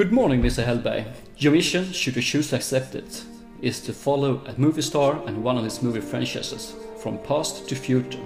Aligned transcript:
Good 0.00 0.12
morning, 0.12 0.40
Mr. 0.40 0.64
Hellberg. 0.64 1.04
Your 1.36 1.52
mission, 1.52 1.92
should 1.92 2.16
you 2.16 2.22
choose 2.22 2.48
to 2.48 2.56
accept 2.56 2.94
it, 2.94 3.22
is 3.60 3.82
to 3.82 3.92
follow 3.92 4.42
a 4.46 4.58
movie 4.58 4.80
star 4.80 5.22
and 5.26 5.44
one 5.44 5.58
of 5.58 5.64
his 5.64 5.82
movie 5.82 6.00
franchises, 6.00 6.74
from 7.02 7.18
past 7.18 7.68
to 7.68 7.76
future, 7.76 8.24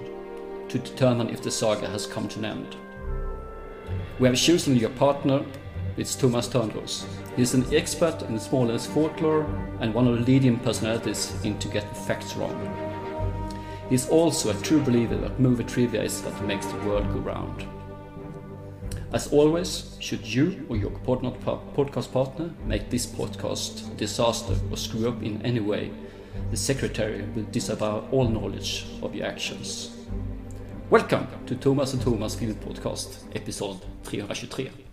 to 0.68 0.78
determine 0.78 1.30
if 1.30 1.42
the 1.42 1.50
saga 1.50 1.88
has 1.88 2.06
come 2.06 2.28
to 2.28 2.38
an 2.38 2.44
end. 2.44 2.76
We 4.20 4.28
have 4.28 4.36
chosen 4.36 4.76
your 4.76 4.90
partner, 4.90 5.44
it's 5.96 6.14
Thomas 6.14 6.46
Törnros. 6.46 7.06
He's 7.34 7.54
an 7.54 7.66
expert 7.74 8.22
in 8.22 8.38
Småland's 8.38 8.86
folklore 8.86 9.44
and 9.80 9.92
one 9.92 10.06
of 10.06 10.14
the 10.14 10.24
leading 10.32 10.60
personalities 10.60 11.34
into 11.42 11.66
getting 11.66 12.04
facts 12.06 12.36
wrong. 12.36 12.54
He's 13.90 14.08
also 14.08 14.50
a 14.50 14.62
true 14.62 14.80
believer 14.80 15.16
that 15.16 15.40
movie 15.40 15.64
trivia 15.64 16.04
is 16.04 16.22
what 16.22 16.40
makes 16.44 16.66
the 16.66 16.78
world 16.86 17.12
go 17.12 17.18
round. 17.18 17.66
As 19.14 19.32
always, 19.32 19.96
should 20.00 20.26
you 20.26 20.66
or 20.68 20.76
your 20.76 20.90
podcast 20.90 22.10
partner 22.10 22.50
make 22.66 22.90
this 22.90 23.06
podcast 23.06 23.88
a 23.92 23.94
disaster 23.94 24.56
or 24.72 24.76
screw 24.76 25.08
up 25.08 25.22
in 25.22 25.40
any 25.42 25.60
way, 25.60 25.92
the 26.50 26.56
secretary 26.56 27.22
will 27.36 27.44
disavow 27.44 28.08
all 28.10 28.26
knowledge 28.26 28.86
of 29.02 29.14
your 29.14 29.26
actions. 29.26 29.96
Welcome 30.90 31.28
to 31.46 31.54
Thomas 31.54 31.92
and 31.92 32.02
Thomas 32.02 32.34
Film 32.34 32.56
Podcast, 32.56 33.18
episode 33.36 33.78
323. 34.02 34.83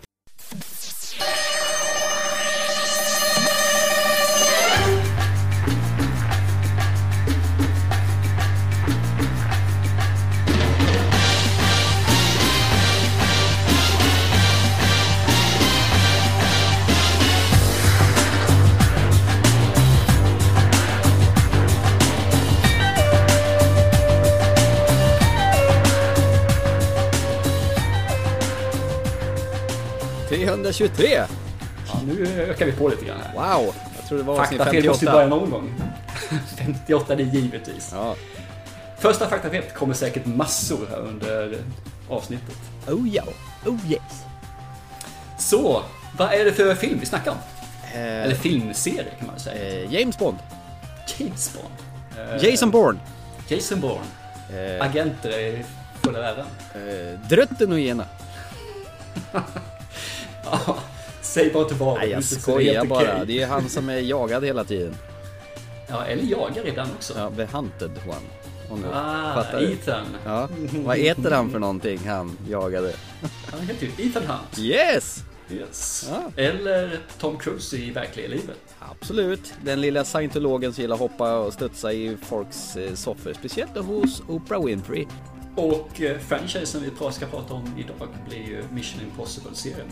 323! 30.74 31.24
Ja, 31.88 32.00
nu 32.06 32.28
ökar 32.50 32.66
vi 32.66 32.72
på 32.72 32.88
lite 32.88 33.06
grann 33.06 33.20
här. 33.22 33.34
Wow! 33.34 33.76
Jag 34.00 34.08
tror 34.08 34.18
det 34.18 34.24
var 34.24 34.36
Faktafel 34.38 34.66
måste 34.88 35.06
ju 35.06 35.12
58. 35.12 35.12
börja 35.12 35.28
någon 35.28 35.50
gång. 35.50 35.74
58 36.58 37.16
det 37.16 37.24
är 37.24 37.28
givetvis. 37.28 37.90
Ja. 37.94 38.16
Första 39.00 39.28
faktafelet 39.30 39.74
kommer 39.74 39.94
säkert 39.94 40.26
massor 40.26 40.88
här 40.90 40.98
under 41.00 41.58
avsnittet. 42.10 42.56
Oh 42.88 43.10
ja, 43.10 43.24
oh 43.66 43.78
yes. 43.92 44.24
Så, 45.40 45.84
vad 46.18 46.34
är 46.34 46.46
det 46.46 46.52
för 46.54 46.76
film 46.76 47.00
vi 47.00 47.06
snackar 47.06 47.32
om? 47.32 47.38
Eh, 47.94 48.02
Eller 48.24 48.36
filmserie 48.36 49.06
kan 49.20 49.28
man 49.28 49.40
säga. 49.40 49.84
eh, 49.84 49.94
James 49.94 50.18
Bond. 50.20 50.38
James 51.18 51.54
Bond. 51.54 51.74
Eh, 52.42 52.50
Jason 52.50 52.72
Bourne. 52.72 53.00
Jason 53.48 53.82
Bourne. 53.82 54.06
Eh, 54.78 54.86
Agenter 54.86 55.40
i 55.40 55.64
fulla 56.04 56.20
världen. 56.20 56.46
eh, 56.76 57.20
Drötten 57.30 57.72
och 57.72 57.80
gena. 57.80 58.06
Säg 61.22 61.52
bara 61.54 61.66
tillbaka. 61.66 62.02
Nej 62.02 62.10
jag 62.10 62.24
skojar 62.24 62.86
bara. 62.86 63.02
okej. 63.02 63.24
Det 63.28 63.42
är 63.42 63.48
han 63.48 63.70
som 63.70 63.90
är 63.90 63.98
jagad 63.98 64.46
hela 64.46 64.64
tiden. 64.64 64.96
Ja, 65.90 66.06
eller 66.06 66.24
jagar 66.24 66.68
ibland 66.68 66.90
också. 66.98 67.14
Ja, 67.18 67.32
the 67.38 67.46
hunted 67.58 67.92
one. 68.08 68.16
Om 68.70 68.82
du 68.82 68.88
Ah, 68.94 69.34
fattar 69.36 69.60
du? 69.60 69.72
Ethan. 69.74 70.06
Ja. 70.26 70.50
Vad 70.86 70.98
heter 70.98 71.32
han 71.32 71.52
för 71.52 71.60
någonting 71.60 72.00
han 72.08 72.38
jagade? 72.48 72.94
Han 73.52 73.60
heter 73.62 73.88
ju 73.98 74.08
Ethan 74.10 74.24
Hunt. 74.24 74.60
Yes! 74.60 75.24
Yes. 75.52 76.10
Ja. 76.10 76.44
Eller 76.44 77.00
Tom 77.20 77.38
Cruise 77.38 77.78
i 77.78 77.92
verkliga 77.92 78.28
livet. 78.28 78.58
Absolut. 78.80 79.54
Den 79.64 79.82
lilla 79.82 80.04
scientologen 80.06 80.74
som 80.74 80.82
gillar 80.82 80.98
hoppa 80.98 81.38
och 81.38 81.54
studsa 81.54 81.94
i 81.94 82.18
folks 82.22 82.76
eh, 82.76 82.94
soffor. 82.94 83.34
Speciellt 83.34 83.78
hos 83.78 84.22
Oprah 84.28 84.66
Winfrey. 84.66 85.08
Och 85.56 86.02
eh, 86.02 86.18
franchisen 86.20 86.82
vi 86.82 87.12
ska 87.12 87.26
prata 87.26 87.54
om 87.54 87.78
idag 87.78 88.08
blir 88.30 88.38
ju 88.48 88.64
Mission 88.74 89.02
Impossible-serien. 89.02 89.88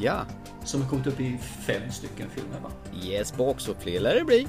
Ja. 0.00 0.24
Som 0.64 0.82
har 0.82 0.88
kommit 0.90 1.06
upp 1.06 1.20
i 1.20 1.38
fem 1.66 1.82
stycken 1.90 2.30
filmer 2.30 2.60
va? 2.62 2.70
Yes 3.04 3.36
box 3.36 3.68
och 3.68 3.76
fler 3.82 4.00
lär 4.00 4.14
det 4.14 4.24
bli. 4.24 4.48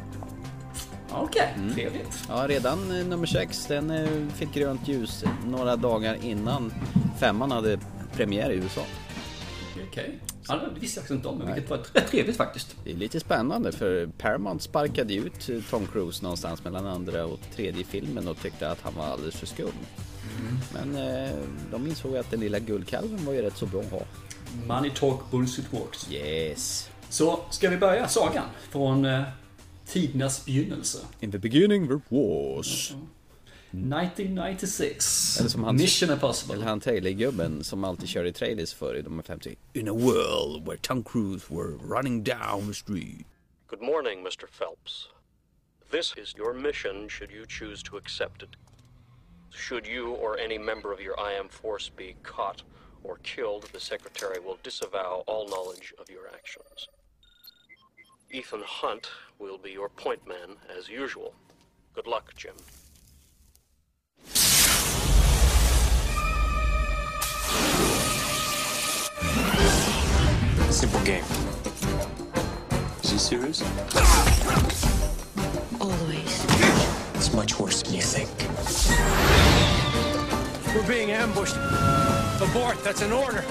Okej, 1.13 1.53
Mm. 1.57 1.73
trevligt. 1.73 2.23
Ja, 2.29 2.45
redan 2.47 2.99
eh, 2.99 3.05
nummer 3.05 3.25
6 3.27 3.65
den 3.65 3.89
eh, 3.89 4.07
fick 4.33 4.53
grönt 4.53 4.87
ljus 4.87 5.23
några 5.47 5.75
dagar 5.75 6.17
innan 6.23 6.73
femman 7.19 7.51
hade 7.51 7.79
premiär 8.13 8.51
i 8.51 8.55
USA. 8.55 8.81
Okej. 9.89 10.19
Ja, 10.47 10.55
det 10.73 10.79
visste 10.79 11.01
jag 11.07 11.17
inte 11.17 11.27
om, 11.27 11.37
men 11.37 11.47
vilket 11.47 11.69
var 11.69 11.77
rätt 11.93 12.07
trevligt 12.07 12.37
faktiskt. 12.37 12.75
Det 12.83 12.91
är 12.91 12.95
lite 12.95 13.19
spännande 13.19 13.71
för 13.71 14.07
Paramount 14.17 14.63
sparkade 14.63 15.13
ut 15.13 15.49
Tom 15.69 15.87
Cruise 15.87 16.23
någonstans 16.23 16.63
mellan 16.63 16.87
andra 16.87 17.25
och 17.25 17.39
tredje 17.55 17.83
filmen 17.83 18.27
och 18.27 18.41
tyckte 18.41 18.69
att 18.71 18.81
han 18.81 18.93
var 18.97 19.05
alldeles 19.05 19.35
för 19.35 19.45
skum. 19.47 19.71
Men 20.73 20.95
eh, 20.95 21.31
de 21.71 21.87
insåg 21.87 22.17
att 22.17 22.31
den 22.31 22.39
lilla 22.39 22.59
guldkalven 22.59 23.25
var 23.25 23.33
ju 23.33 23.41
rätt 23.41 23.57
så 23.57 23.65
bra 23.65 23.81
att 23.81 23.91
ha. 23.91 24.01
Money 24.67 24.91
Talk 24.95 25.31
Bullshit 25.31 25.73
Walks. 25.73 26.11
Yes. 26.11 26.89
Så, 27.09 27.39
ska 27.49 27.69
vi 27.69 27.77
börja 27.77 28.07
sagan 28.07 28.45
från 28.69 29.05
eh, 29.05 29.23
tidernas 29.85 30.45
begynnelse. 30.45 30.97
In 31.19 31.31
the 31.31 31.37
beginning 31.39 31.87
there 31.87 32.01
was. 32.09 32.93
1996. 33.73 35.37
Eller 35.39 35.49
som 35.49 35.63
han- 35.63 35.75
Mission 35.75 36.09
Impossible. 36.11 36.55
Eller 36.55 36.65
han 36.65 36.79
Taylor-gubben 36.79 37.63
som 37.63 37.83
alltid 37.83 38.09
kör 38.09 38.25
i 38.25 38.33
trailers 38.33 38.73
för 38.73 38.95
i 38.95 39.01
de 39.01 39.15
här 39.15 39.23
50. 39.23 39.55
In 39.73 39.87
a 39.89 39.93
world 39.93 40.65
where 40.67 40.77
Tom 40.81 41.03
Cruise 41.03 41.45
were 41.49 41.77
running 41.95 42.23
down 42.23 42.67
the 42.67 42.73
street. 42.73 43.25
Good 43.67 43.81
morning, 43.81 44.19
Mr. 44.19 44.47
Phelps. 44.51 45.07
This 45.91 46.13
is 46.17 46.35
your 46.37 46.53
mission 46.53 47.09
should 47.09 47.31
you 47.31 47.45
choose 47.49 47.83
to 47.89 47.97
accept 47.97 48.43
it. 48.43 48.49
Should 49.53 49.85
you 49.85 50.11
or 50.11 50.37
any 50.37 50.57
member 50.57 50.93
of 50.93 51.01
your 51.01 51.15
IM 51.19 51.49
force 51.49 51.89
be 51.89 52.15
caught 52.23 52.63
or 53.03 53.17
killed, 53.17 53.69
the 53.73 53.79
Secretary 53.79 54.39
will 54.39 54.57
disavow 54.63 55.23
all 55.27 55.47
knowledge 55.47 55.93
of 55.99 56.09
your 56.09 56.27
actions. 56.33 56.87
Ethan 58.31 58.63
Hunt 58.65 59.09
will 59.39 59.57
be 59.57 59.71
your 59.71 59.89
point 59.89 60.25
man 60.27 60.55
as 60.77 60.87
usual. 60.87 61.33
Good 61.93 62.07
luck, 62.07 62.33
Jim. 62.35 62.55
Simple 70.69 71.01
game. 71.01 71.25
Is 73.03 73.11
he 73.11 73.17
serious? 73.17 73.61
Always. 75.81 76.70
Much 77.33 77.59
worse 77.59 77.81
than 77.81 77.93
you 77.93 78.01
think. 78.01 78.29
We're 80.75 80.87
being 80.87 81.11
ambushed. 81.11 81.55
Abort, 82.41 82.83
that's 82.83 83.01
an 83.01 83.11
order. 83.11 83.43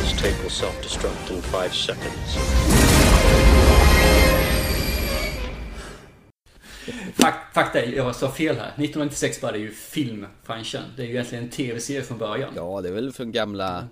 This 0.00 0.12
tape 0.20 0.42
will 0.42 0.50
self-destruct 0.50 1.30
in 1.30 1.42
five 1.42 1.74
seconds. 1.74 2.36
Fak- 7.14 7.52
fakta 7.54 7.80
är, 7.82 7.92
jag 7.96 8.14
sa 8.16 8.30
fel 8.30 8.56
här. 8.56 8.66
1996 8.68 9.42
var 9.42 9.52
det 9.52 9.58
ju 9.58 9.70
filmfranchisen. 9.72 10.82
Det 10.96 11.02
är 11.02 11.06
ju 11.06 11.12
egentligen 11.12 11.44
en 11.44 11.50
tv-serie 11.50 12.02
från 12.02 12.18
början. 12.18 12.52
Ja, 12.56 12.80
det 12.80 12.88
är 12.88 12.92
väl 12.92 13.12
från 13.12 13.32
gamla... 13.32 13.84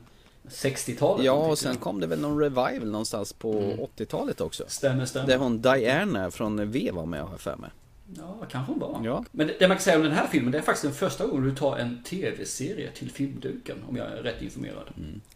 60-talet. 0.48 1.26
Ja, 1.26 1.32
och 1.32 1.58
sen 1.58 1.76
kom 1.76 2.00
det 2.00 2.06
väl 2.06 2.20
någon 2.20 2.40
revival 2.40 2.90
någonstans 2.90 3.32
på 3.32 3.52
80-talet 3.96 4.40
också. 4.40 4.64
Stämmer, 4.68 5.06
stämmer. 5.06 5.26
Där 5.26 5.38
hon 5.38 5.62
Diana 5.62 6.30
från 6.30 6.70
V 6.70 6.90
var 6.92 7.06
med 7.06 7.22
har 7.22 7.30
jag 7.30 7.40
för 7.40 7.56
mig. 7.56 7.70
Ja, 8.16 8.46
kanske 8.50 8.72
hon 8.72 8.80
var. 8.80 9.00
Ja. 9.04 9.24
Men 9.30 9.46
det 9.46 9.56
det 9.58 9.68
man 9.68 9.76
kan 9.76 9.84
säga 9.84 9.96
om 9.96 10.02
den 10.02 10.12
här 10.12 10.26
filmen, 10.26 10.52
det 10.52 10.58
är 10.58 10.62
faktiskt 10.62 10.84
den 10.84 10.92
första 10.92 11.26
gången 11.26 11.44
du 11.44 11.54
tar 11.54 11.76
en 11.76 12.02
tv-serie 12.02 12.90
till 12.90 13.10
filmduken, 13.10 13.84
om 13.88 13.96
jag 13.96 14.06
är 14.06 14.16
rätt 14.16 14.42
informerad. 14.42 14.88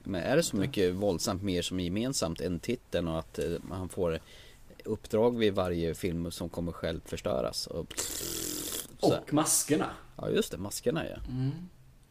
Men 0.04 0.22
är 0.22 0.36
det 0.36 0.42
så 0.42 0.56
mycket 0.56 0.94
våldsamt 0.94 1.42
mer 1.42 1.62
som 1.62 1.80
är 1.80 1.84
gemensamt 1.84 2.40
än 2.40 2.60
titeln 2.60 3.08
och 3.08 3.18
att 3.18 3.38
eh, 3.38 3.44
man 3.62 3.88
får 3.88 4.18
uppdrag 4.84 5.38
vid 5.38 5.54
varje 5.54 5.94
film 5.94 6.30
som 6.30 6.48
kommer 6.48 6.72
själv 6.72 7.00
förstöras? 7.04 7.66
Och. 7.66 7.94
Och 9.00 9.32
maskerna. 9.32 9.90
Ja, 10.16 10.30
just 10.30 10.52
det, 10.52 10.58
maskerna 10.58 11.04
ja. 11.08 11.16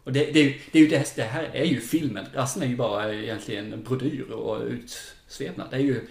Och 0.07 0.13
det, 0.13 0.31
det, 0.31 0.55
det, 0.71 0.79
är 0.79 0.83
ju 0.83 0.87
det, 0.87 1.15
det 1.15 1.23
här 1.23 1.43
är 1.53 1.63
ju 1.63 1.81
filmen. 1.81 2.25
Resten 2.33 2.63
är 2.63 2.67
ju 2.67 2.75
bara 2.75 3.13
egentligen 3.13 3.73
en 3.73 3.83
brodyr 3.83 4.31
och 4.31 4.61
utsvepnad. 4.61 5.67
Det 5.69 5.75
är 5.75 5.79
ju 5.79 6.07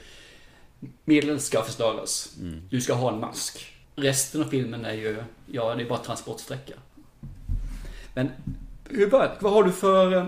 medlen 1.05 1.41
ska 1.41 1.63
förstöras. 1.63 2.37
Du 2.71 2.81
ska 2.81 2.95
ha 2.95 3.13
en 3.13 3.21
mask. 3.21 3.67
Resten 3.95 4.43
av 4.43 4.47
filmen 4.47 4.85
är 4.85 4.93
ju, 4.93 5.23
ja 5.47 5.75
det 5.75 5.83
är 5.83 5.89
bara 5.89 5.99
transportsträcka. 5.99 6.75
Men 8.15 8.31
hur 8.89 9.11
började 9.11 9.37
Vad 9.41 9.53
har 9.53 9.63
du 9.63 9.73
för, 9.73 10.13
eh, 10.13 10.27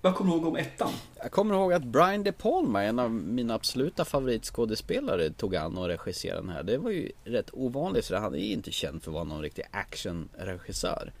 vad 0.00 0.14
kommer 0.14 0.32
du 0.32 0.36
ihåg 0.36 0.46
om 0.46 0.56
ettan? 0.56 0.92
Jag 1.16 1.32
kommer 1.32 1.54
ihåg 1.54 1.72
att 1.72 1.84
Brian 1.84 2.22
De 2.22 2.32
Palma, 2.32 2.84
en 2.84 2.98
av 2.98 3.10
mina 3.10 3.54
absoluta 3.54 4.04
favoritskådespelare, 4.04 5.30
tog 5.30 5.56
an 5.56 5.78
och 5.78 5.86
regisserade 5.86 6.40
den 6.40 6.50
här. 6.50 6.62
Det 6.62 6.78
var 6.78 6.90
ju 6.90 7.12
rätt 7.24 7.50
ovanligt 7.52 8.06
för 8.06 8.14
han 8.14 8.34
är 8.34 8.38
ju 8.38 8.52
inte 8.52 8.72
känd 8.72 9.02
för 9.02 9.10
att 9.10 9.14
vara 9.14 9.24
någon 9.24 9.42
riktig 9.42 9.64
actionregissör. 9.70 11.12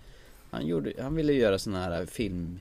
Han, 0.54 0.66
gjorde, 0.66 0.92
han 0.98 1.14
ville 1.14 1.32
göra 1.32 1.58
såna 1.58 1.80
här 1.80 2.06
film 2.06 2.60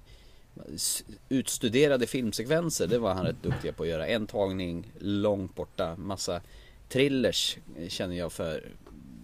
utstuderade 1.30 2.08
filmsekvenser, 2.08 2.88
det 2.88 2.98
var 2.98 3.14
han 3.14 3.26
rätt 3.26 3.44
duktig 3.44 3.76
på 3.76 3.84
att 3.84 3.90
göra. 3.90 4.08
En 4.08 4.28
tagning, 4.28 4.92
långt 5.00 5.56
borta, 5.56 5.96
massa 5.96 6.42
thrillers 6.90 7.58
eh, 7.78 7.88
känner 7.88 8.16
jag 8.16 8.32
för. 8.32 8.72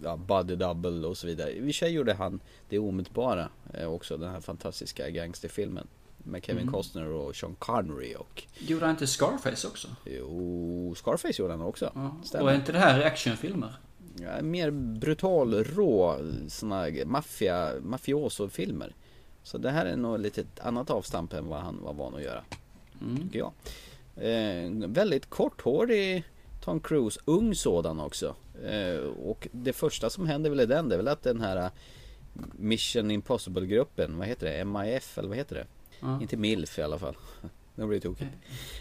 Ja, 0.03 0.17
Body 0.17 0.55
Double 0.55 1.07
och 1.07 1.17
så 1.17 1.27
vidare. 1.27 1.51
I 1.51 1.71
och 1.71 1.75
sig 1.75 1.91
gjorde 1.91 2.13
han 2.13 2.39
det 2.69 2.79
omedelbara 2.79 3.49
eh, 3.73 3.87
också, 3.87 4.17
den 4.17 4.29
här 4.29 4.41
fantastiska 4.41 5.09
gangsterfilmen. 5.09 5.87
Med 6.23 6.45
Kevin 6.45 6.67
Costner 6.67 7.07
och 7.07 7.35
Sean 7.35 7.55
Connery 7.55 8.15
och 8.15 8.43
Gjorde 8.57 8.85
han 8.85 8.95
inte 8.95 9.07
Scarface 9.07 9.67
också? 9.67 9.87
Jo, 10.05 10.95
Scarface 10.97 11.41
gjorde 11.41 11.53
han 11.53 11.61
också. 11.61 11.91
Ja. 11.95 12.17
Stämmer. 12.23 12.43
Och 12.43 12.51
är 12.51 12.55
inte 12.55 12.71
det 12.71 12.79
här 12.79 13.05
actionfilmer? 13.05 13.73
Mer 14.41 14.71
brutal, 14.71 15.63
rå, 15.63 16.17
såna 16.47 16.87
maffia, 17.05 17.73
mafioso-filmer. 17.81 18.95
Så 19.43 19.57
det 19.57 19.69
här 19.71 19.85
är 19.85 19.97
nog 19.97 20.19
lite 20.19 20.41
ett 20.41 20.59
annat 20.59 20.89
avstamp 20.89 21.33
än 21.33 21.47
vad 21.47 21.59
han 21.59 21.81
var 21.81 21.93
van 21.93 22.15
att 22.15 22.23
göra. 22.23 22.43
Tycker 23.17 23.39
jag. 23.39 23.51
Eh, 24.15 24.71
väldigt 24.87 25.29
korthårig 25.29 26.23
Tom 26.61 26.79
Cruise, 26.79 27.19
ung 27.25 27.55
sådan 27.55 27.99
också. 27.99 28.35
Eh, 28.65 28.99
och 28.99 29.47
det 29.51 29.73
första 29.73 30.09
som 30.09 30.27
händer 30.27 30.49
väl 30.49 30.59
i 30.59 30.65
den, 30.65 30.89
det 30.89 30.95
är 30.95 30.97
väl 30.97 31.07
att 31.07 31.23
den 31.23 31.41
här 31.41 31.71
Mission 32.57 33.11
Impossible-gruppen, 33.11 34.17
vad 34.17 34.27
heter 34.27 34.57
det? 34.57 34.65
MIF 34.65 35.17
eller 35.17 35.29
vad 35.29 35.37
heter 35.37 35.55
det? 35.55 35.65
Ja. 35.99 36.21
Inte 36.21 36.37
MILF 36.37 36.79
i 36.79 36.81
alla 36.81 36.99
fall. 36.99 37.15
Det 37.79 37.87
blir 37.87 37.99
tokigt. 37.99 38.31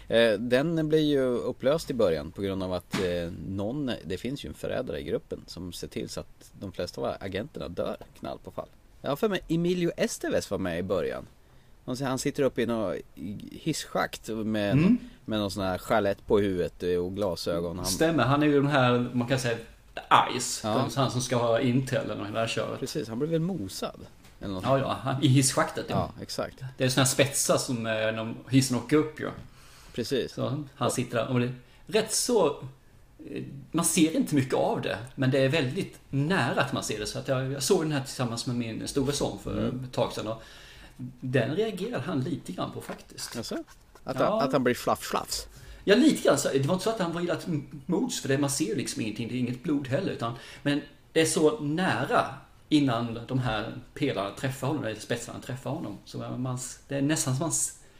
Eh, 0.07 0.31
Den 0.33 0.89
blir 0.89 0.99
ju 0.99 1.21
upplöst 1.21 1.91
i 1.91 1.93
början 1.93 2.31
på 2.31 2.41
grund 2.41 2.63
av 2.63 2.73
att 2.73 2.93
eh, 2.95 3.31
någon, 3.47 3.91
det 4.05 4.17
finns 4.17 4.45
ju 4.45 4.47
en 4.47 4.53
förrädare 4.53 4.99
i 4.99 5.03
gruppen 5.03 5.41
som 5.47 5.73
ser 5.73 5.87
till 5.87 6.09
så 6.09 6.19
att 6.19 6.51
de 6.59 6.71
flesta 6.71 7.01
av 7.01 7.15
agenterna 7.19 7.67
dör 7.67 7.97
knall 8.19 8.39
på 8.43 8.51
fall. 8.51 8.67
Jag 9.01 9.09
har 9.11 9.15
för 9.15 9.29
mig 9.29 9.41
Emilio 9.47 9.91
Estevez 9.97 10.51
var 10.51 10.57
med 10.57 10.79
i 10.79 10.83
början. 10.83 11.25
Han 12.01 12.19
sitter 12.19 12.43
uppe 12.43 12.61
i 12.61 12.65
något 12.65 12.95
hisschakt 13.51 14.27
med, 14.27 14.71
Mm. 14.73 14.97
med 15.25 15.39
någon 15.39 15.51
sån 15.51 15.63
här 15.63 15.77
chalett 15.77 16.25
på 16.27 16.39
huvudet 16.39 16.83
och 16.99 17.15
glasögon. 17.15 17.77
Han, 17.77 17.85
Stämmer, 17.85 18.23
han 18.23 18.43
är 18.43 18.47
ju 18.47 18.53
den 18.53 18.67
här, 18.67 19.09
man 19.13 19.27
kan 19.27 19.39
säga, 19.39 19.57
Ice. 20.39 20.61
Ja. 20.63 20.69
Den, 20.69 20.89
han 20.95 21.11
som 21.11 21.21
ska 21.21 21.35
ha 21.35 21.59
Intel 21.59 22.09
eller 22.11 22.23
det 22.23 22.31
där 22.31 22.47
köret. 22.47 22.79
precis, 22.79 23.07
han 23.07 23.19
blev 23.19 23.31
väl 23.31 23.41
mosad. 23.41 23.99
Eller 24.41 24.53
något. 24.53 24.63
Ja, 24.63 24.79
ja, 25.05 25.17
i 25.21 25.27
hisschaktet. 25.27 25.85
ja, 25.89 26.11
exakt. 26.21 26.59
Det 26.77 26.83
är 26.83 26.89
såna 26.89 27.03
här 27.03 27.11
spetsar 27.11 27.57
som 27.57 27.77
eh, 27.77 27.93
när 27.93 28.35
hissen 28.49 28.77
åker 28.77 28.97
upp 28.97 29.19
ju. 29.19 29.29
Precis. 29.93 30.33
Så 30.33 30.63
han 30.75 30.91
sitter 30.91 31.17
där 31.17 31.27
och 31.27 31.39
det 31.39 31.45
är 31.45 31.53
rätt 31.87 32.13
så... 32.13 32.47
eh, 33.31 33.43
Man 33.71 33.85
ser 33.85 34.15
inte 34.15 34.35
mycket 34.35 34.53
av 34.53 34.81
det, 34.81 34.97
men 35.15 35.31
det 35.31 35.39
är 35.39 35.49
väldigt 35.49 35.99
nära 36.09 36.61
att 36.61 36.73
man 36.73 36.83
ser 36.83 36.99
det. 36.99 37.05
Så 37.05 37.19
att 37.19 37.27
jag, 37.27 37.51
jag 37.51 37.63
såg 37.63 37.81
den 37.83 37.91
här 37.91 38.03
tillsammans 38.03 38.47
med 38.47 38.55
min 38.55 38.87
stora 38.87 39.11
son 39.11 39.39
för 39.43 39.57
Mm. 39.69 39.83
ett 39.83 39.91
tag 39.91 40.13
sedan. 40.13 40.27
Och 40.27 40.41
den 41.21 41.55
reagerade 41.55 42.03
han 42.05 42.21
lite 42.21 42.51
grann 42.51 42.71
på 42.71 42.81
faktiskt. 42.81 43.37
Alltså, 43.37 43.55
att, 44.03 44.15
Ja. 44.19 44.29
han, 44.29 44.47
att 44.47 44.53
han 44.53 44.63
blir 44.63 44.75
fluff 44.75 44.99
fluffs. 44.99 45.47
Ja, 45.83 45.95
lite 45.95 46.23
grann. 46.23 46.37
Det 46.53 46.65
var 46.65 46.73
inte 46.73 46.83
så 46.83 46.89
att 46.89 46.99
han 46.99 47.13
var 47.13 47.21
illa 47.21 47.37
mods, 47.85 48.21
för 48.21 48.27
det, 48.27 48.37
man 48.37 48.49
ser 48.49 48.75
liksom 48.75 49.01
ingenting. 49.01 49.27
Det 49.27 49.33
är 49.35 49.39
inget 49.39 49.63
blod 49.63 49.87
heller. 49.87 50.11
Utan, 50.11 50.33
men 50.63 50.81
det 51.11 51.21
är 51.21 51.25
så 51.25 51.59
nära 51.59 52.25
innan 52.69 53.19
de 53.27 53.39
här 53.39 53.73
pelarna 53.93 54.35
träffar 54.35 54.67
honom, 54.67 54.83
eller 54.83 54.99
spetsarna 54.99 55.39
träffar 55.39 55.69
honom. 55.69 55.97
Så 56.05 56.17
man, 56.17 56.59
det 56.87 56.95
är 56.95 57.01
nästan 57.01 57.35
som 57.35 57.45
man 57.45 57.53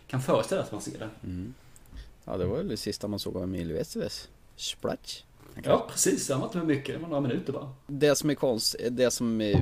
kan 0.08 0.22
föreställa 0.22 0.62
sig 0.62 0.68
att 0.68 0.72
man 0.72 0.82
ser 0.82 1.00
det. 1.00 1.10
Ja, 2.26 2.38
det 2.38 2.46
var 2.46 2.58
väl 2.58 2.68
det 2.68 2.78
sista 2.78 3.08
man 3.08 3.20
såg 3.20 3.38
av 3.38 3.44
Emilio 3.44 3.78
Estevez. 3.78 4.30
Splatch. 4.56 5.24
Ja, 5.64 5.88
precis. 5.92 6.30
Han 6.30 6.40
var 6.40 6.48
inte 6.48 6.58
med 6.58 6.68
mycket. 6.68 6.96
Det 6.96 7.02
var 7.02 7.10
några 7.10 7.22
minuter 7.22 7.54
bara. 7.54 7.74
Det 7.88 8.16
som 8.16 8.30
är 8.30 8.36
konst, 8.36 8.76
det 8.90 9.12
som 9.12 9.54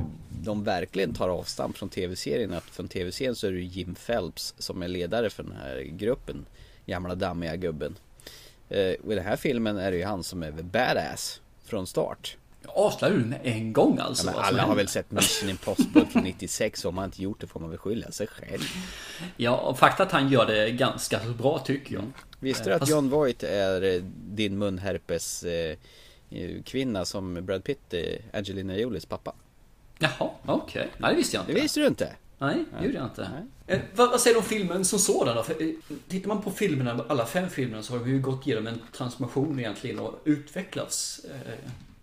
de 0.43 0.63
verkligen 0.63 1.13
tar 1.13 1.29
avstamp 1.29 1.77
från 1.77 1.89
tv-serien, 1.89 2.53
att 2.53 2.63
från 2.63 2.87
tv-serien 2.87 3.35
så 3.35 3.47
är 3.47 3.51
det 3.51 3.61
Jim 3.61 3.95
Phelps 3.95 4.53
som 4.57 4.81
är 4.81 4.87
ledare 4.87 5.29
för 5.29 5.43
den 5.43 5.55
här 5.61 5.81
gruppen. 5.81 6.45
Gamla 6.85 7.15
dammiga 7.15 7.55
gubben. 7.55 7.95
Eh, 8.69 8.93
och 9.05 9.11
i 9.11 9.15
den 9.15 9.25
här 9.25 9.35
filmen 9.35 9.77
är 9.77 9.91
det 9.91 9.97
ju 9.97 10.03
han 10.03 10.23
som 10.23 10.43
är 10.43 10.51
badass 10.51 11.41
från 11.63 11.87
start. 11.87 12.37
Avslöjar 12.67 13.13
du 13.15 13.25
med 13.25 13.39
en 13.43 13.73
gång 13.73 13.97
alltså? 13.99 14.27
Ja, 14.27 14.31
men 14.31 14.43
som 14.43 14.43
alla 14.55 14.63
har 14.63 14.75
väl 14.75 14.87
sett 14.87 15.11
Mission 15.11 15.49
Impossible 15.49 16.05
från 16.05 16.23
96 16.23 16.85
och 16.85 16.89
om 16.89 16.95
man 16.95 17.05
inte 17.05 17.23
gjort 17.23 17.41
det 17.41 17.47
får 17.47 17.59
man 17.59 17.69
väl 17.69 17.79
skylla 17.79 18.11
sig 18.11 18.27
själv. 18.27 18.61
Ja, 19.37 19.57
och 19.57 19.79
fakta 19.79 20.03
att 20.03 20.11
han 20.11 20.29
gör 20.29 20.45
det 20.45 20.71
ganska 20.71 21.19
bra 21.37 21.59
tycker 21.59 21.93
jag. 21.95 22.03
Visste 22.39 22.69
du 22.69 22.73
att 22.73 22.79
Fast- 22.79 22.91
John 22.91 23.09
Voight 23.09 23.43
är 23.43 23.81
eh, 23.95 24.01
din 24.13 24.57
munherpes 24.57 25.43
eh, 25.43 25.77
eh, 26.29 26.63
kvinna 26.65 27.05
som 27.05 27.45
Brad 27.45 27.63
Pitt 27.63 27.93
är 27.93 28.21
Angelina 28.33 28.77
Jolies 28.77 29.05
pappa? 29.05 29.33
Jaha, 29.99 30.29
okej. 30.45 30.89
Nej, 30.97 31.11
det 31.11 31.17
visste 31.17 31.37
jag 31.37 31.45
Det 31.45 31.51
inte. 31.51 31.61
visste 31.61 31.79
du 31.79 31.87
inte? 31.87 32.15
Nej, 32.39 32.65
det 32.79 32.85
gjorde 32.85 32.97
jag 32.97 33.05
inte. 33.05 33.29
Nej. 33.67 33.77
Eh, 33.77 33.83
vad, 33.95 34.09
vad 34.11 34.21
säger 34.21 34.33
du 34.35 34.39
om 34.39 34.45
filmen 34.45 34.85
som 34.85 34.99
sådan 34.99 35.35
då? 35.35 35.43
För, 35.43 35.61
eh, 35.61 35.67
tittar 36.07 36.27
man 36.27 36.41
på 36.41 36.51
filmerna, 36.51 37.05
alla 37.09 37.25
fem 37.25 37.49
filmerna, 37.49 37.83
så 37.83 37.93
har 37.93 37.99
de 37.99 38.09
ju 38.09 38.19
gått 38.21 38.47
igenom 38.47 38.67
en 38.67 38.81
transformation 38.97 39.59
egentligen 39.59 39.99
och 39.99 40.19
utvecklats 40.25 41.19
eh, 41.25 41.53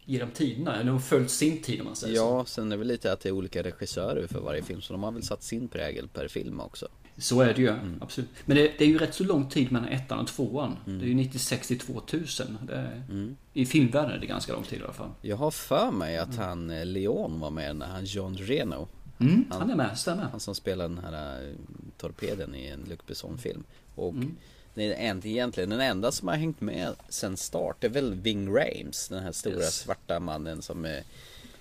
genom 0.05 0.31
tiderna. 0.31 0.79
De 0.83 0.89
har 0.89 0.99
följt 0.99 1.31
sin 1.31 1.63
tid 1.63 1.81
om 1.81 1.87
man 1.87 1.97
säger 1.97 2.17
så. 2.17 2.21
Ja, 2.23 2.45
sen 2.45 2.67
är 2.67 2.71
det 2.71 2.77
väl 2.77 2.87
lite 2.89 3.13
att 3.13 3.21
det 3.21 3.29
är 3.29 3.33
olika 3.33 3.63
regissörer 3.63 4.27
för 4.27 4.41
varje 4.41 4.63
film 4.63 4.81
så 4.81 4.93
de 4.93 5.03
har 5.03 5.13
väl 5.13 5.23
satt 5.23 5.43
sin 5.43 5.69
prägel 5.69 6.09
per 6.09 6.29
film 6.29 6.61
också. 6.61 6.89
Så 7.17 7.41
är 7.41 7.55
det 7.55 7.61
ju, 7.63 7.69
Mm. 7.69 7.99
absolut. 8.03 8.31
Men 8.45 8.57
det, 8.57 8.63
det 8.79 8.85
är 8.85 8.89
ju 8.89 8.99
rätt 8.99 9.15
så 9.15 9.25
lång 9.25 9.49
tid 9.49 9.73
mellan 9.73 9.89
ettan 9.89 10.19
och 10.19 10.27
tvåan. 10.27 10.77
Det 10.87 10.93
är 11.05 11.09
ju 11.09 11.15
96 11.15 11.69
till 11.69 11.79
2000. 11.79 12.59
Det 12.67 12.75
är, 12.75 13.03
Mm. 13.11 13.37
I 13.53 13.67
filmvärlden 13.67 14.11
är 14.11 14.19
det 14.19 14.27
ganska 14.27 14.53
lång 14.53 14.63
tid 14.63 14.79
i 14.81 14.83
alla 14.83 14.93
fall. 14.93 15.11
Jag 15.23 15.37
har 15.37 15.51
för 15.51 15.91
mig 15.91 16.19
att 16.19 16.37
han 16.37 16.71
eh, 16.71 16.87
Leon 16.87 17.41
var 17.41 17.51
med 17.51 17.77
när 17.77 17.87
han 17.87 18.05
John 18.05 18.37
Reno. 18.37 18.89
Mm, 19.21 19.45
han 19.51 19.71
är 19.71 19.77
med, 19.77 19.99
stämmer. 19.99 20.23
Han 20.23 20.41
som 20.41 20.55
spelar 20.55 20.89
den 20.89 20.99
här 20.99 21.43
eh, 21.49 21.55
torpeden 21.99 22.55
i 22.55 22.67
en 22.67 22.81
Luc 22.89 22.99
Besson-film. 23.07 23.65
Och 23.95 24.13
Mm. 24.13 24.37
Det 24.75 24.85
är 24.95 25.11
en- 25.11 25.27
egentligen 25.27 25.71
den 25.71 25.81
enda 25.81 26.13
som 26.13 26.29
har 26.29 26.35
hängt 26.37 26.61
med 26.61 26.95
sen 27.09 27.37
start 27.37 27.85
är 27.85 27.89
väl 27.89 28.15
Ving 28.15 28.49
Rhames, 28.57 29.09
den 29.09 29.23
här 29.23 29.33
stora 29.33 29.55
Yes. 29.55 29.75
svarta 29.75 30.21
mannen 30.21 30.63
som 30.63 30.85
är 30.85 31.03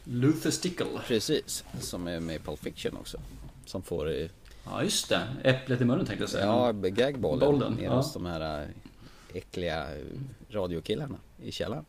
Luther 0.03 0.51
Stickle. 0.51 0.87
precis, 1.07 1.63
som 1.79 2.07
är 2.07 2.19
med 2.19 2.35
i 2.35 2.39
Pulp 2.39 2.59
Fiction 2.59 2.97
också. 2.97 3.17
Som 3.65 3.83
får 3.83 4.11
eh, 4.21 4.27
Ja, 4.65 4.83
just 4.83 5.09
det. 5.09 5.27
Äpplet 5.43 5.81
i 5.81 5.85
munnen 5.85 6.05
tänkte 6.05 6.23
jag 6.23 6.29
säga. 6.29 6.45
Ja, 6.45 6.71
gagbollen 6.71 7.39
Bollen, 7.39 7.73
nere 7.73 7.83
ja. 7.85 7.95
hos 7.95 8.13
de 8.13 8.25
här 8.25 8.61
äh, 8.61 8.67
äckliga 9.33 9.95
äh, 9.95 10.01
radiokillarna 10.49 11.17
i 11.41 11.51
källaren. 11.51 11.85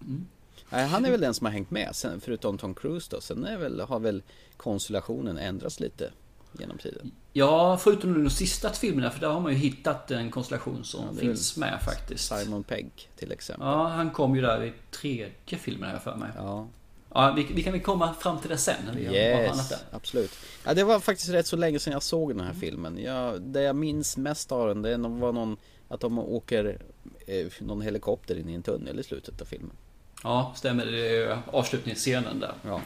Mm. 0.00 0.26
Han 0.70 1.04
är 1.04 1.10
väl 1.10 1.20
den 1.20 1.34
som 1.34 1.44
har 1.44 1.52
hängt 1.52 1.70
med, 1.70 1.96
sen, 1.96 2.20
förutom 2.20 2.58
Tom 2.58 2.74
Cruise 2.74 3.08
då. 3.10 3.20
Sen 3.20 3.44
är 3.44 3.56
väl, 3.58 3.80
har 3.80 4.00
väl 4.00 4.22
konstellationen 4.56 5.38
ändrats 5.38 5.80
lite 5.80 6.10
genom 6.58 6.78
tiden. 6.78 7.10
Ja, 7.32 7.76
förutom 7.76 8.24
de 8.24 8.30
sista 8.30 8.70
filmerna, 8.72 9.10
för 9.10 9.20
där 9.20 9.28
har 9.28 9.40
man 9.40 9.52
ju 9.52 9.58
hittat 9.58 10.10
en 10.10 10.30
konstellation 10.30 10.84
som 10.84 11.08
är 11.08 11.20
finns 11.20 11.56
med 11.56 11.82
faktiskt. 11.84 12.34
Simon 12.34 12.62
Pegg 12.62 12.90
till 13.16 13.32
exempel. 13.32 13.66
Ja, 13.66 13.88
han 13.88 14.10
kom 14.10 14.36
ju 14.36 14.42
där 14.42 14.64
i 14.64 14.72
tredje 14.90 15.58
filmen 15.58 15.88
har 15.88 15.92
jag 15.92 16.02
för 16.02 16.16
mig. 16.16 16.30
Ja, 16.36 16.68
Ja, 17.14 17.32
vi, 17.36 17.42
vi 17.54 17.62
kan 17.62 17.72
väl 17.72 17.82
komma 17.82 18.14
fram 18.14 18.38
till 18.38 18.50
det 18.50 18.56
sen 18.56 18.76
när 18.86 18.94
vi 18.94 19.06
har 19.06 19.12
behandlat 19.12 19.70
yes, 19.70 19.84
absolut. 19.90 20.30
Ja, 20.64 20.74
det 20.74 20.84
var 20.84 21.00
faktiskt 21.00 21.30
rätt 21.30 21.46
så 21.46 21.56
länge 21.56 21.78
sedan 21.78 21.92
jag 21.92 22.02
såg 22.02 22.36
den 22.36 22.46
här 22.46 22.54
filmen. 22.54 22.98
Jag, 23.02 23.40
det 23.40 23.62
jag 23.62 23.76
minns 23.76 24.16
mest 24.16 24.52
av 24.52 24.68
den, 24.68 24.82
det 24.82 24.96
var 24.96 25.32
någon, 25.32 25.56
att 25.88 26.00
de 26.00 26.18
åker 26.18 26.78
eh, 27.26 27.46
någon 27.60 27.80
helikopter 27.80 28.38
in 28.38 28.48
i 28.48 28.54
en 28.54 28.62
tunnel 28.62 29.00
i 29.00 29.02
slutet 29.02 29.40
av 29.40 29.44
filmen. 29.44 29.76
Ja, 30.22 30.52
stämmer. 30.56 30.86
Det 30.86 31.16
är 31.16 31.38
avslutningsscenen 31.52 32.40
där. 32.40 32.52
Ja. 32.64 32.80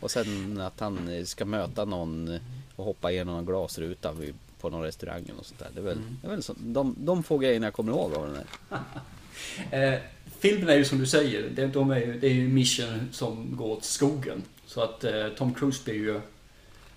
Och 0.00 0.10
sen 0.10 0.60
att 0.60 0.80
han 0.80 1.26
ska 1.26 1.44
möta 1.44 1.84
någon 1.84 2.38
och 2.76 2.84
hoppa 2.84 3.10
igenom 3.10 3.38
en 3.38 3.46
glasruta 3.46 4.14
på 4.60 4.70
någon 4.70 4.82
restaurang 4.82 5.30
och 5.38 5.46
sånt 5.46 5.58
där. 5.58 5.68
Det 5.74 5.80
är 5.80 5.84
väl, 5.84 5.98
det 6.22 6.26
är 6.26 6.30
väl 6.30 6.42
så, 6.42 6.54
de, 6.58 6.94
de 6.98 7.22
få 7.22 7.38
grejerna 7.38 7.66
jag 7.66 7.74
kommer 7.74 7.92
ihåg 7.92 8.14
av 8.14 8.26
den 8.26 8.36
här. 8.36 8.80
Eh, 9.70 10.00
filmen 10.38 10.68
är 10.68 10.76
ju 10.76 10.84
som 10.84 10.98
du 10.98 11.06
säger, 11.06 11.50
det, 11.50 11.66
de 11.66 11.90
är 11.90 11.96
ju, 11.96 12.20
det 12.20 12.26
är 12.26 12.32
ju 12.32 12.48
mission 12.48 13.08
som 13.12 13.56
går 13.56 13.76
åt 13.76 13.84
skogen. 13.84 14.42
Så 14.66 14.80
att 14.80 15.04
eh, 15.04 15.28
Tom 15.28 15.54
Cruise 15.54 15.84
blir 15.84 15.94
ju, 15.94 16.20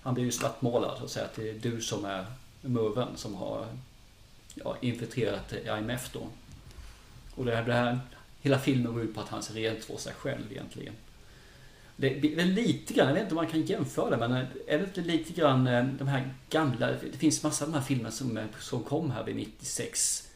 han 0.01 0.13
blir 0.13 0.23
ju 0.23 0.31
svartmålad 0.31 1.03
att 1.03 1.09
säga. 1.09 1.25
Att 1.25 1.35
det 1.35 1.49
är 1.49 1.53
du 1.53 1.81
som 1.81 2.05
är 2.05 2.25
muven 2.61 3.07
som 3.15 3.35
har 3.35 3.65
ja, 4.55 4.77
infiltrerat 4.81 5.53
IMF 5.65 6.09
då. 6.13 6.27
Och 7.35 7.45
det 7.45 7.55
här, 7.55 7.63
det 7.63 7.73
här, 7.73 7.99
hela 8.41 8.59
filmen 8.59 8.93
går 8.93 9.03
ut 9.03 9.15
på 9.15 9.21
att 9.21 9.29
han 9.29 9.43
ser 9.43 9.53
rent 9.53 9.83
för 9.83 9.97
sig 9.97 10.13
själv 10.13 10.51
egentligen. 10.51 10.93
Det 12.01 12.31
är 12.31 12.35
väl 12.35 12.47
lite 12.47 12.93
grann, 12.93 13.07
jag 13.07 13.13
vet 13.13 13.23
inte 13.23 13.35
om 13.35 13.41
man 13.41 13.47
kan 13.47 13.61
jämföra 13.61 14.09
det, 14.09 14.17
men 14.17 14.31
är 14.67 14.77
det 14.77 14.83
inte 14.83 15.01
lite 15.01 15.33
grann 15.33 15.67
eh, 15.67 15.85
de 15.85 16.07
här 16.07 16.33
gamla, 16.49 16.87
det 16.87 17.17
finns 17.17 17.43
massa 17.43 17.65
av 17.65 17.71
de 17.71 17.77
här 17.77 17.83
filmerna 17.83 18.11
som, 18.11 18.37
eh, 18.37 18.43
som 18.59 18.83
kom 18.83 19.11
här 19.11 19.23
vid 19.23 19.35
96, 19.35 20.29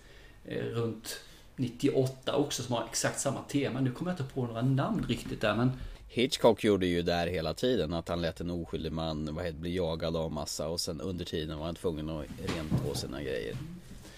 eh, 0.46 0.64
runt 0.64 1.20
98 1.56 2.36
också 2.36 2.64
som 2.64 2.76
har 2.76 2.86
exakt 2.90 3.20
samma 3.20 3.42
tema. 3.42 3.80
Nu 3.82 3.92
kommer 3.92 4.12
jag 4.12 4.20
inte 4.20 4.34
på 4.34 4.46
några 4.46 4.62
namn 4.62 5.06
riktigt 5.10 5.42
där 5.42 5.56
men 5.56 5.72
Hitchcock 6.08 6.64
gjorde 6.64 6.86
ju 6.86 7.02
där 7.02 7.28
hela 7.28 7.54
tiden 7.54 7.94
att 7.94 8.10
han 8.10 8.22
lät 8.22 8.42
en 8.42 8.52
oskyldig 8.52 8.92
man 8.92 9.36
vad 9.36 9.46
heter, 9.46 9.60
bli 9.60 9.76
jagad 9.76 10.16
av 10.16 10.32
massa 10.32 10.68
och 10.68 10.82
sen 10.82 11.02
under 11.02 11.26
tiden 11.26 11.58
var 11.58 11.66
han 11.66 11.76
tvungen 11.76 12.10
att 12.10 12.26
rentvå 12.58 12.94
sina 12.96 13.24
grejer. 13.24 13.56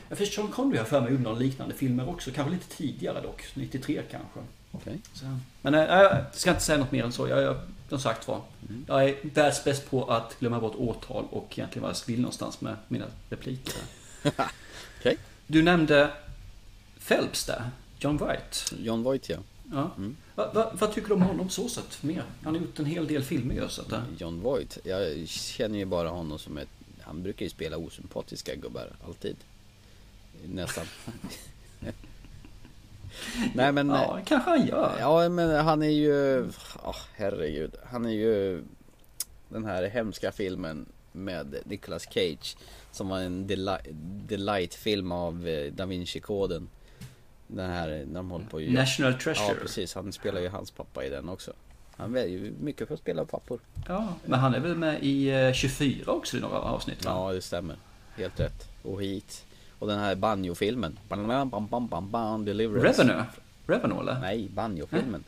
Jag 0.09 0.17
för 0.17 0.25
Sean 0.25 0.47
Connery 0.47 0.77
har 0.77 0.85
för 0.85 1.01
mig 1.01 1.11
gjort 1.11 1.21
några 1.21 1.39
liknande 1.39 1.75
filmer 1.75 2.09
också. 2.09 2.31
Kanske 2.31 2.53
lite 2.53 2.77
tidigare 2.77 3.21
dock. 3.21 3.43
93 3.53 4.01
kanske. 4.11 4.39
Okej. 4.81 4.99
Så. 5.13 5.25
Men 5.61 5.73
äh, 5.73 5.81
jag 5.81 6.25
ska 6.33 6.49
inte 6.49 6.63
säga 6.63 6.77
något 6.77 6.91
mer 6.91 7.03
än 7.03 7.11
så. 7.11 7.27
Jag, 7.27 7.41
jag, 7.41 7.57
som 7.89 7.99
sagt 7.99 8.27
var. 8.27 8.41
Jag 8.87 9.09
är 9.09 9.15
världsbäst 9.21 9.89
på 9.89 10.05
att 10.05 10.39
glömma 10.39 10.59
bort 10.59 10.75
årtal 10.75 11.25
och 11.31 11.59
egentligen 11.59 11.83
vad 11.83 11.91
jag 11.91 12.07
vill 12.07 12.21
någonstans 12.21 12.61
med 12.61 12.75
mina 12.87 13.05
repliker. 13.29 13.81
Okej. 14.99 15.17
Du 15.47 15.63
nämnde 15.63 16.11
Phelps 17.07 17.45
där. 17.45 17.69
John 17.99 18.17
Wright. 18.17 18.73
John 18.77 19.03
Voight 19.03 19.29
ja. 19.29 19.37
Ja. 19.71 19.91
Va, 20.35 20.51
va, 20.53 20.71
vad 20.73 20.93
tycker 20.93 21.07
du 21.07 21.13
om 21.13 21.21
honom 21.21 21.49
så 21.49 21.69
sett? 21.69 22.03
Mer? 22.03 22.23
Han 22.43 22.55
har 22.55 22.61
gjort 22.61 22.79
en 22.79 22.85
hel 22.85 23.07
del 23.07 23.23
filmer 23.23 23.55
ju 23.55 23.65
att, 23.65 23.91
äh, 23.91 23.99
John 24.17 24.41
Voight. 24.41 24.77
Jag 24.83 25.27
känner 25.27 25.79
ju 25.79 25.85
bara 25.85 26.09
honom 26.09 26.39
som 26.39 26.57
ett... 26.57 26.69
Han 27.01 27.23
brukar 27.23 27.45
ju 27.45 27.49
spela 27.49 27.77
osympatiska 27.77 28.55
gubbar, 28.55 28.89
alltid. 29.07 29.35
Nästan. 30.45 30.85
Nej 33.53 33.71
men... 33.71 33.89
Ja, 33.89 34.19
kanske 34.25 34.49
han 34.49 34.65
gör. 34.67 34.95
Ja 34.99 35.29
men 35.29 35.65
han 35.65 35.83
är 35.83 35.89
ju... 35.89 36.41
Oh, 36.83 36.95
herregud. 37.15 37.75
Han 37.85 38.05
är 38.05 38.09
ju... 38.13 38.63
Den 39.49 39.65
här 39.65 39.83
hemska 39.89 40.31
filmen 40.31 40.85
med 41.11 41.55
Nicolas 41.65 42.03
Cage. 42.13 42.57
Som 42.91 43.07
var 43.09 43.19
en 43.19 43.47
deli- 43.47 43.93
delight-film 44.27 45.11
av 45.11 45.47
eh, 45.47 45.71
Da 45.73 45.85
Vinci-koden. 45.85 46.69
Den 47.47 47.69
här 47.69 47.87
när 47.87 48.13
de 48.15 48.31
håller 48.31 48.45
på 48.45 48.61
göra- 48.61 48.73
National 48.79 49.13
Treasure. 49.13 49.47
Ja 49.47 49.53
precis, 49.61 49.95
han 49.95 50.13
spelar 50.13 50.41
ju 50.41 50.49
hans 50.49 50.71
pappa 50.71 51.05
i 51.05 51.09
den 51.09 51.29
också. 51.29 51.53
Han 51.97 52.13
väljer 52.13 52.39
ju 52.39 52.53
mycket 52.61 52.87
för 52.87 52.93
att 52.93 52.99
spela 52.99 53.25
pappor. 53.25 53.59
Ja, 53.87 54.13
men 54.25 54.39
han 54.39 54.53
är 54.55 54.59
väl 54.59 54.75
med 54.75 55.03
i 55.03 55.29
eh, 55.29 55.53
24 55.53 56.11
också 56.11 56.37
i 56.37 56.39
några 56.39 56.57
avsnitt 56.59 57.05
va? 57.05 57.11
Ja 57.11 57.33
det 57.33 57.41
stämmer. 57.41 57.75
Helt 58.17 58.39
rätt. 58.39 58.69
Och 58.83 59.01
hit. 59.03 59.45
Och 59.85 59.91
den 59.91 59.99
här 59.99 60.15
banjo-filmen. 60.15 60.97
Revenue? 61.09 63.25
Revenue 63.67 63.99
eller? 63.99 64.19
Nej, 64.19 64.47
banjo-filmen. 64.55 65.23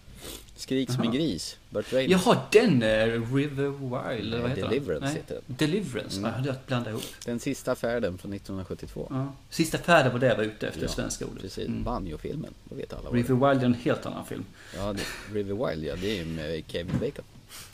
Skrik 0.56 0.92
som 0.92 1.04
en 1.04 1.12
gris. 1.12 1.58
Burt 1.70 1.94
Reynolds. 1.94 2.26
Jaha, 2.26 2.38
den 2.52 2.84
är 2.84 3.08
River 3.36 3.70
Wild, 3.70 4.34
eller 4.34 4.42
vad 4.42 4.50
heter 4.50 4.68
Deliverance 4.70 5.06
den? 5.08 5.16
heter 5.16 5.40
den. 5.48 5.56
Deliverance, 5.58 6.20
Mm. 6.20 6.32
jag 6.46 6.56
blandat 6.68 6.90
ihop. 6.92 7.04
Den 7.26 7.40
sista 7.40 7.76
färden 7.76 8.18
från 8.18 8.34
1972. 8.34 9.08
Ja. 9.10 9.34
Sista 9.50 9.78
färden 9.78 10.12
var 10.12 10.20
det 10.20 10.28
jag 10.28 10.36
var 10.36 10.44
ute 10.44 10.68
efter, 10.68 10.82
Ja, 10.82 10.88
svenska 10.88 11.26
ordet. 11.26 11.42
Precis, 11.42 11.68
Mm. 11.68 11.84
banjo-filmen. 11.84 12.54
Då 12.64 12.76
vet 12.76 12.94
alla 12.94 13.10
River 13.10 13.50
Wild 13.50 13.62
är 13.62 13.66
en 13.66 13.74
helt 13.74 14.06
annan 14.06 14.26
film. 14.26 14.46
Ja, 14.76 14.94
det, 14.94 15.02
River 15.34 15.68
Wild, 15.70 15.84
ja 15.84 15.96
det 16.02 16.20
är 16.20 16.26
med 16.26 16.64
Kevin 16.68 16.96
Bacon. 17.00 17.26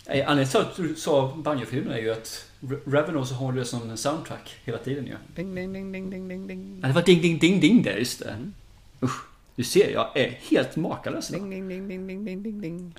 Eh, 0.05 0.29
Anledningen 0.29 0.47
till 0.47 0.59
att 0.59 0.75
du 0.75 0.95
sa 0.95 1.33
banjo-filmen 1.37 1.93
är 1.93 1.99
ju 1.99 2.11
att 2.11 2.45
så 3.27 3.35
har 3.35 3.51
det 3.51 3.65
som 3.65 3.89
en 3.89 3.97
soundtrack 3.97 4.55
hela 4.63 4.77
tiden 4.77 5.05
ju. 5.05 5.15
Ding, 5.35 5.55
ding, 5.55 5.73
ding, 5.73 5.91
ding, 5.91 6.09
ding, 6.09 6.27
ding, 6.27 6.47
ding. 6.47 6.79
Ja, 6.81 6.87
det 6.87 6.93
var 6.93 7.01
ding, 7.01 7.21
ding, 7.21 7.39
ding, 7.39 7.59
ding 7.59 7.83
där, 7.83 7.97
just 7.97 8.19
det. 8.19 8.29
Mm. 8.29 8.53
Usch, 9.01 9.25
du 9.55 9.63
ser, 9.63 9.91
jag 9.91 10.17
är 10.17 10.29
helt 10.29 10.75
makalös. 10.75 11.27
Ding, 11.27 11.49
ding, 11.49 11.69
ding, 11.69 11.87
ding, 11.87 12.07
ding, 12.07 12.25
ding, 12.25 12.43
ding, 12.43 12.61
ding. 12.61 12.95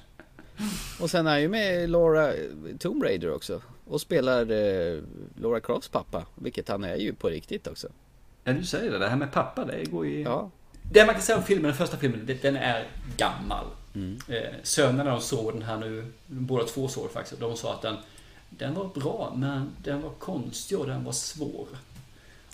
Och 1.00 1.10
sen 1.10 1.26
är 1.26 1.30
han 1.30 1.42
ju 1.42 1.48
med 1.48 1.90
Laura 1.90 2.32
Tomb 2.78 3.02
Raider 3.02 3.34
också. 3.34 3.62
Och 3.86 4.00
spelar 4.00 4.50
eh, 4.50 5.02
Laura 5.40 5.60
Crofts 5.60 5.88
pappa. 5.88 6.26
Vilket 6.34 6.68
han 6.68 6.84
är 6.84 6.96
ju 6.96 7.14
på 7.14 7.28
riktigt 7.28 7.66
också. 7.66 7.88
Ja, 8.44 8.52
du 8.52 8.64
säger 8.64 8.92
det. 8.92 8.98
Det 8.98 9.08
här 9.08 9.16
med 9.16 9.32
pappa, 9.32 9.64
det 9.64 9.84
går 9.84 10.06
ju... 10.06 10.22
Ja. 10.22 10.50
Det 10.92 11.06
man 11.06 11.14
kan 11.14 11.22
säga 11.22 11.38
om 11.38 11.44
filmen, 11.44 11.64
den 11.64 11.74
första 11.74 11.96
filmen, 11.96 12.38
den 12.42 12.56
är 12.56 12.88
gammal. 13.16 13.64
Mm. 13.94 14.18
Eh, 14.28 14.54
sönerna 14.62 15.10
de 15.10 15.20
såg 15.20 15.52
den 15.52 15.62
här 15.62 15.76
nu, 15.76 16.12
båda 16.26 16.64
två 16.64 16.88
såg 16.88 17.10
faktiskt, 17.10 17.40
de 17.40 17.56
sa 17.56 17.74
att 17.74 17.82
den, 17.82 17.96
den 18.50 18.74
var 18.74 18.88
bra, 18.94 19.32
men 19.36 19.70
den 19.82 20.02
var 20.02 20.10
konstig 20.10 20.78
och 20.78 20.86
den 20.86 21.04
var 21.04 21.12
svår. 21.12 21.66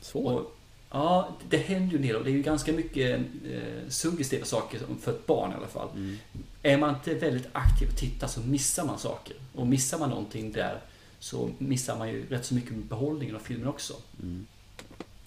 Svår. 0.00 0.32
Och, 0.32 0.56
ja, 0.90 1.28
det 1.48 1.56
händer 1.56 1.90
ju 1.90 1.96
en 1.96 2.02
del 2.02 2.16
och 2.16 2.24
det 2.24 2.30
är 2.30 2.34
ju 2.34 2.42
ganska 2.42 2.72
mycket 2.72 3.20
eh, 3.50 3.88
suggestiva 3.88 4.44
saker 4.44 4.80
för 5.00 5.12
ett 5.12 5.26
barn 5.26 5.52
i 5.52 5.54
alla 5.54 5.66
fall. 5.66 5.88
Mm. 5.94 6.18
Är 6.62 6.76
man 6.76 6.94
inte 6.94 7.14
väldigt 7.14 7.48
aktiv 7.52 7.88
och 7.88 7.96
tittar 7.96 8.26
så 8.26 8.40
missar 8.40 8.84
man 8.84 8.98
saker. 8.98 9.36
Och 9.54 9.66
missar 9.66 9.98
man 9.98 10.10
någonting 10.10 10.52
där 10.52 10.80
så 11.20 11.50
missar 11.58 11.98
man 11.98 12.08
ju 12.08 12.26
rätt 12.26 12.44
så 12.44 12.54
mycket 12.54 12.70
med 12.70 12.84
behållningen 12.84 13.36
av 13.36 13.40
filmen 13.40 13.68
också. 13.68 13.94
Mm. 14.22 14.46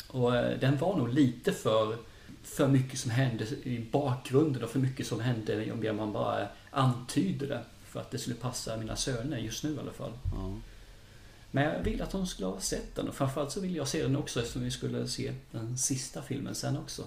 Och 0.08 0.36
eh, 0.36 0.60
den 0.60 0.78
var 0.78 0.98
nog 0.98 1.14
lite 1.14 1.52
för, 1.52 1.98
för 2.44 2.68
mycket 2.68 3.00
som 3.00 3.12
hände 3.12 3.46
i 3.64 3.86
bakgrunden 3.92 4.64
och 4.64 4.70
för 4.70 4.80
mycket 4.80 5.08
som 5.08 5.20
hände 5.20 5.72
om 5.72 5.82
det 5.82 5.94
man 5.94 6.14
bara 6.14 6.48
antyder 6.72 7.48
det. 7.48 7.64
För 7.88 8.00
att 8.00 8.12
det 8.12 8.18
skulle 8.18 8.36
passa 8.36 8.78
mina 8.78 8.96
söner 8.96 9.38
just 9.38 9.64
nu 9.64 9.74
i 9.74 9.80
alla 9.80 9.92
fall. 9.92 10.12
Ja. 10.36 10.54
Men 11.52 11.64
jag 11.64 11.84
vill 11.84 12.02
att 12.02 12.12
de 12.12 12.28
skulle 12.28 12.48
ha 12.48 12.60
sett 12.60 12.96
den 12.96 13.08
och 13.08 13.16
framförallt 13.16 13.52
så 13.52 13.60
vill 13.60 13.76
jag 13.76 13.88
se 13.88 14.04
den 14.04 14.16
också 14.16 14.40
eftersom 14.40 14.64
vi 14.64 14.72
skulle 14.72 15.08
se 15.08 15.34
den 15.52 15.78
sista 15.78 16.22
filmen 16.22 16.56
sen 16.56 16.78
också. 16.78 17.04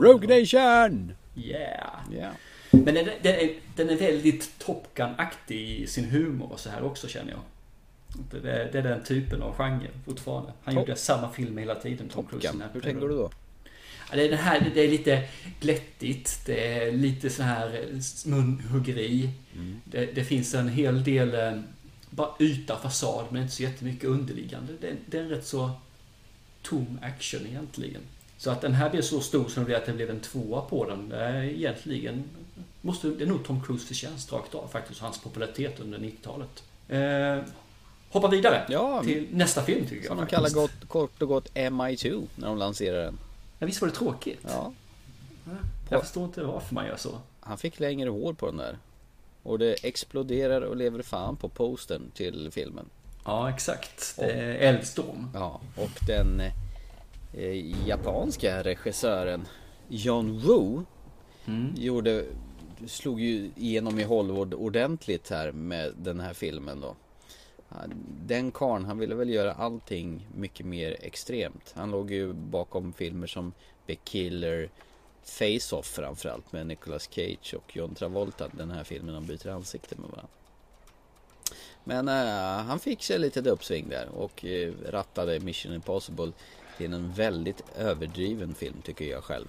Rogue 0.00 0.40
Nation! 0.40 1.12
Yeah! 1.36 2.00
Ja. 2.12 2.30
Men 2.70 2.94
den, 2.94 3.08
den, 3.22 3.34
är, 3.34 3.60
den 3.76 3.90
är 3.90 3.96
väldigt 3.96 4.58
Top 4.58 4.94
Gun-aktig 4.94 5.80
i 5.82 5.86
sin 5.86 6.04
humor 6.04 6.52
och 6.52 6.60
så 6.60 6.70
här 6.70 6.82
också 6.82 7.08
känner 7.08 7.32
jag. 7.32 7.40
Det 8.30 8.50
är, 8.50 8.72
det 8.72 8.78
är 8.78 8.82
den 8.82 9.04
typen 9.04 9.42
av 9.42 9.54
genre 9.54 9.88
fortfarande. 10.04 10.52
Han 10.64 10.74
Top- 10.74 10.80
gjorde 10.80 10.96
samma 10.96 11.30
film 11.30 11.58
hela 11.58 11.74
tiden, 11.74 12.08
Tom 12.08 12.26
Cruise. 12.26 12.52
Hur 12.72 12.80
tänker 12.80 13.08
du 13.08 13.16
då? 13.16 13.30
Det, 14.12 14.26
är 14.26 14.30
det, 14.30 14.36
här, 14.36 14.70
det 14.74 14.80
är 14.80 14.88
lite 14.88 15.28
glättigt, 15.60 16.40
det 16.46 16.74
är 16.74 16.92
lite 16.92 17.30
så 17.30 17.42
här 17.42 17.86
munhuggeri. 18.24 19.30
Det, 19.84 20.06
det 20.14 20.24
finns 20.24 20.54
en 20.54 20.68
hel 20.68 21.04
del 21.04 21.34
eh, 21.34 21.60
bara 22.10 22.30
yta, 22.40 22.76
fasad, 22.76 23.24
men 23.30 23.42
inte 23.42 23.54
så 23.54 23.62
jättemycket 23.62 24.04
underliggande. 24.04 24.72
Det, 24.80 24.96
det 25.06 25.18
är 25.18 25.22
en 25.22 25.28
rätt 25.28 25.46
så 25.46 25.70
tom 26.62 26.98
action 27.02 27.46
egentligen. 27.46 28.00
Så 28.38 28.50
att 28.50 28.60
den 28.60 28.74
här 28.74 28.90
blev 28.90 29.02
så 29.02 29.20
stor 29.20 29.48
som 29.48 29.62
det 29.62 29.66
blev 29.66 29.78
att 29.78 29.86
det 29.86 29.92
blev 29.92 30.10
en 30.10 30.20
tvåa 30.20 30.60
på 30.60 30.84
den, 30.88 31.08
det 31.08 31.16
är 31.16 31.42
egentligen 31.42 32.24
måste, 32.80 33.08
det 33.08 33.24
är 33.24 33.28
nog 33.28 33.44
Tom 33.44 33.62
Cruise 33.62 33.86
förtjänst 33.86 34.32
rakt 34.32 34.54
av 34.54 34.68
faktiskt, 34.68 35.00
hans 35.00 35.20
popularitet 35.20 35.80
under 35.80 35.98
90-talet. 35.98 36.62
Eh, 36.88 37.52
hoppa 38.10 38.28
vidare 38.28 38.66
Ja, 38.68 39.02
till 39.02 39.26
nästa 39.32 39.62
film 39.62 39.86
tycker 39.86 39.96
jag 39.96 40.06
Som 40.06 40.16
de 40.16 40.26
kallar 40.26 40.50
gott, 40.50 40.88
kort 40.88 41.22
och 41.22 41.28
gott 41.28 41.52
MI2 41.54 42.26
när 42.34 42.46
de 42.46 42.58
lanserar 42.58 43.04
den. 43.04 43.18
Ja, 43.58 43.66
visst 43.66 43.80
var 43.80 43.88
det 43.88 43.94
tråkigt? 43.94 44.40
Ja. 44.42 44.72
Jag 45.88 46.00
förstår 46.00 46.24
inte 46.24 46.42
varför 46.42 46.74
man 46.74 46.86
gör 46.86 46.96
så. 46.96 47.18
Han 47.40 47.58
fick 47.58 47.80
längre 47.80 48.10
hår 48.10 48.32
på 48.32 48.46
den 48.46 48.56
där. 48.56 48.78
Och 49.42 49.58
det 49.58 49.84
exploderar 49.84 50.60
och 50.60 50.76
lever 50.76 51.02
fan 51.02 51.36
på 51.36 51.48
postern 51.48 52.10
till 52.14 52.50
filmen. 52.52 52.86
Ja, 53.24 53.50
exakt. 53.50 54.16
Det 54.16 54.32
är 54.32 54.54
Eldstorm. 54.54 55.30
Ja, 55.34 55.60
och 55.76 56.06
den 56.06 56.42
eh, 57.34 57.86
japanska 57.86 58.62
regissören 58.62 59.46
John 59.88 60.38
Woo 60.38 60.84
gjorde, 61.76 62.24
slog 62.86 63.20
ju 63.20 63.50
igenom 63.56 63.98
i 63.98 64.02
Hollywood 64.04 64.54
ordentligt 64.54 65.30
här 65.30 65.52
med 65.52 65.92
den 65.96 66.20
här 66.20 66.34
filmen 66.34 66.80
då. 66.80 66.96
Den 68.26 68.50
karln, 68.50 68.84
han 68.84 68.98
ville 68.98 69.14
väl 69.14 69.30
göra 69.30 69.52
allting 69.52 70.26
mycket 70.34 70.66
mer 70.66 70.96
extremt. 71.00 71.72
Han 71.76 71.90
låg 71.90 72.10
ju 72.10 72.32
bakom 72.32 72.92
filmer 72.92 73.26
som 73.26 73.52
The 73.86 73.94
Killer, 73.94 74.70
Face-Off 75.24 75.86
framförallt 75.86 76.52
med 76.52 76.66
Nicolas 76.66 77.08
Cage 77.10 77.54
och 77.54 77.76
John 77.76 77.94
Travolta. 77.94 78.48
Den 78.52 78.70
här 78.70 78.84
filmen 78.84 79.14
de 79.14 79.26
byter 79.26 79.48
ansikte 79.48 79.94
med 79.96 80.10
varandra. 80.10 80.28
Men 81.84 82.08
eh, 82.08 82.64
han 82.64 82.80
fick 82.80 83.02
sig 83.02 83.18
lite 83.18 83.50
uppsving 83.50 83.88
där 83.88 84.08
och 84.08 84.44
eh, 84.44 84.72
rattade 84.88 85.40
Mission 85.40 85.74
Impossible 85.74 86.32
till 86.76 86.92
en 86.92 87.12
väldigt 87.12 87.62
överdriven 87.76 88.54
film 88.54 88.76
tycker 88.84 89.04
jag 89.04 89.24
själv. 89.24 89.46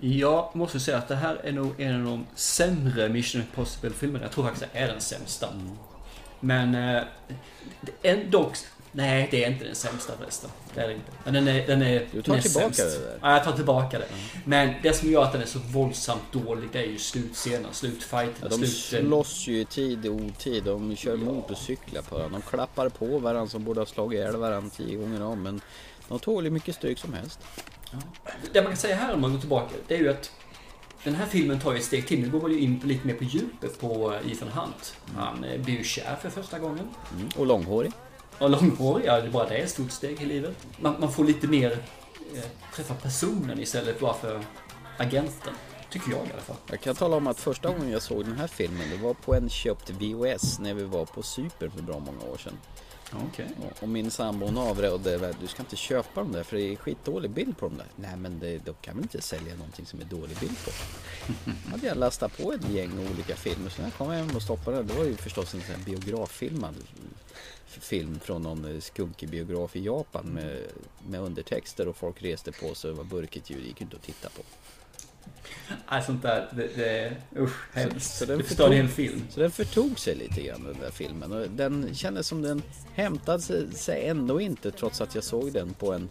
Jag 0.00 0.56
måste 0.56 0.80
säga 0.80 0.98
att 0.98 1.08
det 1.08 1.16
här 1.16 1.34
är 1.36 1.52
nog 1.52 1.80
en 1.80 2.00
av 2.00 2.04
de 2.04 2.26
sämre 2.34 3.08
Mission 3.08 3.40
Impossible-filmerna. 3.40 4.24
Jag 4.24 4.32
tror 4.32 4.44
faktiskt 4.44 4.72
det 4.72 4.78
är 4.78 4.88
den 4.88 5.00
sämsta. 5.00 5.48
Men 6.44 6.74
eh, 6.74 7.02
är 8.02 8.24
dock... 8.24 8.56
Nej, 8.94 9.28
det 9.30 9.44
är 9.44 9.50
inte 9.50 9.64
den 9.64 9.74
sämsta 9.74 10.12
förresten. 10.18 10.50
Det 10.74 10.80
är 10.80 10.88
det 10.88 10.94
inte. 10.94 11.10
Men 11.24 11.34
den 11.34 11.48
är, 11.48 11.66
den 11.66 11.82
är 11.82 12.06
Du 12.12 12.22
tar 12.22 12.34
näst 12.34 12.46
tillbaka 12.46 12.74
sämst. 12.74 12.98
det 13.00 13.06
där. 13.06 13.18
Ja, 13.22 13.32
jag 13.32 13.44
tar 13.44 13.52
tillbaka 13.52 13.98
det. 13.98 14.04
Men 14.44 14.74
det 14.82 14.92
som 14.92 15.10
gör 15.10 15.22
att 15.22 15.32
den 15.32 15.42
är 15.42 15.46
så 15.46 15.58
våldsamt 15.58 16.22
dålig, 16.32 16.68
det 16.72 16.78
är 16.78 16.86
ju 16.86 16.98
slutscenen, 16.98 17.66
slutfighten, 17.72 18.34
Ja, 18.42 18.48
de 18.48 18.56
sluten. 18.66 19.06
slåss 19.08 19.46
ju 19.46 19.60
i 19.60 19.64
tid 19.64 20.06
och 20.06 20.14
otid. 20.14 20.64
De 20.64 20.96
kör 20.96 21.16
motorcyklar 21.16 22.02
på 22.02 22.14
varandra. 22.14 22.38
De 22.38 22.50
klappar 22.50 22.88
på 22.88 23.18
varandra 23.18 23.46
som 23.50 23.64
borde 23.64 23.80
ha 23.80 23.86
slagit 23.86 24.18
ihjäl 24.18 24.36
varandra 24.36 24.70
tio 24.76 24.96
gånger 24.96 25.22
om. 25.22 25.42
Men 25.42 25.60
de 26.08 26.18
tål 26.18 26.44
ju 26.44 26.50
mycket 26.50 26.74
stryk 26.74 26.98
som 26.98 27.12
helst. 27.12 27.40
Det 28.52 28.62
man 28.62 28.70
kan 28.72 28.76
säga 28.76 28.96
här 28.96 29.14
om 29.14 29.20
man 29.20 29.32
går 29.32 29.40
tillbaka, 29.40 29.74
det 29.88 29.94
är 29.94 29.98
ju 29.98 30.10
att 30.10 30.30
den 31.04 31.14
här 31.14 31.26
filmen 31.26 31.60
tar 31.60 31.72
ju 31.72 31.78
ett 31.78 31.84
steg 31.84 32.06
till. 32.06 32.20
Nu 32.20 32.30
går 32.30 32.40
man 32.40 32.52
ju 32.52 32.60
in 32.60 32.80
lite 32.84 33.06
mer 33.06 33.14
på 33.14 33.24
djupet 33.24 33.80
på 33.80 34.14
Ethan 34.30 34.48
Hunt. 34.48 34.96
Han 35.16 35.44
eh, 35.44 35.60
blir 35.60 35.74
ju 35.74 35.84
kär 35.84 36.16
för 36.22 36.30
första 36.30 36.58
gången. 36.58 36.88
Mm. 37.16 37.28
Och 37.36 37.46
långhårig. 37.46 37.92
Och 38.38 38.50
långhårig, 38.50 39.06
ja, 39.06 39.20
det 39.20 39.26
är 39.26 39.30
bara 39.30 39.48
det 39.48 39.56
är 39.56 39.62
ett 39.62 39.70
stort 39.70 39.90
steg 39.90 40.22
i 40.22 40.24
livet. 40.24 40.56
Man, 40.80 40.96
man 41.00 41.12
får 41.12 41.24
lite 41.24 41.46
mer 41.46 41.72
eh, 42.34 42.42
träffa 42.74 42.94
personen 42.94 43.60
istället 43.60 44.00
bara 44.00 44.14
för 44.14 44.44
agenten. 44.96 45.54
Tycker 45.90 46.10
jag 46.10 46.26
i 46.26 46.32
alla 46.32 46.42
fall. 46.42 46.56
Jag 46.70 46.80
kan 46.80 46.94
tala 46.94 47.16
om 47.16 47.26
att 47.26 47.40
första 47.40 47.68
gången 47.68 47.90
jag 47.90 48.02
såg 48.02 48.24
den 48.24 48.36
här 48.36 48.46
filmen 48.46 48.90
det 48.90 48.96
var 48.96 49.14
på 49.14 49.34
en 49.34 49.48
köpt 49.48 49.90
VHS 49.90 50.58
när 50.58 50.74
vi 50.74 50.84
var 50.84 51.04
på 51.04 51.22
Cypern 51.22 51.70
för 51.70 51.82
bra 51.82 51.98
många 51.98 52.32
år 52.32 52.36
sedan. 52.36 52.58
Okej. 53.14 53.48
Och- 53.62 53.82
Och 53.82 53.88
min 53.88 54.10
sambo 54.10 54.46
hon 54.46 54.58
avrådde, 54.58 55.34
du 55.40 55.46
ska 55.46 55.62
inte 55.62 55.76
köpa 55.76 56.20
dem 56.20 56.32
där 56.32 56.42
för 56.42 56.56
det 56.56 56.62
är 56.72 56.76
skitdålig 56.76 57.30
bild 57.30 57.58
på 57.58 57.66
dem 57.68 57.76
där. 57.76 57.86
Nej 57.96 58.16
men 58.16 58.38
det, 58.38 58.58
då 58.64 58.72
kan 58.72 58.96
vi 58.96 59.02
inte 59.02 59.20
sälja 59.22 59.54
någonting 59.54 59.86
som 59.86 60.00
är 60.00 60.04
dålig 60.04 60.38
bild 60.38 60.56
på. 60.64 60.70
hade 61.70 61.86
jag 61.86 61.96
lastat 61.96 62.38
på 62.38 62.52
ett 62.52 62.68
gäng 62.70 63.08
olika 63.12 63.36
filmer 63.36 63.70
så 63.70 63.82
när 63.82 63.88
jag 63.88 63.94
kom 63.98 64.10
hem 64.10 64.36
och 64.36 64.42
stoppade 64.42 64.76
den, 64.76 64.86
det 64.86 64.94
var 64.94 65.04
ju 65.04 65.16
förstås 65.16 65.54
en 65.54 65.60
sån 65.60 65.70
här 65.74 65.84
biograffilmad 65.84 66.74
film 67.66 68.20
från 68.20 68.42
någon 68.42 68.74
eh, 68.74 68.80
skunkig 68.80 69.28
biograf 69.28 69.76
i 69.76 69.84
Japan 69.84 70.26
med, 70.26 70.62
med 71.08 71.20
undertexter 71.20 71.88
och 71.88 71.96
folk 71.96 72.22
reste 72.22 72.52
på 72.52 72.74
sig 72.74 72.90
och 72.90 72.96
det 72.96 73.02
var 73.02 73.20
burkigt 73.20 73.50
ljud, 73.50 73.62
det 73.62 73.66
gick 73.68 73.80
inte 73.80 73.96
att 73.96 74.02
titta 74.02 74.28
på. 74.28 74.42
Nej, 75.90 76.02
sånt 76.02 76.22
där, 76.22 76.48
det, 76.56 76.68
det 76.76 77.16
usch, 77.40 77.56
hemskt. 77.76 78.14
så 78.14 78.24
den 78.24 78.38
det 78.38 78.44
förstör 78.44 78.66
en 78.66 78.72
hel 78.72 78.88
film. 78.88 79.22
Så 79.30 79.40
den 79.40 79.50
förtog 79.50 79.98
sig 79.98 80.14
lite 80.14 80.42
grann 80.42 80.64
den 80.64 80.80
där 80.80 80.90
filmen 80.90 81.32
och 81.32 81.50
den 81.50 81.94
kändes 81.94 82.26
som 82.26 82.42
den 82.42 82.62
hämtade 82.94 83.42
sig- 83.74 84.08
ändå 84.08 84.40
inte 84.40 84.70
trots 84.70 85.00
att 85.00 85.14
jag 85.14 85.24
såg 85.24 85.52
den 85.52 85.74
på 85.74 85.92
en 85.92 86.08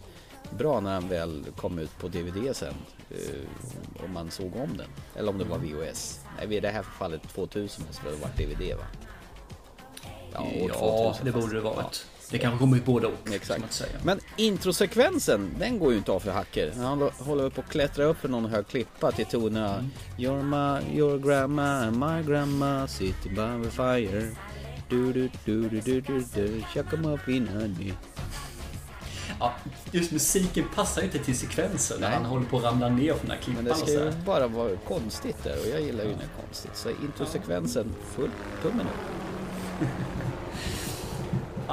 bra 0.58 0.80
när 0.80 1.00
den 1.00 1.08
väl 1.08 1.44
kom 1.56 1.78
ut 1.78 1.98
på 1.98 2.08
DVD 2.08 2.56
sen. 2.56 2.74
eh, 3.10 4.04
Om 4.04 4.12
man 4.12 4.30
såg 4.30 4.56
om 4.56 4.76
den. 4.76 4.88
Eller 5.16 5.28
om 5.28 5.38
det 5.38 5.44
var 5.44 5.58
VHS. 5.58 6.20
Nej, 6.38 6.56
i 6.56 6.60
det 6.60 6.68
här 6.68 6.82
fallet 6.82 7.22
2000 7.34 7.84
måste 7.86 8.02
det 8.04 8.10
ha 8.10 8.16
varit 8.16 8.36
DVD 8.36 8.76
va? 8.76 8.84
Ja, 10.32 10.40
år 10.40 10.68
Ja, 10.68 11.14
2000 11.14 11.24
det 11.26 11.32
borde 11.32 11.54
det 11.54 11.60
varit. 11.60 12.06
Det 12.32 12.38
kanske 12.38 12.58
kommer 12.58 12.76
ut 12.76 12.84
både 12.84 13.06
och. 13.06 13.32
Exakt. 13.34 13.82
Men 14.04 14.20
introsekvensen, 14.36 15.50
den 15.58 15.78
går 15.78 15.92
ju 15.92 15.98
inte 15.98 16.12
av 16.12 16.20
för 16.20 16.30
hacker. 16.30 16.72
Han 16.76 17.02
hå- 17.02 17.22
håller 17.24 17.50
på 17.50 17.60
att 17.60 17.68
klättra 17.68 18.04
upp 18.04 18.18
för 18.20 18.28
någon 18.28 18.44
hög 18.46 18.66
klippa 18.66 19.12
till 19.12 19.26
tonerna 19.26 19.84
Your, 20.18 20.42
ma, 20.42 20.80
your 20.94 21.18
grandma 21.18 21.62
and 21.72 21.98
my 21.98 22.32
grandma 22.32 22.86
sitting 22.88 23.34
by 23.34 23.64
the 23.64 23.70
fire 23.70 24.30
du 24.88 25.12
du 25.12 25.30
du 25.44 25.68
du 25.68 25.80
du 25.80 26.00
du 26.00 26.24
du 26.34 26.62
Chuck 26.74 26.86
'em 26.92 27.06
up 27.14 27.28
in 27.28 27.48
honey 27.48 27.92
Ja, 29.40 29.52
just 29.90 30.12
musiken 30.12 30.64
passar 30.74 31.00
ju 31.02 31.06
inte 31.06 31.18
till 31.18 31.38
sekvensen 31.38 32.00
när 32.00 32.08
Nej. 32.08 32.16
han 32.18 32.26
håller 32.26 32.46
på 32.46 32.56
att 32.58 32.64
ramla 32.64 32.88
ner 32.88 33.14
från 33.14 33.28
den 33.28 33.30
här 33.30 33.38
Men 33.46 33.54
klippan 33.54 33.64
det 33.64 33.70
och 33.70 33.76
ska 33.76 33.92
ju 33.92 34.24
bara 34.26 34.46
vara 34.48 34.76
konstigt 34.76 35.44
där 35.44 35.56
och 35.60 35.66
jag 35.72 35.80
gillar 35.80 36.04
ju 36.04 36.10
när 36.10 36.16
det 36.18 36.24
är 36.24 36.42
konstigt. 36.46 36.70
Så 36.76 36.88
introsekvensen, 37.04 37.94
full 38.14 38.30
tummen 38.62 38.86
upp. 38.86 39.88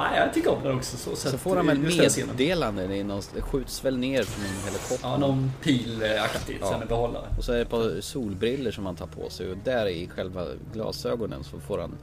Nej, 0.00 0.18
jag 0.18 0.34
tycker 0.34 0.50
om 0.50 0.62
den 0.62 0.76
också. 0.76 0.96
Så, 0.96 1.16
Så 1.16 1.38
får 1.38 1.56
han 1.56 1.66
scenen. 1.66 2.28
meddelande, 2.28 2.86
det, 2.86 3.00
är 3.00 3.04
någon, 3.04 3.22
skjuts 3.22 3.84
väl 3.84 3.98
ner 3.98 4.22
från 4.22 4.44
en 4.44 4.64
helikopter. 4.64 5.08
Ja, 5.08 5.16
någon 5.16 5.52
pilaktigt, 5.62 6.58
Ja. 6.60 6.70
sen 6.70 6.82
en 6.82 6.88
behållare. 6.88 7.26
Och 7.38 7.44
så 7.44 7.52
är 7.52 7.56
det 7.56 7.62
ett 7.62 7.70
par 7.70 8.00
solbriller 8.00 8.70
som 8.70 8.86
han 8.86 8.96
tar 8.96 9.06
på 9.06 9.30
sig 9.30 9.50
och 9.50 9.56
där 9.64 9.86
i 9.86 10.08
själva 10.08 10.46
glasögonen 10.72 11.44
så 11.44 11.60
får 11.60 11.78
han 11.78 11.94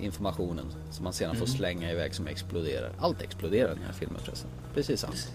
informationen 0.00 0.66
som 0.90 1.04
man 1.04 1.12
sedan 1.12 1.36
får 1.36 1.46
slänga 1.46 1.90
iväg 1.92 2.14
som 2.14 2.26
exploderar. 2.26 2.92
Allt 3.00 3.22
exploderar 3.22 3.72
i 3.72 3.74
den 3.74 3.84
här 3.84 3.92
filmen 3.92 4.20
förresten. 4.24 4.50
Precis 4.74 5.04
allt. 5.04 5.32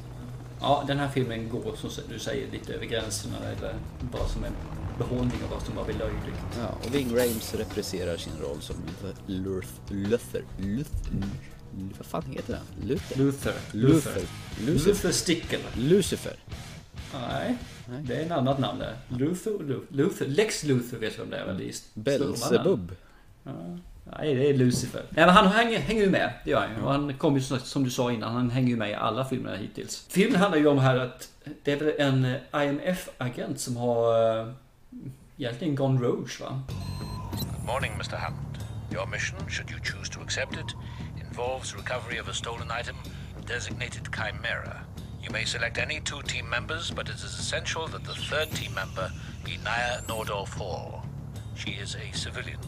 Ja, 0.62 0.84
den 0.88 0.98
här 1.00 1.10
filmen 1.10 1.50
går 1.50 1.76
som 1.76 1.90
du 2.10 2.20
säger 2.20 2.52
lite 2.52 2.74
över 2.74 2.86
gränserna 2.86 3.36
eller 3.58 3.76
bara 4.12 4.28
som 4.28 4.44
en 4.44 4.54
behållning 4.98 5.44
av 5.46 5.50
vad 5.52 5.62
som 5.62 5.76
bara 5.76 5.86
blir 5.86 5.96
löjligt. 5.98 6.42
Ja, 6.60 6.68
och 6.88 6.96
Ving 6.96 7.10
Rhames 7.10 7.54
repriserar 7.56 8.18
sin 8.18 8.34
roll 8.42 8.62
som 8.62 8.76
Luther. 9.28 9.64
Luther. 9.88 10.44
Luther. 10.58 11.14
Vad 11.98 12.06
fan 12.06 12.24
heter 12.32 12.54
han? 12.54 12.88
Luther? 12.88 13.18
Luther. 13.18 13.54
Luther. 13.72 14.12
Lucifer. 14.60 14.88
Luther 14.92 15.12
Stickle. 15.12 15.60
Lucifer. 15.78 16.34
Nej, 17.14 17.58
det 18.04 18.16
är 18.16 18.26
en 18.26 18.32
annat 18.32 18.60
namn 18.60 18.80
där. 18.80 18.96
Luther, 19.10 19.52
Luther, 19.64 19.86
Luther. 19.90 20.26
Lex 20.28 20.64
Luther 20.64 20.98
vet 20.98 21.20
vem 21.20 21.30
det 21.30 21.38
är 21.38 21.46
väl? 21.46 21.62
i. 21.62 21.74
Nej, 24.18 24.36
det 24.36 24.50
är 24.50 24.54
Lucifer. 24.54 25.04
Nej, 25.10 25.26
men 25.26 25.36
han 25.36 25.48
hänger, 25.48 25.80
hänger 25.80 26.02
ju 26.02 26.10
med. 26.10 26.34
Det 26.46 26.52
gör 26.52 26.62
han 26.62 26.70
ju. 26.78 26.82
Och 26.84 26.92
han 26.92 27.14
kommer 27.18 27.38
ju 27.38 27.44
som- 27.44 27.60
som 27.60 27.84
du 27.84 27.90
sa 27.90 28.12
innan, 28.12 28.34
han 28.34 28.50
hänger 28.50 28.70
ju 28.70 28.76
med 28.76 28.90
i 28.90 28.94
alla 28.94 29.26
filmerna 29.26 29.58
hittills. 29.58 30.06
Filmen 30.10 30.40
handlar 30.42 30.60
ju 30.60 30.68
om 30.68 30.78
här 30.80 30.98
att 30.98 31.30
det 31.64 31.72
är 31.72 31.78
väl 31.78 31.94
en 31.98 32.26
eh, 32.26 32.64
IMF-agent 32.68 33.60
som 33.60 33.78
har 33.78 34.30
eh, 34.40 34.48
egentligen 35.38 35.76
gone 35.76 36.02
rogue 36.02 36.28
va? 36.42 36.64
Good 37.58 37.66
morning, 37.66 37.92
Mr. 37.94 38.16
Hammond. 38.18 38.58
Your 38.94 39.08
mission, 39.08 39.50
should 39.50 39.72
you 39.72 39.80
choose 39.84 40.12
to 40.14 40.22
accept 40.22 40.54
it, 40.54 40.76
involves 41.42 41.76
recovery 41.76 42.18
of 42.18 42.28
a 42.28 42.34
stolen 42.36 42.70
item 42.70 42.96
designated 43.48 44.08
Chimera. 44.14 44.86
You 45.24 45.32
may 45.32 45.44
select 45.44 45.80
any 45.80 46.00
two 46.00 46.22
team 46.22 46.48
members, 46.48 46.92
but 46.92 47.10
it 47.10 47.16
is 47.16 47.24
essential 47.24 47.88
that 47.88 48.04
the 48.04 48.14
third 48.14 48.52
team 48.52 48.76
member 48.76 49.12
be 49.44 49.58
Naya 49.64 50.02
Nordorf 50.04 50.50
Hall. 50.50 51.04
She 51.56 51.72
is 51.72 51.96
a 51.96 52.16
civilian 52.16 52.60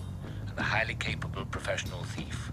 and 0.49 0.57
a 0.57 0.63
highly 0.63 0.95
capable 0.95 1.45
professional 1.45 2.03
thief. 2.03 2.51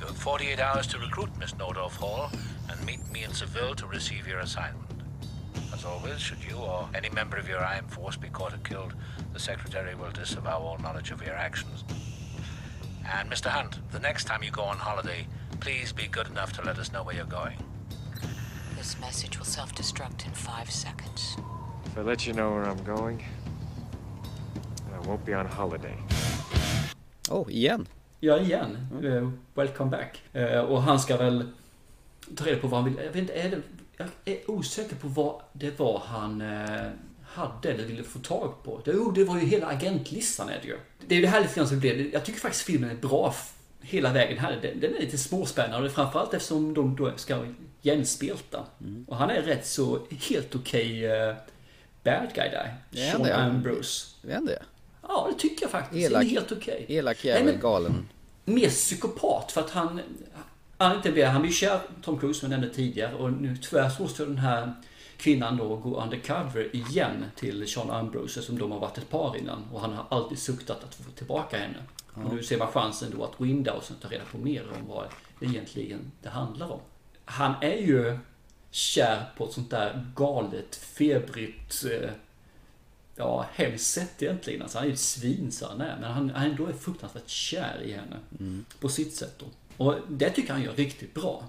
You 0.00 0.06
have 0.06 0.16
48 0.16 0.58
hours 0.58 0.88
to 0.88 0.98
recruit 0.98 1.38
Miss 1.38 1.52
Nordorf 1.52 1.92
Hall 1.92 2.32
and 2.68 2.84
meet 2.84 3.08
me 3.12 3.22
in 3.22 3.32
Seville 3.32 3.76
to 3.76 3.86
receive 3.86 4.26
your 4.26 4.40
assignment. 4.40 4.90
As 5.72 5.84
always, 5.84 6.20
should 6.20 6.42
you 6.42 6.56
or 6.56 6.88
any 6.96 7.10
member 7.10 7.36
of 7.36 7.48
your 7.48 7.62
IM 7.62 7.86
force 7.86 8.16
be 8.16 8.28
caught 8.30 8.54
or 8.54 8.58
killed, 8.64 8.94
the 9.32 9.38
Secretary 9.38 9.94
will 9.94 10.10
disavow 10.10 10.58
all 10.58 10.78
knowledge 10.78 11.12
of 11.12 11.24
your 11.24 11.36
actions. 11.36 11.84
And 13.12 13.28
Mr. 13.28 13.50
Hunt, 13.50 13.78
the 13.90 13.98
next 13.98 14.24
time 14.24 14.42
you 14.44 14.50
go 14.52 14.62
on 14.62 14.76
holiday, 14.78 15.26
please 15.58 15.92
be 15.92 16.06
good 16.06 16.28
enough 16.28 16.52
to 16.52 16.62
let 16.62 16.78
us 16.78 16.92
know 16.92 17.02
where 17.02 17.16
you're 17.16 17.24
going. 17.42 17.58
This 18.78 19.00
message 19.00 19.36
will 19.36 19.46
self 19.46 19.74
destruct 19.74 20.26
in 20.26 20.32
five 20.32 20.70
seconds. 20.70 21.36
If 21.86 21.98
I 21.98 22.02
let 22.02 22.26
you 22.26 22.32
know 22.32 22.50
where 22.52 22.64
I'm 22.64 22.82
going, 22.84 23.24
I 24.94 25.06
won't 25.08 25.24
be 25.24 25.34
on 25.34 25.46
holiday. 25.46 25.96
Oh, 27.30 27.46
igen. 27.50 27.86
Ja, 28.20 28.38
igen. 28.38 28.76
Eh, 29.04 29.28
welcome 29.54 29.90
back. 29.90 30.22
Eh, 30.32 30.60
och 30.60 30.82
han 30.82 31.00
ska 31.00 31.16
väl 31.16 31.50
ta 32.36 32.44
reda 32.44 32.60
på 32.60 32.68
vad 32.68 32.82
han 32.82 32.90
vill. 32.90 33.04
Jag 33.04 33.12
vet 33.12 33.16
inte, 33.16 33.32
är 33.32 33.50
det, 33.50 33.62
jag 33.96 34.08
är 34.24 34.50
osäker 34.50 34.96
på 34.96 35.08
vad 35.08 35.42
det 35.52 35.78
var 35.78 36.02
han 36.06 36.40
eh, 36.40 36.90
hade 37.32 37.70
eller 37.72 37.84
ville 37.84 38.02
få 38.02 38.18
tag 38.18 38.54
på. 38.62 38.80
Jo, 38.86 39.10
det 39.10 39.24
var 39.24 39.38
ju 39.38 39.46
hela 39.46 39.66
agentlistan 39.66 40.48
är 40.48 40.58
det 40.62 40.68
ju. 40.68 40.76
Det 41.06 41.14
är 41.14 41.16
ju 41.16 41.22
det 41.22 41.30
här 41.30 41.40
lite 41.40 41.54
grann 41.54 41.68
som 41.68 41.80
blev. 41.80 42.12
Jag 42.12 42.24
tycker 42.24 42.40
faktiskt 42.40 42.64
filmen 42.64 42.90
är 42.90 42.94
bra 42.94 43.34
hela 43.80 44.12
vägen 44.12 44.38
här. 44.38 44.58
Den, 44.62 44.80
den 44.80 44.96
är 44.96 45.00
lite 45.00 45.18
småspännande, 45.18 45.90
framförallt 45.90 46.34
eftersom 46.34 46.74
de 46.74 46.96
då 46.96 47.12
ska 47.16 47.44
gänspelta. 47.82 48.64
Och 49.06 49.16
han 49.16 49.30
är 49.30 49.42
rätt 49.42 49.66
så 49.66 50.06
helt 50.28 50.54
okej 50.54 51.06
eh, 51.06 51.34
bad 52.04 52.28
guy 52.34 52.48
där. 52.50 52.76
Är 52.92 53.10
Sean 53.10 53.22
det? 53.22 53.36
Ambrose. 53.36 54.06
Är 54.28 54.34
han 54.34 54.46
det? 54.46 54.62
Ja, 55.02 55.28
det 55.32 55.38
tycker 55.38 55.62
jag 55.62 55.70
faktiskt. 55.70 56.10
Elak- 56.10 56.24
helt 56.24 56.52
okej. 56.52 56.86
Elak 56.88 57.24
Nej, 57.24 57.32
jävel, 57.34 57.58
galen. 57.58 58.08
mer 58.44 58.68
psykopat 58.68 59.52
för 59.52 59.60
att 59.60 59.70
han... 59.70 60.00
Han, 60.78 60.96
inte 60.96 61.12
blir, 61.12 61.26
han 61.26 61.42
blir 61.42 61.52
kär 61.52 61.80
Tom 62.02 62.18
Cruise 62.18 62.40
som 62.40 62.50
jag 62.52 62.58
nämnde 62.60 62.74
tidigare 62.74 63.14
och 63.14 63.32
nu 63.32 63.56
tyvärr 63.56 63.88
så 63.90 64.02
måste 64.02 64.24
den 64.24 64.38
här 64.38 64.74
kvinnan 65.20 65.56
då 65.56 65.76
gå 65.76 66.02
undercover 66.02 66.76
igen 66.76 67.24
till 67.36 67.68
Sean 67.68 67.90
Ambrose 67.90 68.42
som 68.42 68.58
de 68.58 68.72
har 68.72 68.78
varit 68.78 68.98
ett 68.98 69.10
par 69.10 69.36
innan 69.36 69.64
och 69.72 69.80
han 69.80 69.92
har 69.92 70.06
alltid 70.08 70.38
suktat 70.38 70.84
att 70.84 70.94
få 70.94 71.10
tillbaka 71.10 71.58
henne. 71.58 71.78
Och 72.14 72.34
nu 72.34 72.42
ser 72.42 72.58
man 72.58 72.68
chansen 72.68 73.12
då 73.16 73.24
att 73.24 73.36
gå 73.36 73.46
in 73.46 73.62
där 73.62 73.74
och 73.74 73.84
ta 74.00 74.08
reda 74.08 74.24
på 74.24 74.38
mer 74.38 74.62
om 74.62 74.88
vad 74.88 75.06
egentligen 75.40 76.12
det 76.22 76.28
handlar 76.28 76.72
om. 76.72 76.80
Han 77.24 77.54
är 77.60 77.76
ju 77.76 78.18
kär 78.70 79.24
på 79.36 79.44
ett 79.44 79.52
sånt 79.52 79.70
där 79.70 80.06
galet, 80.16 80.76
febrigt, 80.76 81.84
eh, 81.84 82.10
ja, 83.16 83.46
hemskt 83.52 83.86
sätt 83.86 84.22
egentligen. 84.22 84.62
Alltså, 84.62 84.78
han 84.78 84.84
är 84.84 84.88
ju 84.88 84.94
ett 84.94 85.00
svin 85.00 85.52
så 85.52 85.68
han 85.68 85.80
är, 85.80 85.96
men 86.00 86.12
han, 86.12 86.30
han 86.30 86.50
ändå 86.50 86.66
är 86.66 86.72
fruktansvärt 86.72 87.28
kär 87.28 87.82
i 87.84 87.92
henne. 87.92 88.16
På 88.80 88.88
sitt 88.88 89.14
sätt 89.14 89.38
då. 89.38 89.46
Och 89.84 89.94
det 90.08 90.30
tycker 90.30 90.52
han 90.52 90.62
gör 90.62 90.72
riktigt 90.72 91.14
bra. 91.14 91.44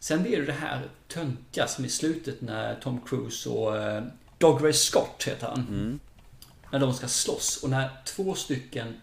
Sen 0.00 0.22
blir 0.22 0.36
det 0.36 0.46
det 0.46 0.52
här 0.52 0.88
töntiga 1.08 1.66
som 1.66 1.84
i 1.84 1.88
slutet 1.88 2.40
när 2.40 2.80
Tom 2.80 3.00
Cruise 3.00 3.48
och 3.48 3.76
eh, 3.76 4.04
Dougray 4.38 4.72
Scott 4.72 5.24
heter 5.26 5.46
han. 5.46 6.00
När 6.72 6.78
de 6.78 6.94
ska 6.94 7.08
slåss 7.08 7.62
och 7.62 7.70
när 7.70 7.90
två 8.04 8.34
stycken 8.34 9.00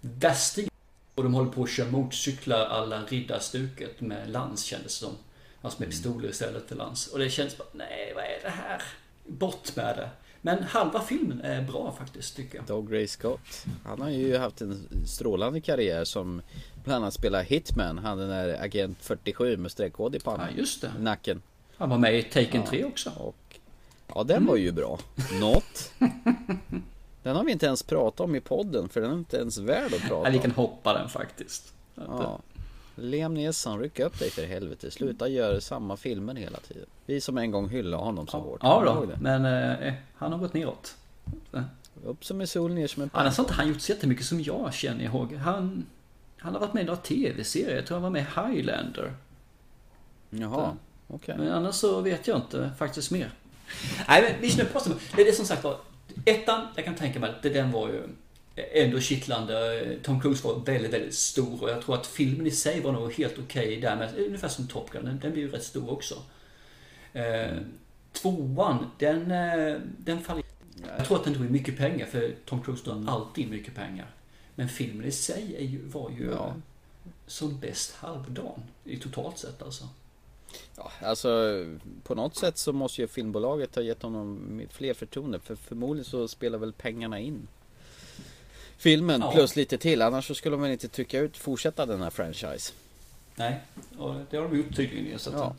värstingar 0.00 0.70
och 1.14 1.22
de 1.22 1.34
håller 1.34 1.50
på 1.50 1.62
att 1.62 1.70
köra 1.70 1.90
motorcyklar 1.90 2.66
alla 2.66 3.04
riddarstuket 3.04 4.00
med 4.00 4.30
lans 4.30 4.64
kändes 4.64 5.00
det 5.00 5.06
som. 5.06 5.16
Alltså 5.62 5.80
med 5.80 5.88
pistoler 5.90 6.28
istället 6.28 6.68
för 6.68 6.76
lans. 6.76 7.06
Och 7.06 7.18
det 7.18 7.30
känns 7.30 7.58
bara, 7.58 7.68
nej 7.72 8.12
vad 8.14 8.24
är 8.24 8.38
det 8.42 8.50
här? 8.50 8.82
Bort 9.26 9.76
med 9.76 9.96
det. 9.96 10.10
Men 10.46 10.62
halva 10.62 11.00
filmen 11.00 11.40
är 11.40 11.62
bra 11.62 11.94
faktiskt 11.98 12.36
tycker 12.36 12.56
jag. 12.58 12.66
Dog 12.66 12.92
Ray 12.92 13.06
Scott. 13.06 13.66
Han 13.84 14.00
har 14.00 14.10
ju 14.10 14.36
haft 14.38 14.60
en 14.60 14.88
strålande 15.06 15.60
karriär 15.60 16.04
som 16.04 16.42
bland 16.84 17.02
annat 17.04 17.14
spelar 17.14 17.42
Hitman. 17.42 17.98
Han 17.98 18.18
den 18.18 18.28
där 18.28 18.64
Agent 18.64 18.98
47 19.00 19.56
med 19.56 19.70
streckkod 19.70 20.14
i 20.14 20.20
pannan. 20.20 20.46
Ja, 20.50 20.58
just 20.58 20.80
det. 20.80 20.92
Nacken. 21.00 21.42
Han 21.76 21.90
var 21.90 21.98
med 21.98 22.18
i 22.18 22.22
Taken 22.22 22.64
3 22.64 22.84
också. 22.84 23.10
Och, 23.16 23.58
ja, 24.14 24.22
den 24.24 24.46
var 24.46 24.56
ju 24.56 24.72
bra. 24.72 24.98
Något. 25.40 25.92
Den 27.22 27.36
har 27.36 27.44
vi 27.44 27.52
inte 27.52 27.66
ens 27.66 27.82
pratat 27.82 28.20
om 28.20 28.34
i 28.34 28.40
podden 28.40 28.88
för 28.88 29.00
den 29.00 29.10
är 29.10 29.14
inte 29.14 29.36
ens 29.36 29.58
värd 29.58 29.94
att 29.94 30.00
prata 30.00 30.28
Ja, 30.28 30.30
vi 30.30 30.36
om. 30.36 30.42
kan 30.42 30.50
hoppa 30.50 30.92
den 30.92 31.08
faktiskt. 31.08 31.72
Ja. 31.94 32.40
Liam 32.96 33.34
Neeson, 33.34 33.80
ryck 33.80 34.00
upp 34.00 34.18
dig 34.18 34.30
för 34.30 34.46
helvete. 34.46 34.90
Sluta 34.90 35.28
göra 35.28 35.60
samma 35.60 35.96
filmer 35.96 36.34
hela 36.34 36.58
tiden. 36.58 36.86
Vi 37.06 37.20
som 37.20 37.38
en 37.38 37.50
gång 37.50 37.68
hyllade 37.68 38.02
honom 38.02 38.26
så 38.26 38.38
hårt. 38.38 38.60
Ja 38.62 38.82
du 38.84 38.90
ihåg 38.90 39.08
då, 39.08 39.14
men 39.20 39.44
eh, 39.44 39.94
han 40.14 40.32
har 40.32 40.38
gått 40.38 40.54
neråt. 40.54 40.96
Upp 42.04 42.24
som 42.24 42.40
en 42.40 42.46
sol, 42.46 42.74
ner 42.74 42.86
som 42.86 43.02
en 43.02 43.10
Annars 43.12 43.36
har 43.36 43.44
inte 43.44 43.54
han 43.54 43.68
gjort 43.68 43.80
så 43.80 43.92
jättemycket 43.92 44.26
som 44.26 44.40
jag 44.40 44.74
känner 44.74 45.04
ihåg. 45.04 45.34
Han, 45.34 45.86
han 46.38 46.52
har 46.52 46.60
varit 46.60 46.74
med 46.74 46.82
i 46.82 46.86
några 46.86 47.00
tv-serier. 47.00 47.76
Jag 47.76 47.86
tror 47.86 47.94
han 47.94 48.02
var 48.02 48.10
med 48.10 48.22
i 48.22 48.40
Highlander. 48.40 49.14
Jaha, 50.30 50.76
okej. 51.08 51.34
Men 51.38 51.52
annars 51.52 51.74
så 51.74 52.00
vet 52.00 52.26
jag 52.26 52.38
inte 52.38 52.70
faktiskt 52.78 53.10
mer. 53.10 53.30
Nej 54.08 54.22
men 54.22 54.40
Mission 54.40 54.66
Impossible, 54.66 54.98
det 55.16 55.22
är 55.22 55.26
det 55.26 55.32
som 55.32 55.46
sagt 55.46 55.64
var. 55.64 55.76
Ettan, 56.24 56.66
jag 56.74 56.84
kan 56.84 56.94
tänka 56.94 57.20
mig 57.20 57.30
att 57.30 57.42
den 57.42 57.72
var 57.72 57.88
ju 57.88 58.02
ändå 58.56 59.00
kittlande. 59.00 59.84
Tom 60.02 60.20
Cruise 60.20 60.48
var 60.48 60.60
väldigt, 60.60 60.92
väldigt 60.92 61.14
stor 61.14 61.62
och 61.62 61.70
jag 61.70 61.82
tror 61.82 61.94
att 61.94 62.06
filmen 62.06 62.46
i 62.46 62.50
sig 62.50 62.80
var 62.80 62.92
nog 62.92 63.12
helt 63.12 63.38
okej 63.38 63.80
där. 63.80 63.96
Men 63.96 64.14
ungefär 64.14 64.48
som 64.48 64.68
Top 64.68 64.90
Gun, 64.90 65.04
den, 65.04 65.18
den 65.18 65.32
blir 65.32 65.42
ju 65.42 65.50
rätt 65.50 65.64
stor 65.64 65.90
också. 65.90 66.14
Eh, 67.12 67.56
tvåan, 68.12 68.90
den, 68.98 69.30
eh, 69.30 69.80
den 69.98 70.20
faller... 70.20 70.44
Jag 70.98 71.06
tror 71.06 71.16
att 71.16 71.24
den 71.24 71.34
in 71.34 71.52
mycket 71.52 71.76
pengar 71.76 72.06
för 72.06 72.34
Tom 72.44 72.62
Cruise 72.62 72.84
drar 72.84 73.04
alltid 73.08 73.44
in 73.44 73.50
mycket 73.50 73.74
pengar. 73.74 74.10
Men 74.54 74.68
filmen 74.68 75.06
i 75.06 75.10
sig 75.12 75.56
är 75.58 75.64
ju, 75.64 75.82
var 75.88 76.10
ju 76.10 76.30
Ja. 76.30 76.54
som 77.26 77.58
bäst 77.60 77.94
halvdan 77.94 78.62
i 78.84 78.96
totalt 78.96 79.38
sett 79.38 79.62
alltså. 79.62 79.88
Ja, 80.76 80.92
alltså 81.02 81.64
på 82.02 82.14
något 82.14 82.36
sätt 82.36 82.58
så 82.58 82.72
måste 82.72 83.00
ju 83.00 83.06
filmbolaget 83.06 83.74
ha 83.74 83.82
gett 83.82 84.02
honom 84.02 84.62
fler 84.70 84.94
förtroende. 84.94 85.38
För 85.38 85.56
förmodligen 85.56 86.04
så 86.04 86.28
spelar 86.28 86.58
väl 86.58 86.72
pengarna 86.72 87.18
in 87.18 87.48
filmen 88.78 89.20
Ja. 89.20 89.32
plus 89.32 89.56
lite 89.56 89.78
till. 89.78 90.02
Annars 90.02 90.26
så 90.26 90.34
skulle 90.34 90.56
man 90.56 90.70
inte 90.70 90.88
trycka 90.88 91.18
ut, 91.18 91.36
fortsätta 91.36 91.86
den 91.86 92.02
här 92.02 92.10
franchise. 92.10 92.72
Nej, 93.36 93.60
och 93.98 94.14
det 94.30 94.36
har 94.36 94.44
de 94.48 94.56
gjort 94.58 94.76
tydligen. 94.76 95.18
Så 95.18 95.30
Ja. 95.30 95.54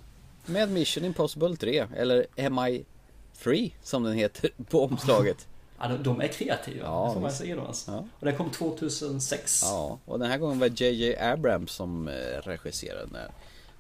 Med 0.45 0.71
Mission 0.71 1.05
Impossible 1.05 1.55
3 1.55 1.87
eller 1.95 2.49
MI 2.49 2.85
Free 3.33 3.71
som 3.83 4.03
den 4.03 4.13
heter 4.13 4.49
på 4.69 4.83
omslaget. 4.83 5.47
Ja, 5.79 5.87
de, 5.87 6.03
de 6.03 6.21
är 6.21 6.27
kreativa, 6.27 6.85
Ja, 6.85 7.13
får 7.13 7.21
man 7.21 7.31
säga 7.31 7.55
då. 7.55 7.61
Alltså. 7.61 7.91
Ja. 7.91 8.05
Och 8.19 8.25
den 8.25 8.35
kom 8.35 8.51
2006. 8.51 9.61
Ja, 9.63 9.99
och 10.05 10.19
den 10.19 10.29
här 10.31 10.37
gången 10.37 10.59
var 10.59 10.67
JJ 10.81 11.15
Abrams 11.17 11.71
som 11.71 12.07
eh, 12.07 12.13
regisserade 12.43 13.05
den 13.05 13.15
här. 13.15 13.31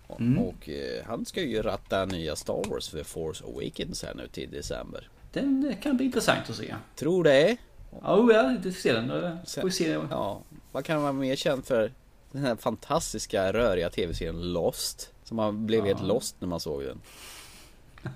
Och, 0.07 0.19
Mm. 0.21 0.43
och 0.43 0.69
eh, 0.69 1.05
han 1.05 1.25
ska 1.25 1.41
ju 1.41 1.61
ratta 1.61 2.05
nya 2.05 2.35
Star 2.35 2.69
Wars 2.69 2.89
för 2.89 3.03
Force 3.03 3.43
Awakens 3.45 4.03
här 4.03 4.13
nu 4.15 4.27
till 4.27 4.51
december. 4.51 5.09
Den 5.33 5.67
eh, 5.69 5.79
kan 5.83 5.97
bli 5.97 6.05
intressant 6.05 6.49
att 6.49 6.55
se. 6.55 6.75
Tror 6.95 7.23
det. 7.23 7.57
Ja, 7.91 8.33
ja, 8.33 8.57
du 8.63 8.71
ser 8.71 8.93
den. 8.93 9.37
Se. 9.45 9.99
Ja, 10.09 10.41
vad 10.71 10.85
kan 10.85 10.95
man 10.95 11.03
vara 11.03 11.13
mer 11.13 11.35
känd 11.35 11.65
för? 11.65 11.93
Den 12.31 12.41
här 12.41 12.55
fantastiska 12.55 13.53
röriga 13.53 13.89
tv-serien 13.89 14.53
Lost. 14.53 15.13
Som 15.23 15.37
man 15.37 15.65
blev 15.65 15.85
helt 15.85 16.03
lost 16.03 16.35
när 16.39 16.47
man 16.47 16.59
såg 16.59 16.83
den. 16.83 17.01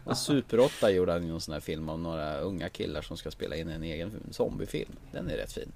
Och 0.03 0.17
Super 0.17 0.59
8 0.59 0.91
gjorde 0.91 1.11
han 1.11 1.27
ju 1.27 1.33
en 1.33 1.41
sån 1.41 1.53
här 1.53 1.59
film 1.59 1.89
om 1.89 2.03
några 2.03 2.39
unga 2.39 2.69
killar 2.69 3.01
som 3.01 3.17
ska 3.17 3.31
spela 3.31 3.55
in 3.55 3.69
en 3.69 3.83
egen 3.83 4.11
zombiefilm. 4.31 4.95
Den 5.11 5.29
är 5.29 5.37
rätt 5.37 5.51
fin. 5.51 5.71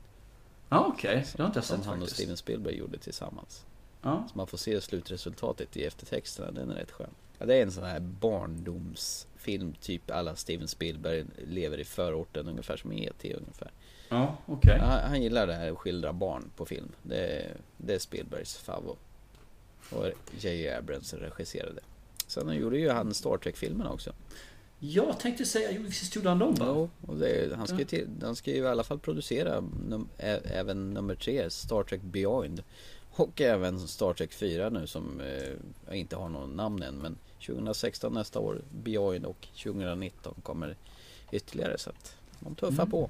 Ja, 0.69 0.85
okej. 0.93 1.25
Det 1.35 1.43
har 1.43 1.47
inte 1.47 1.57
jag 1.57 1.65
Som 1.65 1.77
sett 1.77 1.85
han 1.85 1.95
och 1.95 1.99
faktiskt. 1.99 2.15
Steven 2.15 2.37
Spielberg 2.37 2.75
gjorde 2.75 2.97
tillsammans. 2.97 3.65
Ja. 4.01 4.27
Så 4.31 4.37
man 4.37 4.47
får 4.47 4.57
se 4.57 4.81
slutresultatet 4.81 5.77
i 5.77 5.85
eftertexterna. 5.85 6.51
Den 6.51 6.71
är 6.71 6.75
rätt 6.75 6.91
skön. 6.91 7.09
Ja, 7.37 7.45
det 7.45 7.55
är 7.55 7.63
en 7.63 7.71
sån 7.71 7.83
här 7.83 7.99
barndomsfilm. 9.45 9.73
Typ 9.81 10.11
alla 10.11 10.35
Steven 10.35 10.67
Spielberg 10.67 11.25
lever 11.47 11.77
i 11.79 11.83
förorten. 11.83 12.47
Ungefär 12.47 12.77
som 12.77 12.91
E.T. 12.91 13.33
ungefär. 13.33 13.71
Ja, 14.09 14.37
okej. 14.45 14.77
Ja, 14.79 15.01
han 15.07 15.21
gillar 15.21 15.47
det 15.47 15.53
här 15.53 15.71
att 15.71 15.77
skildra 15.77 16.13
barn 16.13 16.51
på 16.55 16.65
film. 16.65 16.91
Det 17.03 17.17
är, 17.17 17.57
det 17.77 17.93
är 17.95 17.99
Spielbergs 17.99 18.57
favorit. 18.57 18.99
Och 19.91 20.05
J.J. 20.39 20.69
Abrams 20.69 21.13
regisserade. 21.13 21.81
Sen 22.27 22.55
gjorde 22.55 22.77
ju 22.77 22.89
han 22.89 23.13
Star 23.13 23.37
Trek-filmerna 23.37 23.91
också. 23.91 24.13
Jag 24.79 25.19
tänkte 25.19 25.45
säga, 25.45 25.79
visst 25.79 26.15
gjorde 26.15 26.29
han 26.29 26.39
dem 26.39 26.55
va? 26.55 26.65
Jo, 26.67 26.89
och 27.07 27.17
det, 27.17 27.55
han, 27.55 27.67
ska 27.67 27.77
ju 27.77 27.85
till, 27.85 28.07
han 28.21 28.35
ska 28.35 28.51
ju 28.51 28.57
i 28.57 28.67
alla 28.67 28.83
fall 28.83 28.99
producera 28.99 29.63
num, 29.89 30.07
ä, 30.17 30.39
även 30.43 30.93
nummer 30.93 31.15
tre, 31.15 31.49
Star 31.49 31.83
Trek 31.83 32.01
Beyond. 32.01 32.63
Och 33.11 33.41
även 33.41 33.79
Star 33.79 34.13
Trek 34.13 34.33
4 34.33 34.69
nu 34.69 34.87
som 34.87 35.21
eh, 35.21 35.99
inte 35.99 36.15
har 36.15 36.29
någon 36.29 36.49
namn 36.55 36.83
än. 36.83 36.95
Men 36.95 37.17
2016 37.39 38.13
nästa 38.13 38.39
år, 38.39 38.61
Beyond 38.83 39.25
och 39.25 39.47
2019 39.63 40.33
kommer 40.43 40.75
ytterligare. 41.31 41.77
Så 41.77 41.89
att 41.89 42.15
de 42.39 42.55
tuffar 42.55 42.83
Mm. 42.83 42.91
på. 42.91 43.09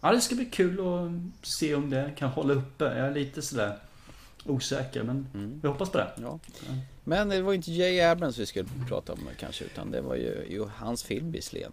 Ja, 0.00 0.12
det 0.12 0.20
ska 0.20 0.34
bli 0.34 0.44
kul 0.44 0.80
att 0.80 1.46
se 1.48 1.74
om 1.74 1.90
det 1.90 2.12
kan 2.16 2.30
hålla 2.30 2.54
uppe. 2.54 2.84
Jag 2.84 2.96
är 3.06 3.14
lite 3.14 3.42
sådär 3.42 3.78
osäker, 4.46 5.02
men 5.02 5.28
Mm. 5.34 5.60
vi 5.62 5.68
hoppas 5.68 5.90
på 5.90 5.98
det. 5.98 6.10
Ja. 6.16 6.38
Men 7.04 7.28
det 7.28 7.42
var 7.42 7.52
inte 7.52 7.72
J. 7.72 8.00
Abrams 8.00 8.38
vi 8.38 8.46
skulle 8.46 8.68
prata 8.88 9.12
om 9.12 9.18
kanske 9.38 9.64
utan 9.64 9.90
det 9.90 10.00
var 10.00 10.14
ju, 10.14 10.46
ju 10.50 10.66
hans 10.76 11.02
film 11.02 11.32
visserligen. 11.32 11.72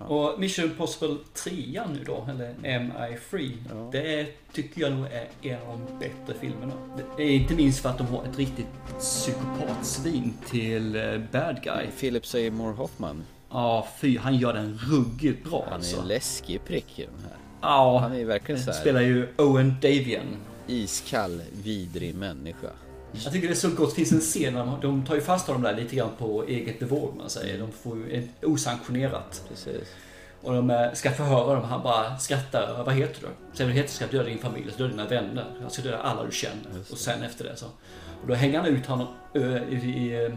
Ja. 0.00 0.04
Och 0.06 0.40
Mission 0.40 0.64
Impossible 0.64 1.16
3 1.34 1.52
nu 1.92 2.04
då, 2.06 2.28
eller 2.30 2.54
MI 2.80 3.16
Free. 3.16 3.56
Ja. 3.70 3.88
Det 3.92 4.26
tycker 4.52 4.80
jag 4.80 4.92
nog 4.92 5.06
är 5.06 5.28
en 5.42 5.62
av 5.62 5.80
de 5.86 5.98
bättre 5.98 6.40
filmerna. 6.40 6.72
Det 7.16 7.22
är 7.22 7.30
inte 7.30 7.54
minst 7.54 7.80
för 7.82 7.88
att 7.88 7.98
de 7.98 8.06
har 8.06 8.24
ett 8.24 8.38
riktigt 8.38 8.66
psykopatsvin 8.98 10.34
till 10.48 10.96
eh, 10.96 11.18
bad 11.32 11.62
guy. 11.62 11.86
Philip 12.00 12.26
Seymour 12.26 12.72
Hoffman. 12.72 13.24
Ja, 13.50 13.88
fy, 14.00 14.18
han 14.18 14.36
gör 14.36 14.52
den 14.52 14.78
ruggigt 14.90 15.44
bra 15.50 15.60
Han 15.64 15.70
är 15.72 15.74
alltså. 15.74 16.00
en 16.00 16.08
läskig 16.08 16.64
prick 16.64 16.98
i 16.98 17.02
den 17.02 17.20
här. 17.22 17.36
Ja, 17.60 17.98
Han 17.98 18.12
är 18.16 18.24
verkligen 18.24 18.60
så 18.60 18.70
här 18.70 18.80
spelar 18.80 19.00
ju 19.00 19.28
Owen 19.38 19.74
Davian. 19.82 20.36
iskall, 20.66 21.42
vidrig 21.64 22.14
människa. 22.14 22.68
Jag 23.12 23.32
tycker 23.32 23.48
det 23.48 23.54
är 23.54 23.56
så 23.56 23.70
gott. 23.70 23.90
Det 23.90 23.94
finns 23.96 24.12
en 24.12 24.20
scen 24.20 24.54
där 24.54 24.78
de, 24.82 25.04
tar 25.06 25.14
ju 25.14 25.20
fast 25.20 25.46
honom 25.46 25.62
där 25.62 25.76
lite 25.76 25.96
grann 25.96 26.10
på 26.18 26.44
eget 26.44 26.78
bevåg 26.78 27.14
man 27.16 27.30
säger. 27.30 27.58
De 27.58 27.72
får 27.72 27.96
ju 27.96 28.28
osanktionerat. 28.42 29.42
Precis. 29.48 29.88
Och 30.42 30.52
de 30.54 30.70
eh, 30.70 30.92
ska 30.92 31.10
förhöra 31.10 31.54
dem. 31.54 31.64
Han 31.64 31.82
bara 31.82 32.18
skrattar. 32.18 32.84
Vad 32.86 32.94
heter 32.94 33.20
du? 33.20 33.56
Säger 33.56 33.70
du 33.70 33.76
heter 33.76 33.90
ska 33.90 34.06
döda 34.06 34.24
din 34.24 34.38
familj, 34.38 34.70
så 34.72 34.78
döda 34.78 34.90
dina 34.90 35.06
vänner. 35.06 35.44
Jag 35.62 35.72
ska 35.72 35.82
döda 35.82 35.98
alla 35.98 36.24
du 36.24 36.32
känner. 36.32 36.80
Och 36.90 36.98
sen 36.98 37.22
efter 37.22 37.44
det 37.44 37.56
så. 37.56 37.66
Och 38.22 38.26
då 38.28 38.34
hänger 38.34 38.58
han 38.60 38.68
ut 38.68 38.86
honom 38.86 39.06
ö, 39.34 39.60
i, 39.70 39.74
i, 39.74 40.24
eh, 40.24 40.32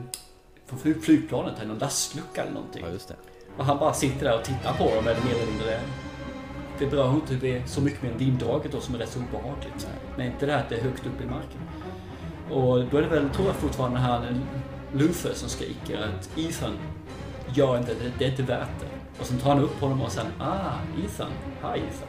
från 0.65 0.79
flyg- 0.79 1.01
flygplanet 1.01 1.63
i 1.63 1.65
någon 1.65 1.77
lastlucka 1.79 2.41
eller 2.41 2.51
någonting. 2.53 2.83
Ja, 2.85 2.91
just 2.91 3.07
det. 3.07 3.15
Och 3.57 3.65
han 3.65 3.77
bara 3.79 3.93
sitter 3.93 4.25
där 4.25 4.37
och 4.39 4.43
tittar 4.45 4.73
på 4.73 4.83
dem 4.95 5.07
eller 5.07 5.21
mer 5.25 5.35
eller 5.35 5.51
mindre. 5.51 5.79
Det 6.79 6.85
berör 6.85 7.13
inte 7.13 7.63
så 7.69 7.81
mycket 7.81 8.01
med 8.03 8.13
vinddraget 8.17 8.71
då 8.71 8.79
som 8.81 8.95
är 8.95 8.99
rätt 8.99 9.09
så 9.09 9.19
obehagligt. 9.19 9.87
Men 10.17 10.25
inte 10.27 10.45
det 10.45 10.51
här 10.51 10.59
att 10.59 10.69
det 10.69 10.75
är 10.75 10.81
högt 10.81 11.05
upp 11.05 11.21
i 11.21 11.25
marken. 11.25 11.59
Och 12.53 12.85
då 12.91 12.97
är 12.97 13.01
det 13.01 13.07
väl, 13.07 13.29
tror 13.29 13.47
jag 13.47 13.55
fortfarande 13.55 13.99
här 13.99 14.35
Luther 14.93 15.33
som 15.33 15.49
skriker 15.49 15.97
att 15.97 16.37
Ethan, 16.37 16.77
gör 17.53 17.77
inte 17.77 17.93
det, 17.93 18.11
det 18.19 18.25
är 18.25 18.29
inte 18.29 18.43
värt 18.43 18.79
det. 18.79 19.19
Och 19.19 19.25
sen 19.25 19.37
tar 19.37 19.49
han 19.49 19.63
upp 19.63 19.81
honom 19.81 20.01
och 20.01 20.11
sen, 20.11 20.25
ah, 20.39 21.03
Ethan, 21.05 21.31
hi 21.61 21.79
Ethan. 21.79 22.07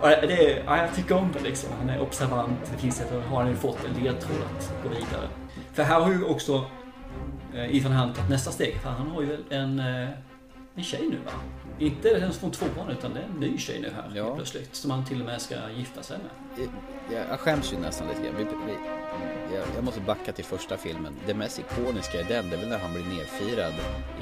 Och 0.00 0.08
det 0.08 0.52
är, 0.52 0.64
ja, 0.66 0.76
jag 0.76 0.94
tycker 0.94 1.16
om 1.16 1.28
det 1.32 1.40
liksom. 1.40 1.70
Han 1.78 1.88
är 1.88 2.00
observant. 2.00 2.72
Det 2.72 2.78
finns 2.78 3.00
ett, 3.00 3.12
har 3.30 3.40
han 3.40 3.48
ju 3.48 3.56
fått 3.56 3.78
en 3.84 4.04
ledtråd 4.04 4.36
att 4.56 4.74
gå 4.82 4.88
vidare. 4.88 5.28
För 5.72 5.82
här 5.82 6.00
har 6.00 6.10
ju 6.12 6.24
också 6.24 6.64
eh, 7.54 7.76
Ethan 7.76 7.92
Hunt 7.92 8.16
tagit 8.16 8.30
nästa 8.30 8.50
steg. 8.50 8.80
För 8.80 8.90
han 8.90 9.06
har 9.06 9.22
ju 9.22 9.38
en, 9.50 9.78
eh, 9.78 10.08
en 10.74 10.84
tjej 10.84 11.08
nu 11.10 11.16
va? 11.16 11.32
Inte 11.86 12.18
den 12.18 12.32
från 12.32 12.50
tvåan 12.50 12.90
utan 12.90 13.14
det 13.14 13.20
är 13.20 13.24
en 13.24 13.40
ny 13.40 13.58
tjej 13.58 13.80
nu 13.80 13.90
här 13.96 14.12
Ja. 14.14 14.34
plötsligt. 14.36 14.74
Som 14.74 14.90
han 14.90 15.04
till 15.04 15.20
och 15.20 15.26
med 15.26 15.40
ska 15.42 15.54
gifta 15.76 16.02
sig 16.02 16.18
med. 16.18 16.68
Jag, 17.10 17.24
jag 17.30 17.40
skäms 17.40 17.72
ju 17.72 17.78
nästan 17.78 18.08
lite 18.08 18.22
grann. 18.22 18.34
Vi, 18.36 18.44
vi, 18.44 18.72
jag, 19.56 19.64
jag 19.76 19.84
måste 19.84 20.00
backa 20.00 20.32
till 20.32 20.44
första 20.44 20.76
filmen. 20.76 21.16
Det 21.26 21.34
mest 21.34 21.58
ikoniska 21.58 22.20
i 22.20 22.22
den, 22.22 22.50
det 22.50 22.56
är 22.56 22.60
väl 22.60 22.68
när 22.68 22.78
han 22.78 22.92
blir 22.94 23.04
nedfirad 23.04 23.72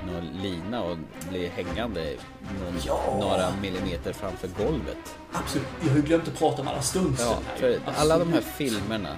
i 0.03 0.12
någon 0.12 0.27
lina 0.42 0.83
och 0.83 0.96
blir 1.31 1.49
hängande 1.49 2.01
någon, 2.64 2.75
Ja. 2.87 3.16
några 3.20 3.51
millimeter 3.62 4.12
framför 4.12 4.49
golvet. 4.64 5.16
Absolut. 5.33 5.66
Jag 5.83 5.88
har 5.88 5.96
ju 5.96 6.03
glömt 6.03 6.29
att 6.29 6.38
prata 6.38 6.62
om 6.62 6.68
alla 6.68 6.83
stunts. 6.83 7.23
Ja, 7.61 7.68
alla 7.96 8.18
de 8.18 8.33
här 8.33 8.40
filmerna 8.40 9.09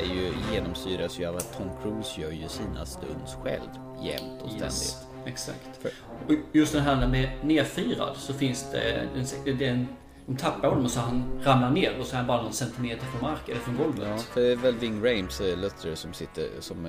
är 0.00 0.04
ju, 0.14 0.32
genomsyras 0.52 1.18
ju 1.20 1.26
av 1.26 1.36
att 1.36 1.56
Tom 1.56 1.70
Cruise 1.82 2.20
gör 2.20 2.30
ju 2.30 2.48
sina 2.48 2.86
stunts 2.86 3.34
själv 3.42 3.68
jämt 4.02 4.42
och 4.42 4.48
ständigt. 4.50 4.62
Yes, 4.62 4.96
exakt. 5.26 5.68
För- 5.82 5.90
Och 6.28 6.34
just 6.52 6.72
den 6.72 6.82
här 6.82 7.08
med 7.08 7.28
nedfirad 7.42 8.16
så 8.16 8.32
finns 8.34 8.70
det 8.72 8.80
en, 8.92 9.08
det 9.58 9.66
är 9.66 9.70
en 9.72 9.86
de 10.26 10.36
tappar 10.36 10.68
honom 10.68 10.84
och 10.84 10.90
så 10.90 11.00
han 11.00 11.40
ramlar 11.44 11.70
ner 11.70 11.98
och 12.00 12.06
så 12.06 12.12
är 12.14 12.18
han 12.18 12.26
bara 12.26 12.42
någon 12.42 12.52
centimeter 12.52 13.06
från 13.06 13.20
marken 13.30 13.50
eller 13.54 13.60
från 13.64 13.76
golvet. 13.76 14.08
Ja, 14.08 14.16
för 14.18 14.40
det 14.40 14.52
är 14.52 14.56
väl 14.56 14.74
Ving 14.74 15.04
Rhames 15.04 15.40
eh, 15.40 15.56
Luther 15.58 15.94
som 15.94 16.12
sitter, 16.12 16.48
som 16.60 16.88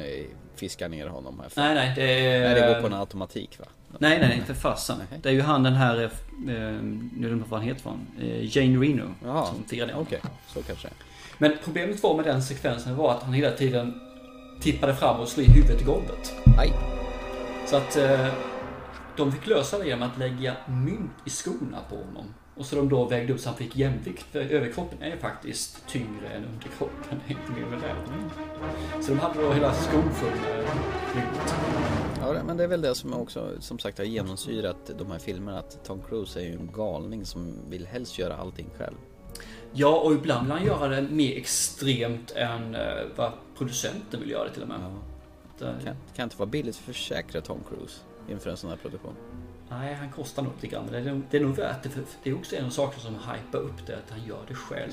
fiskar 0.55 0.89
ner 0.89 1.07
honom 1.07 1.39
här. 1.39 1.51
Nej, 1.55 1.75
nej, 1.75 1.93
det 1.95 2.27
är... 2.27 2.39
Nej, 2.53 2.61
det 2.61 2.73
går 2.73 2.81
på 2.81 2.87
en 2.87 2.93
automatik 2.93 3.59
va? 3.59 3.65
Nej, 3.97 4.19
nej, 4.19 4.27
nej, 4.29 4.41
för 4.47 4.53
fasen. 4.53 4.97
Nej. 5.11 5.19
Det 5.23 5.29
är 5.29 5.33
ju 5.33 5.41
han 5.41 5.63
den 5.63 5.73
här, 5.73 6.03
eh, 6.03 6.09
nu 6.43 7.09
vet 7.21 7.31
inte 7.31 7.49
vad 7.49 7.59
han 7.59 7.67
heter 7.69 7.81
från, 7.81 8.07
eh, 8.21 8.57
Jane 8.57 8.85
Reno. 8.85 9.13
Jaha, 9.23 9.45
som 9.45 9.63
firar 9.63 9.87
ner 9.87 9.99
okej. 9.99 10.19
Så 10.47 10.61
kanske. 10.63 10.87
Men 11.37 11.57
problemet 11.63 12.03
var 12.03 12.15
med 12.15 12.25
den 12.25 12.43
sekvensen 12.43 12.95
var 12.95 13.11
att 13.11 13.23
han 13.23 13.33
hela 13.33 13.51
tiden 13.51 13.93
tippade 14.61 14.95
fram 14.95 15.19
och 15.19 15.27
slog 15.27 15.45
i 15.47 15.51
huvudet 15.51 15.81
i 15.81 15.83
golvet. 15.83 16.33
Aj! 16.59 16.73
Så 17.65 17.75
att 17.75 17.97
eh, 17.97 18.33
de 19.17 19.31
fick 19.31 19.47
lösa 19.47 19.77
det 19.77 19.87
genom 19.87 20.09
att 20.09 20.17
lägga 20.17 20.55
mynt 20.67 21.11
i 21.25 21.29
skorna 21.29 21.79
på 21.89 21.95
honom. 21.95 22.33
Och 22.55 22.65
så 22.65 22.75
de 22.75 22.89
då 22.89 23.05
vägde 23.05 23.33
upp 23.33 23.39
så 23.39 23.49
han 23.49 23.57
fick 23.57 23.75
jämvikt. 23.75 24.25
För 24.31 24.39
överkroppen 24.39 25.01
är 25.01 25.17
faktiskt 25.17 25.87
tyngre 25.87 26.27
än 26.27 26.45
underkroppen. 26.45 27.19
Inte 27.27 27.51
mer 27.51 27.65
med 27.65 27.79
det. 27.79 27.95
Så 29.03 29.11
de 29.11 29.19
hade 29.19 29.41
då 29.41 29.51
hela 29.51 29.73
skon 29.73 30.13
full 30.13 30.31
med 30.41 30.65
mynt. 31.15 31.55
Ja, 32.21 32.43
men 32.45 32.57
det 32.57 32.63
är 32.63 32.67
väl 32.67 32.81
det 32.81 32.95
som 32.95 33.13
också 33.13 33.51
som 33.59 33.79
sagt 33.79 33.97
har 33.97 34.05
genomsyrat 34.05 34.91
de 34.97 35.11
här 35.11 35.19
filmerna. 35.19 35.59
Att 35.59 35.85
Tom 35.85 36.01
Cruise 36.09 36.39
är 36.39 36.43
ju 36.43 36.53
en 36.53 36.71
galning 36.73 37.25
som 37.25 37.69
vill 37.69 37.87
helst 37.87 38.19
göra 38.19 38.35
allting 38.35 38.69
själv. 38.77 38.95
Ja, 39.73 39.99
och 39.99 40.13
ibland 40.13 40.47
vill 40.47 40.51
han 40.51 40.65
göra 40.65 40.87
det 40.87 41.01
mer 41.01 41.37
extremt 41.37 42.31
än 42.31 42.75
eh, 42.75 42.81
vad 43.15 43.31
producenten 43.57 44.19
vill 44.19 44.29
göra 44.29 44.43
det 44.43 44.53
till 44.53 44.61
och 44.61 44.67
med. 44.67 44.79
Eh, 45.61 45.83
Kan, 45.83 45.95
kan 46.15 46.23
inte 46.23 46.37
vara 46.37 46.49
billigt 46.49 46.75
för 46.75 46.91
att 46.91 46.95
försäkra 46.95 47.41
Tom 47.41 47.59
Cruise 47.69 48.01
inför 48.29 48.49
en 48.49 48.57
sån 48.57 48.69
här 48.69 48.77
produktion. 48.77 49.13
Nej, 49.69 49.93
han 49.93 50.11
kostar 50.11 50.43
nog 50.43 50.53
lite 50.55 50.67
grann. 50.67 50.87
Det 50.91 50.97
är, 50.97 51.21
det 51.31 51.37
är 51.37 51.41
nog 51.41 51.55
värt 51.55 51.83
det. 51.83 51.89
För 51.89 52.03
det 52.23 52.29
är 52.29 52.35
också 52.35 52.55
en 52.55 52.65
av 52.65 52.69
sakerna 52.69 53.01
som 53.01 53.15
hypar 53.15 53.59
upp 53.59 53.87
det, 53.87 53.93
att 53.93 54.09
han 54.09 54.27
gör 54.27 54.39
det 54.47 54.55
själv. 54.55 54.91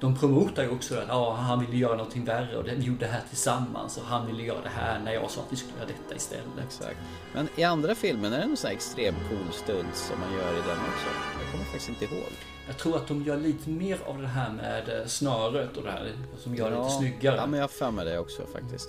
De 0.00 0.18
promotar 0.18 0.62
ju 0.62 0.68
också 0.70 0.94
att 0.98 1.08
ja, 1.08 1.32
han 1.34 1.60
ville 1.60 1.76
göra 1.76 1.96
någonting 1.96 2.24
värre 2.24 2.56
och 2.56 2.66
vi 2.68 2.74
gjorde 2.74 3.06
det 3.06 3.12
här 3.12 3.22
tillsammans. 3.28 3.96
Och 3.96 4.04
han 4.04 4.26
ville 4.26 4.42
göra 4.42 4.62
det 4.62 4.68
här 4.68 4.98
när 4.98 5.12
jag 5.12 5.30
sa 5.30 5.40
att 5.40 5.52
vi 5.52 5.56
skulle 5.56 5.78
göra 5.78 5.86
detta 5.88 6.16
istället. 6.16 6.64
Exakt. 6.66 6.96
Men 7.34 7.48
i 7.56 7.64
andra 7.64 7.94
filmen 7.94 8.32
är 8.32 8.40
det 8.40 8.46
någon 8.46 8.56
sån 8.56 8.68
här 8.68 8.74
extrem 8.74 9.14
cool 9.28 9.52
stund 9.52 9.88
som 9.94 10.20
man 10.20 10.32
gör 10.32 10.52
i 10.52 10.56
den 10.56 10.78
också. 10.78 11.08
Jag 11.42 11.50
kommer 11.52 11.64
faktiskt 11.64 11.88
inte 11.88 12.04
ihåg. 12.04 12.32
Jag 12.66 12.78
tror 12.78 12.96
att 12.96 13.08
de 13.08 13.22
gör 13.22 13.36
lite 13.36 13.70
mer 13.70 13.98
av 14.06 14.22
det 14.22 14.28
här 14.28 14.50
med 14.50 15.00
eh, 15.00 15.06
snöret 15.06 15.76
och 15.76 15.82
det 15.82 15.90
här 15.90 16.12
som 16.38 16.54
gör 16.54 16.70
det 16.70 16.76
lite 16.76 16.90
snyggare. 16.90 17.36
Ja, 17.36 17.46
men 17.46 17.58
jag 17.60 17.64
har 17.64 17.68
för 17.68 17.90
mig 17.90 18.04
det 18.04 18.18
också 18.18 18.42
faktiskt. 18.46 18.88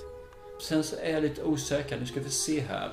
Sen 0.61 0.83
så 0.83 0.95
är 0.95 1.13
jag 1.13 1.23
lite 1.23 1.43
osäker. 1.43 1.99
Nu 1.99 2.05
ska 2.05 2.19
vi 2.19 2.29
se 2.29 2.59
här. 2.61 2.89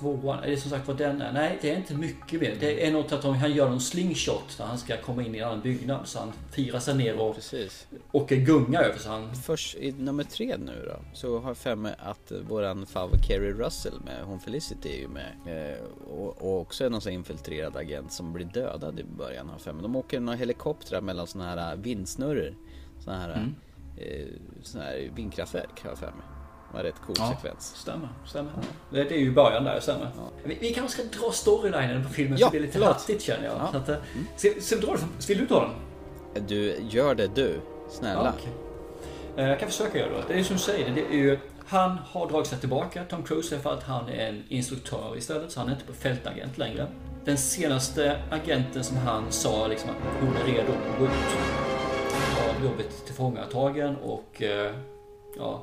Tvåan, 0.00 0.44
är 0.44 0.50
det 0.50 0.56
som 0.56 0.70
sagt 0.70 0.88
vad 0.88 0.96
den 0.96 1.20
är? 1.22 1.32
Nej, 1.32 1.58
det 1.62 1.70
är 1.70 1.76
inte 1.76 1.94
mycket 1.94 2.40
mer. 2.40 2.56
Det 2.60 2.86
är 2.86 2.92
något 2.92 3.12
att 3.12 3.24
han 3.24 3.52
gör 3.52 3.68
en 3.70 3.80
slingshot 3.80 4.56
när 4.58 4.66
han 4.66 4.78
ska 4.78 4.96
komma 4.96 5.22
in 5.22 5.34
i 5.34 5.38
en 5.38 5.44
annan 5.44 5.60
byggnad. 5.60 6.00
Så 6.08 6.18
han 6.18 6.32
firar 6.52 6.78
sig 6.80 6.94
ner 6.94 7.20
och 7.20 7.34
Precis. 7.34 7.86
åker 8.12 8.36
gunga 8.36 8.80
över. 8.80 8.98
Så 8.98 9.08
han... 9.08 9.34
Först 9.34 9.74
i 9.76 9.92
nummer 9.92 10.24
tre 10.24 10.56
nu 10.56 10.84
då, 10.88 10.96
så 11.12 11.38
har 11.38 11.50
jag 11.50 11.56
för 11.56 11.74
mig 11.76 11.94
att 11.98 12.32
våran 12.48 12.86
fav 12.86 13.10
Kerry 13.28 13.52
Russell 13.52 14.00
med, 14.04 14.24
hon 14.24 14.40
Felicity 14.40 14.88
är 14.88 14.98
ju 15.00 15.08
med. 15.08 15.32
Eh, 15.46 15.78
och, 16.10 16.42
och 16.42 16.60
också 16.60 16.84
är 16.84 16.90
någon 16.90 17.00
sån 17.00 17.12
infiltrerad 17.12 17.76
agent 17.76 18.12
som 18.12 18.32
blir 18.32 18.46
dödad 18.46 19.00
i 19.00 19.04
början 19.04 19.48
har 19.48 19.58
för 19.58 19.72
mig. 19.72 19.82
De 19.82 19.96
åker 19.96 20.20
några 20.20 20.36
helikoptrar 20.38 21.00
mellan 21.00 21.26
såna 21.26 21.44
här 21.44 21.76
vindsnurror. 21.76 22.54
Såna 23.04 23.18
här, 23.20 23.30
Mm. 23.30 23.54
eh, 23.96 24.26
såna 24.62 24.84
här 24.84 25.10
vindkraftverk 25.14 25.82
har 25.82 25.90
jag 25.90 25.98
för 25.98 26.06
mig. 26.06 26.24
Var 26.74 26.82
rätt 26.82 26.94
cool 27.06 27.16
Ja, 27.18 27.34
sekvens. 27.36 27.74
stämmer. 27.76 28.08
stämmer. 28.26 28.52
Det, 28.90 29.04
det 29.04 29.14
är 29.14 29.18
ju 29.18 29.32
början 29.32 29.64
där, 29.64 29.80
stämmer. 29.80 30.08
Vi, 30.44 30.58
vi 30.60 30.74
kanske 30.74 31.02
ska 31.02 31.20
dra 31.20 31.32
storylinen 31.32 32.02
på 32.04 32.08
filmen 32.08 32.38
Ja, 32.38 32.46
så 32.46 32.52
det 32.52 32.58
blir 32.58 32.60
lite 32.60 32.72
förlåt. 32.72 32.88
hattigt 32.88 33.22
känner 33.22 33.44
jag. 33.44 33.54
Ja. 33.54 33.68
Så 33.72 33.76
att, 33.78 33.88
eh, 33.88 33.96
ska, 34.36 34.48
ska 34.60 34.76
vi 34.76 34.82
dra 34.86 34.96
Vill 35.28 35.38
du 35.38 35.46
ta 35.46 35.60
den? 36.34 36.46
Du, 36.46 36.76
gör 36.90 37.14
det 37.14 37.26
du. 37.34 37.60
Snälla. 37.90 38.32
okej. 38.38 38.52
Eh, 39.36 39.48
Jag 39.48 39.58
kan 39.60 39.68
försöka 39.68 39.98
göra 39.98 40.10
det. 40.10 40.24
Det 40.28 40.40
är 40.40 40.42
som 40.44 40.56
du 40.56 40.62
säger, 40.62 40.90
det 40.94 41.00
är 41.06 41.18
ju, 41.18 41.38
han 41.66 41.98
har 42.06 42.28
dragit 42.28 42.46
sig 42.46 42.58
tillbaka, 42.58 43.04
Tom 43.04 43.22
Cruise, 43.22 43.58
för 43.58 43.72
att 43.74 43.82
han 43.82 44.08
är 44.08 44.28
en 44.28 44.42
instruktör 44.48 45.14
istället, 45.18 45.52
så 45.52 45.60
han 45.60 45.68
är 45.68 45.72
inte 45.72 45.84
på 45.84 45.92
fältagent 45.92 46.58
längre. 46.58 46.86
Den 47.24 47.36
senaste 47.38 48.22
agenten 48.30 48.84
som 48.84 48.96
han 48.96 49.24
sa 49.32 49.66
liksom 49.66 49.90
att 49.90 49.96
hon 50.20 50.36
är 50.36 50.44
redo 50.44 50.72
att 50.72 50.98
gå 50.98 51.04
ut 51.04 51.10
har 52.38 52.60
blivit 52.60 53.06
tillfångatagen 53.06 53.96
och 53.96 54.42
eh, 54.42 54.74
ja, 55.38 55.62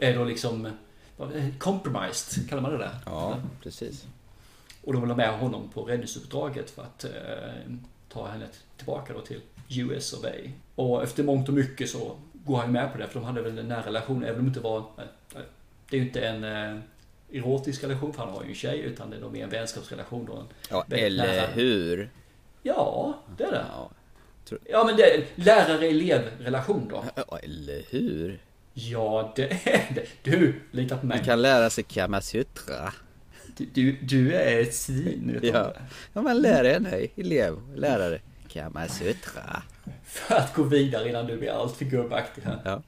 är, 0.00 0.14
då 0.18 0.24
liksom 0.24 0.68
vad- 1.16 1.58
compromised, 1.58 2.48
kallar 2.48 2.62
man 2.62 2.72
det 2.72 2.78
där? 2.78 2.94
Ja, 3.06 3.38
precis. 3.62 4.06
Och 4.84 4.92
de 4.92 5.02
vill 5.02 5.10
ha 5.10 5.16
med 5.16 5.38
honom 5.38 5.68
på 5.74 5.82
räddningsuppdraget 5.82 6.70
för 6.70 6.82
att 6.82 7.04
eh, 7.04 7.10
ta 8.08 8.26
henne 8.28 8.46
tillbaka 8.76 9.12
då 9.12 9.20
till 9.20 9.40
US 9.70 10.12
of 10.12 10.24
A. 10.24 10.28
Och 10.74 11.02
efter 11.02 11.22
mångt 11.22 11.48
och 11.48 11.54
mycket 11.54 11.90
så 11.90 12.16
går 12.32 12.56
han 12.56 12.72
med 12.72 12.92
på 12.92 12.98
det 12.98 13.06
för 13.08 13.20
de 13.20 13.26
hade 13.26 13.42
väl 13.42 13.58
en 13.58 13.68
nära 13.68 13.86
relation 13.86 14.24
även 14.24 14.38
om 14.38 14.44
det 14.44 14.48
inte 14.48 14.60
var... 14.60 14.78
eh, 14.78 15.40
Det 15.90 15.96
är 15.96 16.00
ju 16.00 16.06
inte 16.06 16.20
en 16.20 16.44
eh, 16.44 16.80
erotisk 17.32 17.84
relation 17.84 18.12
för 18.12 18.24
han 18.24 18.34
har 18.34 18.42
ju 18.42 18.48
en 18.48 18.54
tjej 18.54 18.78
utan 18.80 19.10
det 19.10 19.16
är 19.16 19.20
nog 19.20 19.32
mer 19.32 19.44
en 19.44 19.50
vänskapsrelation 19.50 20.24
då. 20.26 20.44
Ja, 20.70 20.84
eller 20.90 21.26
nära- 21.26 21.46
hur? 21.46 22.10
Ja, 22.62 23.18
det 23.38 23.44
är 23.44 23.50
det. 23.52 23.64
Ja, 23.72 23.90
Ja 24.70 24.84
men 24.84 24.96
det 24.96 25.02
är 25.14 25.24
lärare-elev-relation 25.34 26.88
då. 26.90 27.04
ja, 27.28 27.38
eller 27.38 27.82
hur? 27.90 28.40
Ja, 28.78 29.32
det 29.36 29.52
är 29.64 29.94
det. 29.94 30.06
Du, 30.22 30.60
lita 30.70 30.96
på 30.96 31.06
mig. 31.06 31.16
Man 31.16 31.26
kan 31.26 31.42
lära 31.42 31.70
sig 31.70 31.84
Kamasutra. 31.84 32.92
Du, 33.56 33.64
du, 33.74 33.92
du 33.92 34.34
är 34.34 34.60
ett 34.62 34.74
svin. 34.74 35.30
vet 35.32 35.42
du 35.42 35.48
Ja. 35.48 35.72
ja, 36.12 36.22
man 36.22 36.38
lär 36.42 36.64
en 36.64 36.86
elev, 37.16 37.56
lärare. 37.76 38.20
Kamasutra. 38.48 39.62
För 40.04 40.34
att 40.34 40.54
gå 40.54 40.62
vidare 40.62 41.08
innan 41.08 41.26
du 41.26 41.36
blir 41.36 41.50
allt 41.50 41.76
för 41.76 41.84
gubbaktig 41.84 42.42
här. 42.42 42.58
Ja. 42.64 42.82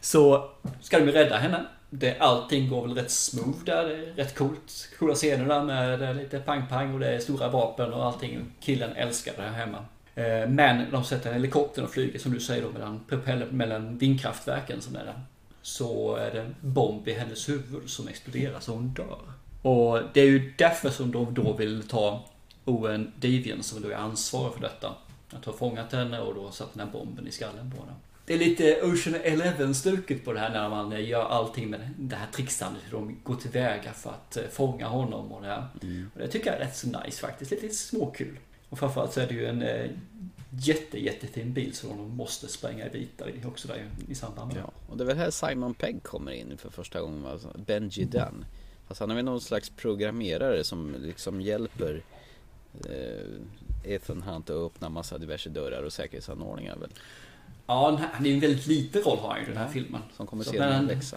Så 0.00 0.50
ska 0.80 0.98
de 0.98 1.12
rädda 1.12 1.36
henne. 1.38 1.64
Det, 1.90 2.18
allting 2.18 2.68
går 2.68 2.86
väl 2.86 2.94
rätt 2.96 3.10
smooth 3.10 3.64
där. 3.64 3.84
Det 3.84 3.94
är 3.94 4.14
rätt 4.14 4.34
coolt. 4.34 4.88
Coola 4.98 5.14
scener 5.14 5.46
där 5.48 5.62
med 5.62 6.16
lite 6.16 6.38
pang-pang 6.38 6.94
och 6.94 7.00
det 7.00 7.14
är 7.14 7.18
stora 7.18 7.48
vapen 7.48 7.92
och 7.92 8.04
allting. 8.04 8.52
Killen 8.60 8.92
älskar 8.96 9.32
det 9.36 9.42
här 9.42 9.52
hemma. 9.52 9.84
Eh, 10.14 10.48
Men 10.48 10.90
de 10.90 11.04
sätter 11.04 11.28
en 11.28 11.34
helikopter 11.34 11.82
och 11.84 11.90
flyger 11.90 12.18
som 12.18 12.32
du 12.32 12.40
säger 12.40 12.62
då 12.62 12.70
mellan, 12.70 13.00
propeller, 13.08 13.46
mellan 13.46 13.98
vindkraftverken 13.98 14.80
som 14.80 14.96
är 14.96 15.04
där. 15.04 15.20
Så 15.62 16.16
är 16.16 16.30
det 16.30 16.40
en 16.40 16.54
bomb 16.60 17.08
i 17.08 17.12
hennes 17.12 17.48
huvud 17.48 17.90
som 17.90 18.08
exploderar 18.08 18.60
så 18.60 18.72
hon 18.72 18.88
dör. 18.94 19.18
Och 19.62 20.00
det 20.12 20.20
är 20.20 20.26
ju 20.26 20.52
därför 20.58 20.90
som 20.90 21.12
de 21.12 21.34
då 21.34 21.52
vill 21.52 21.88
ta 21.88 22.24
Owen 22.64 23.12
Davian 23.16 23.62
som 23.62 23.82
då 23.82 23.88
är 23.88 23.94
ansvarig 23.94 24.54
för 24.54 24.60
detta. 24.60 24.94
Att 25.30 25.44
ha 25.44 25.52
fångat 25.52 25.92
henne 25.92 26.20
och 26.20 26.34
då 26.34 26.50
satt 26.50 26.74
den 26.74 26.86
här 26.86 26.92
bomben 26.92 27.28
i 27.28 27.30
skallen 27.30 27.70
på 27.70 27.76
henne. 27.76 27.92
Det 28.26 28.34
är 28.34 28.38
lite 28.38 28.82
Ocean 28.82 29.14
Eleven-stuket 29.24 30.24
på 30.24 30.32
det 30.32 30.40
här 30.40 30.50
när 30.50 30.68
man 30.68 31.04
gör 31.04 31.24
allting 31.24 31.70
med 31.70 31.90
det 31.98 32.16
här 32.16 32.26
trixandet. 32.32 32.82
Hur 32.86 32.92
de 32.92 33.16
går 33.22 33.34
tillväga 33.36 33.92
för 33.92 34.10
att 34.10 34.36
eh, 34.36 34.42
fånga 34.52 34.86
honom 34.86 35.32
och 35.32 35.42
det 35.42 35.48
här. 35.48 35.66
Och 36.14 36.20
det 36.20 36.28
tycker 36.28 36.46
jag 36.46 36.60
är 36.60 36.64
rätt 36.64 36.76
så 36.76 36.86
nice 36.86 37.20
faktiskt. 37.20 37.50
Lite, 37.50 37.62
lite 37.62 37.74
småkul. 37.74 38.38
Och 38.74 38.78
framförallt 38.78 39.12
så 39.12 39.20
är 39.20 39.26
det 39.26 39.34
ju 39.34 39.46
en 39.46 39.62
eh, 39.62 39.90
jätte, 40.50 41.04
jättefin 41.04 41.52
bil 41.52 41.74
som 41.74 41.88
de 41.88 42.16
måste 42.16 42.48
spränga 42.48 42.86
i 42.86 42.90
bitar 42.90 43.28
i 43.28 43.46
också 43.46 43.68
där 43.68 43.86
i 44.08 44.14
samband 44.14 44.52
med 44.52 44.62
Ja, 44.62 44.70
och 44.88 44.96
det 44.96 45.04
är 45.04 45.06
väl 45.06 45.16
här 45.16 45.30
Simon 45.30 45.74
Pegg 45.74 46.02
kommer 46.02 46.32
in 46.32 46.56
för 46.56 46.70
första 46.70 47.00
gången. 47.00 47.26
Alltså 47.26 47.48
Benji 47.66 48.04
Dunn. 48.04 48.44
Fast 48.88 49.00
han 49.00 49.10
är 49.10 49.14
väl 49.14 49.24
någon 49.24 49.40
slags 49.40 49.70
programmerare 49.70 50.64
som 50.64 50.94
liksom 50.98 51.40
hjälper 51.40 52.02
eh, 52.84 53.92
Ethan 53.92 54.22
Hunt 54.22 54.50
att 54.50 54.56
öppna 54.56 54.88
massa 54.88 55.18
diverse 55.18 55.50
dörrar 55.50 55.82
och 55.82 55.92
säkerhetsanordningar 55.92 56.76
väl. 56.76 56.90
Ja, 57.66 58.00
han 58.12 58.26
är 58.26 58.30
ju 58.30 58.34
en 58.34 58.40
väldigt 58.40 58.66
liten 58.66 59.02
roll 59.02 59.18
har 59.18 59.28
han 59.28 59.38
ju 59.38 59.44
i 59.44 59.48
den 59.48 59.56
här 59.56 59.68
filmen. 59.68 60.00
Som 60.16 60.26
kommer 60.26 60.44
sedan 60.44 60.68
men- 60.68 60.86
växa. 60.86 61.16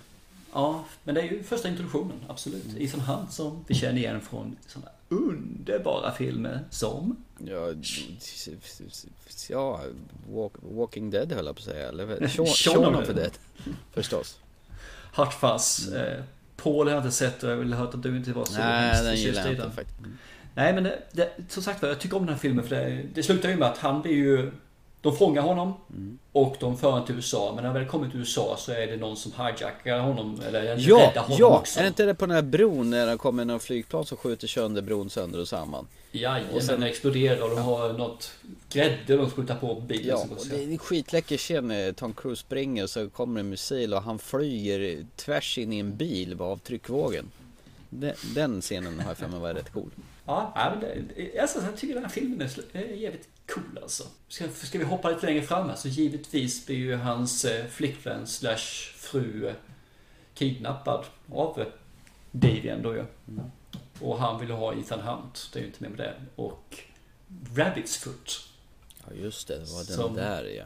Ja, 0.58 0.86
men 1.04 1.15
det 1.15 1.22
är 1.22 1.26
ju 1.26 1.43
första 1.43 1.67
introduktionen, 1.67 2.20
absolut. 2.28 2.65
Ethan 2.78 3.00
Hunt 3.00 3.34
som 3.34 3.65
vi 3.67 3.76
känner 3.76 3.98
igen 3.98 4.22
från 4.22 4.58
sådana 4.67 4.91
underbara 5.10 6.12
filmer 6.12 6.60
som... 6.70 7.24
Ja, 7.39 7.74
ja 9.50 9.82
walk, 10.30 10.54
Walking 10.62 11.10
Dead 11.10 11.32
höll 11.32 11.46
jag 11.46 11.56
på 11.56 11.60
att 11.60 11.65
säga. 11.65 11.88
Eller 11.88 12.28
Shaun, 12.46 12.96
of 12.96 13.06
the 13.06 13.13
Dead. 13.13 13.32
Förstås. 13.93 14.39
Hot 15.15 15.34
Fuzz. 15.34 15.88
Eh, 15.93 16.24
Paul 16.56 16.88
har 16.88 16.93
jag 16.93 17.04
inte 17.04 17.15
sett 17.15 17.43
och 17.43 17.52
jag 17.52 17.58
väl 17.58 17.74
hört 17.74 17.93
att 17.93 18.04
du 18.04 18.17
inte 18.17 18.34
var 18.34 18.46
så 18.46 18.54
Nej, 18.54 19.04
den 19.04 19.15
gillar 19.15 19.41
jag 19.41 19.52
inte 19.52 19.72
faktiskt. 19.72 20.00
Nej, 20.56 20.74
men 20.74 20.84
det, 20.84 21.00
det, 21.12 21.32
som 21.50 21.63
sagt 21.63 21.82
var, 21.82 21.89
jag 21.89 22.00
tycker 22.00 22.17
om 22.17 22.26
den 22.26 22.34
här 22.34 22.39
filmen 22.39 22.67
för 22.67 22.76
det, 22.76 23.06
det 23.13 23.24
slutar 23.24 23.50
ju 23.50 23.56
med 23.56 23.67
att 23.67 23.78
han 23.78 24.02
blir 24.02 24.13
ju... 24.13 24.52
De 25.01 25.15
fångar 25.15 25.41
honom 25.41 25.73
Mm. 25.89 26.19
och 26.31 26.55
de 26.60 26.77
för 26.77 26.91
honom 26.91 27.05
till 27.05 27.15
USA. 27.15 27.51
Men 27.55 27.63
när 27.63 27.69
han 27.71 27.73
väl 27.79 27.86
kommer 27.88 28.10
till 28.10 28.19
USA 28.19 28.55
så 28.60 28.71
är 28.71 28.88
det 28.88 28.97
någon 28.97 29.17
som 29.17 29.31
hijackar 29.38 29.99
honom 29.99 30.41
eller 30.47 30.62
räddar 30.62 30.75
Ja, 30.79 31.12
honom 31.21 31.38
ja! 31.39 31.60
också. 31.60 31.79
Är 31.79 31.83
det 31.83 31.88
inte 31.88 32.05
det 32.05 32.15
på 32.15 32.25
den 32.25 32.36
här 32.36 32.41
bron 32.41 32.89
när 32.89 33.05
det 33.07 33.17
kommer 33.17 33.45
någon 33.45 33.60
flygplan 33.60 34.05
som 34.05 34.17
skjuter 34.17 34.47
sönder 34.47 34.81
bron 34.81 35.10
sönder 35.10 35.39
och 35.39 35.47
samman? 35.47 35.88
Jajamän, 36.12 36.55
Och 36.55 36.63
sen- 36.63 36.79
den 36.79 36.89
exploderar 36.89 37.43
och 37.43 37.49
de 37.49 37.60
har 37.60 37.93
något 37.93 38.31
grädde 38.69 39.17
de 39.17 39.29
sprutar 39.29 39.55
på 39.55 39.75
bilen. 39.75 40.05
Ja, 40.07 40.25
och 40.38 40.45
det 40.49 40.63
är 40.63 40.67
en 40.71 40.77
skitläcker 40.77 41.38
scen 41.38 41.67
när 41.67 41.91
Tom 41.91 42.13
Cruise 42.13 42.39
springer 42.41 42.83
och 42.83 42.89
så 42.89 43.10
kommer 43.10 43.39
en 43.39 43.49
missil 43.49 43.93
och 43.93 44.01
han 44.03 44.19
flyger 44.19 45.05
tvärs 45.15 45.57
in 45.57 45.73
i 45.73 45.79
en 45.79 45.95
bil 45.97 46.41
av 46.41 46.57
tryckvågen. 46.57 47.25
Den, 47.89 48.13
den 48.36 48.62
scenen 48.62 48.99
har 48.99 49.07
jag 49.10 49.17
för 49.17 49.27
mig 49.27 49.39
var 49.39 49.53
rätt 49.53 49.73
cool. 49.73 49.89
Ja, 50.25 50.51
ja, 50.55 51.41
alltså, 51.41 51.60
jag 51.62 51.77
tycker 51.77 51.93
den 51.93 52.03
här 52.03 52.10
filmen 52.12 52.49
är 52.73 52.81
jävligt 52.81 53.27
cool 53.49 53.79
alltså. 53.81 54.03
Ska, 54.27 54.49
ska 54.49 54.77
vi 54.77 54.83
hoppa 54.86 55.10
lite 55.10 55.25
längre 55.25 55.41
fram 55.41 55.69
här 55.69 55.75
så 55.75 55.88
givetvis 55.88 56.65
blir 56.65 56.75
ju 56.75 56.95
hans 56.95 57.45
eh, 57.45 57.65
flickvän 57.67 58.27
slash 58.27 58.91
fru 58.95 59.53
kidnappad 60.33 61.05
av 61.31 61.60
eh, 61.62 61.67
Davian 62.31 62.81
då 62.81 62.93
ju. 62.95 63.05
Och 63.99 64.19
han 64.19 64.39
vill 64.39 64.51
ha 64.51 64.73
Ethan 64.73 64.99
Hunt, 65.01 65.49
det 65.53 65.60
är 65.60 65.62
ju 65.62 65.67
inte 65.67 65.83
mer 65.83 65.89
med 65.89 65.99
det. 65.99 66.13
Och 66.36 66.83
Rabbits 67.55 67.97
Foot, 67.97 68.49
Ja 69.07 69.13
just 69.15 69.47
det, 69.47 69.53
det 69.53 69.60
var 69.73 69.83
den 69.83 69.95
Som- 69.97 70.15
där 70.15 70.43
ja. 70.43 70.65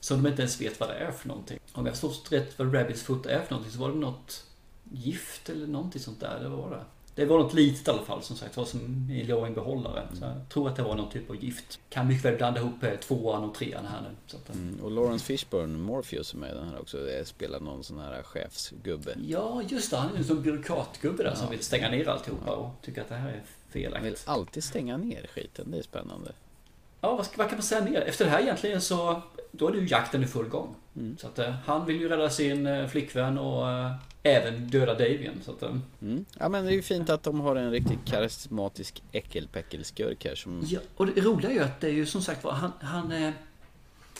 som 0.00 0.22
de 0.22 0.28
inte 0.28 0.42
ens 0.42 0.60
vet 0.60 0.80
vad 0.80 0.88
det 0.88 0.94
är 0.94 1.10
för 1.10 1.28
någonting. 1.28 1.58
Om 1.72 1.86
jag 1.86 1.94
förstått 1.96 2.32
rätt 2.32 2.58
vad 2.58 2.74
Rabbits 2.74 3.02
Foot 3.02 3.26
är 3.26 3.42
för 3.42 3.50
någonting 3.50 3.72
så 3.72 3.78
var 3.78 3.88
det 3.88 3.94
något 3.98 4.44
gift 4.92 5.48
eller 5.48 5.66
någonting 5.66 6.00
sånt 6.02 6.20
där, 6.20 6.36
eller 6.36 6.48
vad 6.48 6.58
var 6.58 6.70
det? 6.76 6.84
Det 7.18 7.24
var 7.24 7.38
något 7.38 7.54
litet 7.54 7.88
i 7.88 7.90
alla 7.90 8.02
fall 8.02 8.22
som 8.22 8.36
sagt, 8.36 8.56
var 8.56 8.64
som 8.64 9.10
i 9.10 9.24
låg 9.24 9.46
en 9.46 9.54
behållare. 9.54 10.08
Så 10.14 10.24
jag 10.24 10.48
tror 10.48 10.68
att 10.68 10.76
det 10.76 10.82
var 10.82 10.94
någon 10.94 11.10
typ 11.10 11.30
av 11.30 11.44
gift. 11.44 11.80
Kan 11.90 12.06
mycket 12.08 12.24
väl 12.24 12.36
blanda 12.36 12.60
ihop 12.60 12.82
eh, 12.82 12.94
tvåan 12.94 13.44
och 13.44 13.54
trean 13.54 13.86
här 13.86 14.00
nu. 14.02 14.08
Så 14.26 14.36
att, 14.36 14.48
eh, 14.50 14.56
Mm, 14.56 14.80
och 14.84 14.90
Lawrence 14.90 15.24
Fishburne, 15.24 15.78
Morpheus 15.78 16.28
som 16.28 16.42
är 16.42 16.54
den 16.54 16.68
här 16.68 16.80
också, 16.80 16.98
spelar 17.24 17.60
någon 17.60 17.84
sån 17.84 17.98
här 17.98 18.22
chefsgubbe. 18.22 19.14
Ja, 19.26 19.62
just 19.68 19.90
det. 19.90 19.96
Han 19.96 20.08
är 20.08 20.12
ju 20.12 20.18
en 20.18 20.24
sån 20.24 20.42
byråkratgubbe 20.42 21.22
där 21.22 21.34
som 21.34 21.50
vill 21.50 21.64
stänga 21.64 21.90
ner 21.90 22.08
alltihopa 22.08 22.50
och 22.50 22.70
tycker 22.82 23.00
att 23.00 23.08
det 23.08 23.14
här 23.14 23.28
är 23.28 23.32
Han 23.32 23.42
vill 23.72 23.82
felaktigt. 23.90 24.22
alltid 24.26 24.64
stänga 24.64 24.96
ner 24.96 25.26
skiten, 25.34 25.70
det 25.70 25.78
är 25.78 25.82
spännande. 25.82 26.32
Ja, 27.00 27.16
vad, 27.16 27.26
vad 27.36 27.48
kan 27.48 27.56
man 27.58 27.62
säga 27.62 27.84
mer? 27.84 28.00
Efter 28.00 28.24
det 28.24 28.30
här 28.30 28.40
egentligen 28.40 28.80
så... 28.80 29.22
då 29.52 29.68
är 29.68 29.72
det 29.72 29.78
ju 29.78 29.86
jakten 29.86 30.24
i 30.24 30.26
full 30.26 30.48
gång. 30.48 30.74
Mm. 30.96 31.16
Så 31.20 31.26
att 31.26 31.38
eh, 31.38 31.50
han 31.50 31.86
vill 31.86 32.00
ju 32.00 32.08
rädda 32.08 32.30
sin 32.30 32.88
flickvän 32.88 33.38
och 33.38 33.66
även 34.28 34.68
döda 34.68 34.94
Davian. 34.94 35.34
Så 35.44 35.50
att, 35.50 35.62
eh, 35.62 35.76
Mm. 36.02 36.24
Ja 36.38 36.48
men 36.48 36.64
det 36.64 36.70
är 36.70 36.74
ju 36.74 36.82
fint 36.82 37.10
att 37.10 37.22
de 37.22 37.40
har 37.40 37.56
en 37.56 37.70
riktigt 37.70 37.98
karismatisk 38.04 39.02
äckelpäckelskurk 39.12 40.24
här 40.24 40.34
som... 40.34 40.62
Ja, 40.68 40.80
och 40.96 41.06
det 41.06 41.20
roliga 41.20 41.50
är 41.50 41.54
ju 41.54 41.60
att 41.60 41.80
det 41.80 41.86
är 41.86 41.92
ju 41.92 42.06
som 42.06 42.22
sagt 42.22 42.44
var, 42.44 42.52
han, 42.52 42.72
han 42.80 43.12
är... 43.12 43.32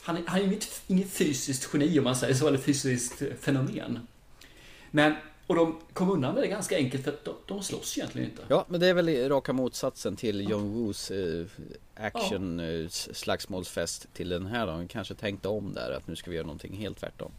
Han 0.03 0.17
är, 0.17 0.23
han 0.27 0.41
är 0.41 0.45
inget, 0.45 0.83
inget 0.87 1.11
fysiskt 1.11 1.71
geni 1.73 1.99
om 1.99 2.05
man 2.05 2.17
säger 2.17 2.35
så, 2.35 2.49
eller 2.49 2.59
fysiskt 2.59 3.23
fenomen. 3.41 3.99
Men, 4.91 5.15
och 5.47 5.55
de 5.55 5.81
kom 5.93 6.11
undan 6.11 6.35
med 6.35 6.43
det 6.43 6.47
ganska 6.49 6.77
enkelt 6.77 7.05
för 7.05 7.11
att 7.13 7.25
de, 7.25 7.35
de 7.47 7.63
slåss 7.63 7.99
egentligen 7.99 8.31
inte. 8.31 8.43
Ja 8.49 8.65
men 8.69 8.81
det 8.81 8.87
är 8.87 8.95
väl 8.95 9.29
raka 9.29 9.53
motsatsen 9.53 10.17
till 10.17 10.51
John 10.51 10.73
Woos 10.73 11.11
eh, 11.11 11.47
action 11.95 12.61
eh, 12.61 12.67
s- 12.87 13.17
slagsmålsfest 13.19 14.07
till 14.15 14.29
den 14.29 14.47
här 14.47 14.67
då. 14.67 14.73
Han 14.73 14.89
kanske 14.89 15.15
tänkte 15.15 15.49
om 15.49 15.73
där 15.75 15.91
att 15.91 16.07
nu 16.07 16.17
ska 16.17 16.31
vi 16.31 16.37
göra 16.37 16.47
någonting 16.47 16.77
helt 16.77 16.99
tvärtom. 17.01 17.33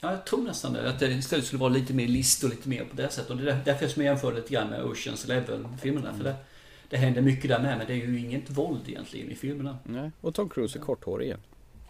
Ja, 0.00 0.10
jag 0.10 0.24
tror 0.24 0.42
nästan 0.42 0.72
det. 0.72 0.90
Att 0.90 0.98
det 0.98 1.06
istället 1.12 1.44
skulle 1.46 1.60
vara 1.60 1.70
lite 1.72 1.94
mer 1.94 2.08
list 2.08 2.44
och 2.44 2.50
lite 2.50 2.68
mer 2.68 2.84
på 2.84 2.96
det 2.96 3.10
sättet. 3.10 3.30
Och 3.30 3.36
det 3.36 3.52
är 3.52 3.60
därför 3.64 3.88
som 3.88 4.04
jag 4.04 4.12
jämför 4.12 4.32
lite 4.34 4.52
grann 4.54 4.70
med 4.70 4.84
Oceans 4.84 5.24
Eleven-filmerna. 5.24 6.14
För 6.14 6.24
det, 6.24 6.36
det 6.88 6.96
händer 6.96 7.22
mycket 7.22 7.50
där 7.50 7.60
med, 7.60 7.78
men 7.78 7.86
det 7.86 7.92
är 7.92 7.96
ju 7.96 8.18
inget 8.18 8.50
våld 8.50 8.80
egentligen 8.86 9.30
i 9.30 9.34
filmerna. 9.34 9.78
Nej. 9.84 10.10
Och 10.20 10.34
Tom 10.34 10.48
Cruise 10.48 10.78
är 10.78 10.82
korthårig 10.82 11.26
igen. 11.26 11.40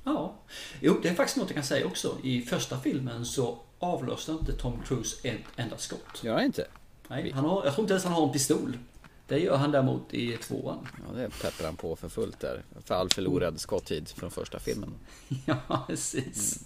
Ja. 0.04 0.34
Jo, 0.80 0.98
det 1.02 1.08
är 1.08 1.14
faktiskt 1.14 1.36
något 1.36 1.48
jag 1.48 1.54
kan 1.54 1.64
säga 1.64 1.86
också. 1.86 2.16
I 2.22 2.42
första 2.42 2.80
filmen 2.80 3.24
så 3.24 3.58
avlossar 3.78 4.32
inte 4.32 4.52
Tom 4.52 4.82
Cruise 4.86 5.28
ett 5.28 5.40
enda 5.56 5.78
skott. 5.78 6.24
Gör 6.24 6.34
han 6.34 6.44
inte? 6.44 6.66
Nej, 7.08 7.30
han 7.30 7.44
har, 7.44 7.64
jag 7.64 7.74
tror 7.74 7.84
inte 7.84 7.92
ens 7.92 8.04
han 8.04 8.12
har 8.12 8.26
en 8.26 8.32
pistol. 8.32 8.78
Det 9.26 9.38
gör 9.38 9.56
han 9.56 9.70
däremot 9.70 10.14
i 10.14 10.36
tvåan. 10.36 10.88
Ja 11.08 11.14
det 11.14 11.30
pepprar 11.42 11.66
han 11.66 11.76
på 11.76 11.96
för 11.96 12.08
fullt 12.08 12.40
där. 12.40 12.62
För 12.84 12.94
all 12.94 13.08
förlorad 13.10 13.60
skottid 13.60 14.08
från 14.08 14.30
första 14.30 14.58
filmen. 14.58 14.94
Ja, 15.46 15.84
precis. 15.86 16.64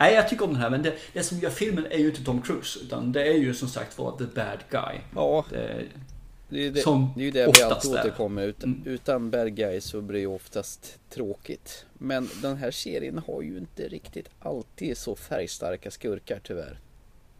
Nej, 0.00 0.14
jag 0.14 0.28
tycker 0.28 0.44
om 0.44 0.52
den 0.52 0.60
här, 0.62 0.70
men 0.70 0.82
det, 0.82 0.94
det 1.12 1.22
som 1.22 1.38
gör 1.38 1.50
filmen 1.50 1.86
är 1.90 1.98
ju 1.98 2.06
inte 2.06 2.24
Tom 2.24 2.42
Cruise. 2.42 2.78
Utan 2.82 3.12
det 3.12 3.28
är 3.28 3.34
ju 3.34 3.54
som 3.54 3.68
sagt 3.68 3.98
var 3.98 4.18
the 4.18 4.24
bad 4.24 4.58
guy. 4.70 4.98
Ja. 5.14 5.44
Det, 5.50 5.84
Det 6.48 6.56
är 6.58 6.62
ju 6.62 6.70
det, 6.70 6.80
Som 6.80 7.12
det, 7.16 7.20
är 7.22 7.24
ju 7.24 7.30
det 7.30 7.52
vi 7.56 7.62
alltid 7.62 7.90
återkommer 7.90 8.42
ut, 8.42 8.64
Mm. 8.64 8.82
Utan 8.84 9.30
bad 9.30 9.56
guys 9.56 9.84
så 9.84 10.00
blir 10.00 10.14
det 10.14 10.20
ju 10.20 10.26
oftast 10.26 10.98
tråkigt. 11.10 11.86
Men 11.98 12.28
den 12.42 12.56
här 12.56 12.70
serien 12.70 13.22
har 13.26 13.42
ju 13.42 13.58
inte 13.58 13.88
riktigt 13.88 14.28
alltid 14.40 14.96
så 14.96 15.16
färgstarka 15.16 15.90
skurkar 15.90 16.40
tyvärr. 16.44 16.78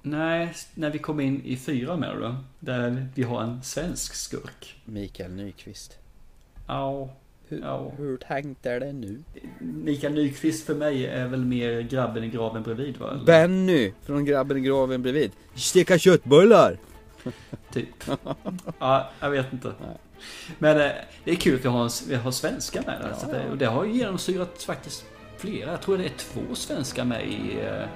nej, 0.03 0.55
när 0.75 0.91
vi 0.91 0.99
kommer 0.99 1.25
in 1.25 1.43
i 1.45 1.57
fyra 1.57 1.97
med 1.97 2.17
då. 2.21 2.37
Där 2.61 3.07
vi 3.15 3.23
har 3.23 3.43
en 3.43 3.63
svensk 3.63 4.15
skurk. 4.15 4.77
Mikael 4.85 5.31
Nyqvist. 5.31 5.99
Ja, 6.69 7.09
Hur, 7.49 7.61
Ja. 7.61 7.93
hur 7.99 8.17
tänkt 8.17 8.67
är 8.67 8.81
det 8.81 8.93
nu? 8.93 9.23
Mikael 9.59 10.13
Nyqvist 10.15 10.67
för 10.67 10.75
mig 10.75 11.07
är 11.07 11.27
väl 11.29 11.45
mer 11.45 11.81
grabben 11.81 12.25
i 12.25 12.29
graven 12.29 12.63
bredvid 12.63 12.97
va? 12.97 13.11
Eller? 13.11 13.25
Benny 13.25 13.93
från 14.03 14.25
grabben 14.25 14.57
i 14.57 14.61
graven 14.61 15.03
bredvid. 15.03 15.33
Steka 15.55 15.99
köttbullar! 15.99 16.79
Typ. 17.73 17.89
Ja, 18.79 19.11
jag 19.21 19.31
vet 19.31 19.53
inte. 19.53 19.73
Men 20.59 20.81
eh, 20.81 20.91
det 21.25 21.31
är 21.31 21.35
kul 21.35 21.55
att 21.55 21.65
vi 21.65 21.69
har, 21.69 22.09
vi 22.09 22.15
har 22.15 22.31
svenskar 22.31 22.83
med 22.87 23.01
där. 23.01 23.13
så 23.19 23.27
det, 23.27 23.51
och 23.51 23.59
det 23.59 23.67
har 23.67 23.85
ju 23.85 23.93
genomsyrat 23.93 24.63
faktiskt 24.63 25.05
flera. 25.39 25.71
Jag 25.71 25.81
tror 25.83 25.99
det 25.99 26.05
är 26.05 26.13
två 26.19 26.55
svenskar 26.55 27.05
med 27.05 27.27
i 27.29 27.59
eh, 27.61 27.89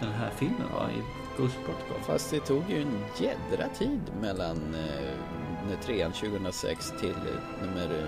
den 0.00 0.12
här 0.12 0.30
filmen 0.38 0.66
va? 0.74 0.88
I 0.98 1.00
Ghost 1.40 1.54
Protocol. 1.64 2.00
Fast 2.06 2.30
det 2.30 2.40
tog 2.40 2.62
ju 2.70 2.82
en 2.82 2.98
jädra 3.20 3.68
tid 3.78 4.00
mellan 4.20 4.56
eh, 4.74 5.80
trean 5.86 6.12
2006 6.12 6.92
till 7.00 7.08
eh, 7.10 7.66
nummer 7.66 8.06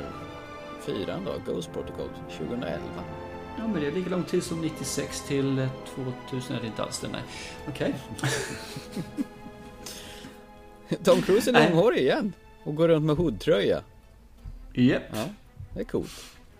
eh, 0.89 0.95
fyran 0.95 1.25
då, 1.25 1.53
Ghost 1.53 1.73
Protocol 1.73 2.09
2011. 2.39 2.79
Ja 3.59 3.67
men 3.67 3.81
det 3.81 3.87
är 3.87 3.93
lika 3.93 4.11
lång 4.11 4.23
tid 4.23 4.43
som 4.43 4.61
96 4.61 5.23
till 5.23 5.59
eh, 5.59 5.69
2000 6.29 6.57
är 6.57 6.61
det 6.61 6.67
inte 6.67 6.83
alls 6.83 7.01
det, 7.01 7.09
nej. 7.09 7.23
Okej. 7.69 7.95
Tom 11.05 11.23
Cruise 11.23 11.51
är 11.51 11.71
långhårig 11.71 11.99
igen 11.99 12.33
och 12.65 12.75
går 12.75 12.89
runt 12.89 13.07
med 13.07 13.17
hoodtröja. 13.17 13.83
Japp. 14.75 15.03
Ja, 15.13 15.25
det 15.75 15.81
är 15.81 15.85
coolt. 15.85 16.11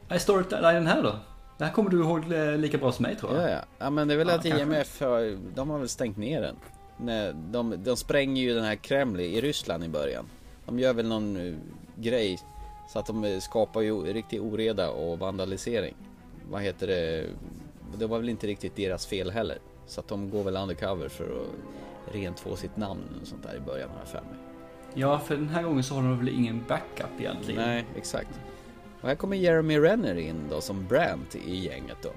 Nej, 0.09 0.21
storylinen 0.21 0.87
här 0.87 1.03
då? 1.03 1.19
Det 1.59 1.65
här 1.65 1.73
kommer 1.73 1.91
du 1.91 2.01
ihåg 2.01 2.33
eh, 2.33 2.57
lika 2.57 2.79
bra 2.79 2.93
som 2.93 3.03
mig 3.03 3.17
tror 3.17 3.35
jag. 3.35 3.45
Ja, 3.45 3.51
ja. 3.51 3.61
ja 3.79 3.91
men 3.91 4.09
det 4.09 4.15
är 4.15 4.19
väl 4.19 4.29
Ja, 4.29 4.35
att 4.35 4.43
kanske. 4.43 4.63
IMF 4.63 5.01
har, 5.01 5.39
de 5.55 5.71
har 5.71 5.79
väl 5.79 5.89
stängt 5.89 6.17
ner 6.17 6.41
den. 6.43 6.57
Nej, 6.97 7.33
de, 7.35 7.85
de 7.85 7.97
spränger 7.97 8.43
ju 8.43 8.55
den 8.55 8.65
här 8.65 8.75
Kreml 8.75 9.21
i 9.21 9.41
Ryssland 9.41 9.85
i 9.85 9.89
början. 9.89 10.25
De 10.67 10.79
gör 10.79 10.93
väl 10.95 11.09
någon 11.09 11.37
eh, 11.37 11.55
grej 11.97 12.39
så 12.89 12.99
att 12.99 13.07
de 13.07 13.41
skapar 13.41 13.81
ju 13.81 14.03
riktig 14.03 14.43
oreda 14.43 14.91
och 14.91 15.19
vandalisering. 15.19 15.95
Vad 16.51 16.63
heter 16.63 16.87
det? 16.87 17.27
Det 17.99 18.07
var 18.07 18.19
väl 18.19 18.29
inte 18.29 18.47
riktigt 18.47 18.77
deras 18.77 19.07
fel 19.07 19.31
heller. 19.31 19.59
Så 19.87 20.01
att 20.01 20.09
de 20.09 20.31
går 20.31 20.45
väl 20.45 20.57
undercover 20.57 21.09
för 21.09 21.25
att 21.25 22.15
rent 22.15 22.41
få 22.41 22.57
sitt 22.57 22.77
namn 22.77 23.03
och 23.23 23.27
sånt 23.27 23.43
där 23.43 23.57
i 23.57 23.61
början 23.61 23.91
har 23.91 23.99
jag 23.99 24.09
för 24.09 24.21
mig. 24.21 24.39
Ja, 24.95 25.19
för 25.19 25.37
den 25.37 25.49
här 25.49 25.63
gången 25.63 25.85
så 25.85 25.95
har 25.95 26.03
de 26.03 26.19
väl 26.19 26.29
ingen 26.29 26.65
backup 26.69 27.21
egentligen. 27.21 27.63
Nej, 27.63 27.85
exakt. 27.97 28.41
Och 29.01 29.09
här 29.09 29.15
kommer 29.15 29.37
Jeremy 29.37 29.79
Renner 29.79 30.15
in 30.15 30.37
då 30.51 30.61
som 30.61 30.87
Brant 30.87 31.37
i 31.37 31.57
gänget 31.57 31.97
då. 32.03 32.11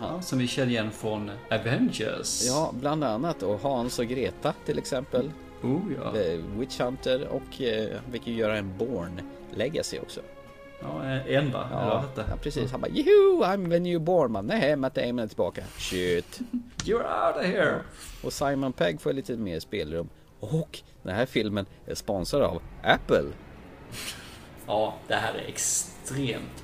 Ja, 0.00 0.22
som 0.22 0.38
vi 0.38 0.46
känner 0.46 0.70
igen 0.70 0.90
från 0.90 1.30
Avengers. 1.50 2.46
Ja, 2.46 2.74
bland 2.80 3.04
annat 3.04 3.42
och 3.42 3.60
Hans 3.60 3.98
och 3.98 4.06
Greta 4.06 4.54
till 4.66 4.78
exempel. 4.78 5.30
Oh 5.62 5.92
ja. 5.96 6.12
The 6.12 6.36
Witch 6.36 6.80
Hunter 6.80 7.28
och 7.28 7.62
eh, 7.62 7.96
han 8.02 8.12
fick 8.12 8.26
ju 8.26 8.34
göra 8.34 8.56
en 8.56 8.78
Born 8.78 9.20
Legacy 9.54 9.98
också. 9.98 10.20
Ja, 10.82 11.04
eh, 11.04 11.36
en 11.36 11.52
va? 11.52 11.68
Ja, 11.70 12.04
ja 12.16 12.36
precis. 12.42 12.72
Han 12.72 12.80
bara 12.80 12.90
Joho, 12.90 13.44
I'm 13.44 13.70
the 13.70 13.78
new 13.78 14.00
Born 14.00 14.32
man. 14.32 14.46
Nej, 14.46 14.76
Matt 14.76 14.94
Damon 14.94 15.18
är 15.18 15.26
tillbaka. 15.26 15.62
Shit. 15.76 16.40
You're 16.84 17.26
out 17.26 17.36
of 17.36 17.44
here! 17.44 17.80
Och 18.22 18.32
Simon 18.32 18.72
Pegg 18.72 19.00
får 19.00 19.12
lite 19.12 19.36
mer 19.36 19.60
spelrum. 19.60 20.08
Och 20.40 20.78
den 21.02 21.14
här 21.14 21.26
filmen 21.26 21.66
är 21.86 21.94
sponsrad 21.94 22.42
av 22.42 22.62
Apple. 22.82 23.24
Ja, 24.66 24.94
det 25.08 25.14
här 25.14 25.34
är 25.34 25.48
extremt 25.48 25.89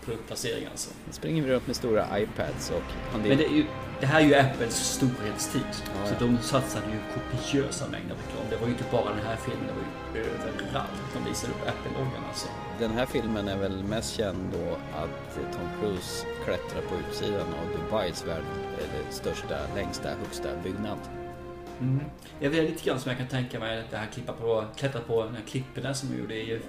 produktplacering 0.04 0.66
alltså. 0.70 0.90
Nu 1.06 1.12
springer 1.12 1.42
vi 1.42 1.52
runt 1.52 1.66
med 1.66 1.76
stora 1.76 2.20
iPads 2.20 2.70
och 2.70 2.82
han 3.12 3.20
Men 3.20 3.38
det, 3.38 3.44
ju, 3.44 3.64
det 4.00 4.06
här 4.06 4.20
är 4.20 4.24
ju 4.24 4.34
Apples 4.34 4.74
storhetstid. 4.74 5.62
Ja, 5.70 6.06
så 6.06 6.14
ja. 6.14 6.26
de 6.26 6.38
satsade 6.38 6.86
ju 6.86 6.98
kopiösa 7.14 7.88
mängder 7.88 8.14
reklam. 8.14 8.46
Det 8.50 8.56
var 8.56 8.66
ju 8.66 8.72
inte 8.72 8.84
bara 8.92 9.14
den 9.14 9.26
här 9.26 9.36
filmen, 9.36 9.66
det 9.66 9.72
var 9.72 9.82
ju 10.14 10.30
överallt 10.30 11.06
de 11.14 11.28
visade 11.30 11.52
upp 11.52 11.68
Apple-loggan 11.68 12.24
alltså. 12.28 12.48
Den 12.78 12.90
här 12.90 13.06
filmen 13.06 13.48
är 13.48 13.56
väl 13.56 13.84
mest 13.84 14.16
känd 14.16 14.52
då 14.52 14.70
att 14.98 15.34
Tom 15.34 15.68
Cruise 15.80 16.26
klättrar 16.44 16.82
på 16.82 16.94
utsidan 17.08 17.40
av 17.40 17.78
Dubais 17.78 18.26
värld, 18.26 18.44
eller 18.78 19.10
största, 19.10 19.58
längsta, 19.74 20.08
högsta 20.08 20.48
byggnad. 20.62 20.98
Mm. 21.80 22.00
Jag 22.40 22.50
vet 22.50 22.70
lite 22.70 22.84
grann 22.84 23.00
som 23.00 23.10
jag 23.10 23.18
kan 23.18 23.28
tänka 23.28 23.60
mig 23.60 23.80
att 23.80 23.90
det 23.90 23.96
här 23.96 24.06
klippa 24.06 24.32
på, 24.32 24.64
klättra 24.76 25.00
på 25.00 25.24
den 25.24 25.34
här 25.34 25.42
klipporna 25.42 25.94
som 25.94 26.08
de 26.10 26.18
gjorde 26.18 26.34
i, 26.34 26.60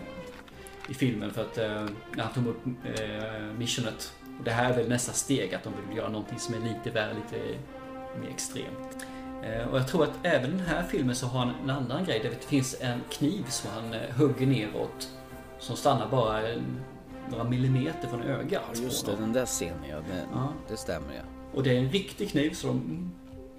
i 0.88 0.94
filmen 0.94 1.32
för 1.34 1.42
att 1.42 1.58
eh, 1.58 1.86
när 2.16 2.24
han 2.24 2.34
tog 2.34 2.48
upp 2.48 2.66
eh, 2.86 3.44
missionet. 3.58 4.14
Och 4.40 4.44
det 4.44 4.52
här 4.52 4.72
är 4.72 4.78
väl 4.78 4.90
nästa 4.90 5.12
steg 5.14 5.54
att 5.56 5.64
de 5.64 5.74
vill 5.88 5.98
göra 5.98 6.10
någonting 6.10 6.40
som 6.40 6.56
är 6.56 6.60
lite 6.60 6.90
värre, 6.92 7.14
lite 7.14 7.46
mer 8.22 8.30
extremt. 8.30 9.06
Eh, 9.44 9.68
och 9.68 9.78
jag 9.80 9.88
tror 9.88 10.04
att 10.04 10.14
även 10.24 10.50
den 10.52 10.60
här 10.68 10.84
filmen 10.84 11.16
så 11.16 11.28
har 11.28 11.40
han 11.40 11.54
en 11.64 11.70
annan 11.70 12.06
grej. 12.06 12.20
Det 12.24 12.46
finns 12.46 12.76
en 12.82 13.00
kniv 13.10 13.44
som 13.50 13.70
han 13.72 13.94
eh, 13.94 14.16
hugger 14.18 14.48
neråt. 14.48 15.10
Som 15.60 15.76
stannar 15.76 16.10
bara 16.10 16.42
några 17.30 17.44
millimeter 17.44 18.08
från 18.08 18.22
ögat. 18.22 18.64
Ja 18.76 18.82
just 18.84 19.06
det, 19.06 19.16
den 19.16 19.34
där 19.34 19.46
scenen 19.46 19.84
ja, 19.90 19.96
det, 19.98 20.26
Ja. 20.34 20.54
det 20.70 20.78
stämmer 20.78 21.14
ja. 21.16 21.22
Och 21.54 21.64
det 21.64 21.78
är 21.78 21.80
en 21.80 21.90
riktig 21.90 22.30
kniv 22.30 22.56
de 22.64 23.12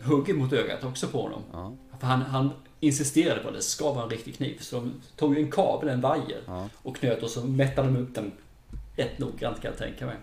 hugger 0.02 0.34
mot 0.34 0.52
ögat 0.52 0.84
också 0.84 1.06
på 1.06 1.22
honom. 1.22 1.42
ja. 1.52 1.72
För 2.00 2.06
han, 2.06 2.22
han 2.22 2.50
insisterade 2.80 3.40
på 3.40 3.48
att 3.48 3.54
det 3.54 3.62
ska 3.62 3.92
vara 3.92 4.04
en 4.04 4.10
riktig 4.10 4.36
kniv. 4.36 4.58
Så 4.60 4.76
de 4.76 5.00
tog 5.16 5.34
ju 5.36 5.42
en 5.44 5.50
kabel, 5.50 5.88
en 5.88 6.00
vajer 6.00 6.40
Ja. 6.46 6.68
och 6.82 6.96
knöt 6.96 7.22
och 7.22 7.30
så 7.30 7.44
mättade 7.46 7.88
de 7.88 7.96
upp 7.96 8.14
den 8.14 8.32
rätt 8.96 9.18
noggrant 9.18 9.60
kan 9.62 9.70
jag 9.70 9.78
tänka 9.78 10.06
mig. 10.06 10.16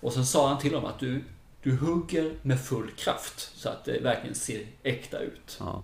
Och 0.00 0.12
sen 0.12 0.26
sa 0.26 0.48
han 0.48 0.58
till 0.58 0.72
dem 0.72 0.84
att 0.84 0.98
du, 0.98 1.24
du 1.62 1.76
hugger 1.76 2.34
med 2.42 2.60
full 2.60 2.90
kraft 2.90 3.50
så 3.56 3.68
att 3.68 3.84
det 3.84 4.00
verkligen 4.00 4.34
ser 4.34 4.66
äkta 4.82 5.18
ut. 5.18 5.56
ja. 5.60 5.82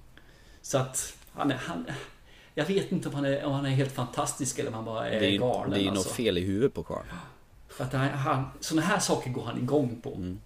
Så 0.63 0.79
att 0.79 1.17
han 1.33 1.51
är, 1.51 1.55
han, 1.57 1.87
jag 2.55 2.65
vet 2.65 2.93
inte 2.93 3.09
om 3.09 3.15
han 3.15 3.25
är, 3.25 3.45
om 3.45 3.53
han 3.53 3.67
är 3.67 3.71
helt 3.71 3.93
fantastisk 3.93 4.59
eller 4.59 4.69
om 4.69 4.75
han 4.75 4.85
bara 4.85 5.09
är, 5.09 5.21
Det 5.21 5.27
är 5.27 5.39
galen. 5.39 5.71
det 5.71 5.77
är 5.77 5.81
ju 5.83 5.89
alltså. 5.89 6.09
något 6.09 6.17
fel 6.17 6.39
i 6.39 6.41
huvudet 6.41 6.75
på 6.75 6.83
karln. 6.83 7.07
För 7.69 7.85
att 7.85 7.93
han, 7.93 8.09
han, 8.09 8.45
sådana 8.61 8.87
här 8.87 8.99
saker 8.99 9.31
går 9.31 9.45
han 9.45 9.59
igång 9.59 10.01
på. 10.03 10.15
Mm. 10.15 10.41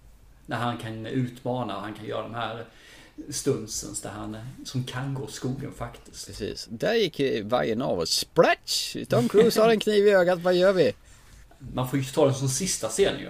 När 0.47 0.57
han 0.57 0.79
kan 0.79 1.07
utmana 1.07 1.81
han 1.81 1.95
kan 1.95 2.05
göra 2.07 2.23
de 2.23 2.35
här 2.35 2.65
stuntsens 3.31 4.01
där 4.01 4.11
han, 4.11 4.37
som 4.65 4.85
kan 4.85 5.15
gå 5.15 5.27
skogen 5.27 5.73
faktiskt. 5.73 6.27
Precis. 6.27 6.67
Där 6.71 6.95
gick 6.95 7.21
vajern 7.45 7.83
av 7.83 7.99
och 7.99 8.09
spratch! 8.09 8.97
Tom 9.09 9.29
Cruise 9.29 9.61
har 9.63 9.71
en 9.71 9.81
kniv 9.81 10.07
i 10.07 10.11
ögat, 10.11 10.39
vad 10.41 10.55
gör 10.55 10.73
vi? 10.73 10.93
Man 11.59 11.89
får 11.89 11.99
ju 11.99 12.05
ta 12.05 12.27
det 12.27 12.35
som 12.35 12.49
sista 12.49 12.89
scen 12.89 13.19
ju. 13.19 13.29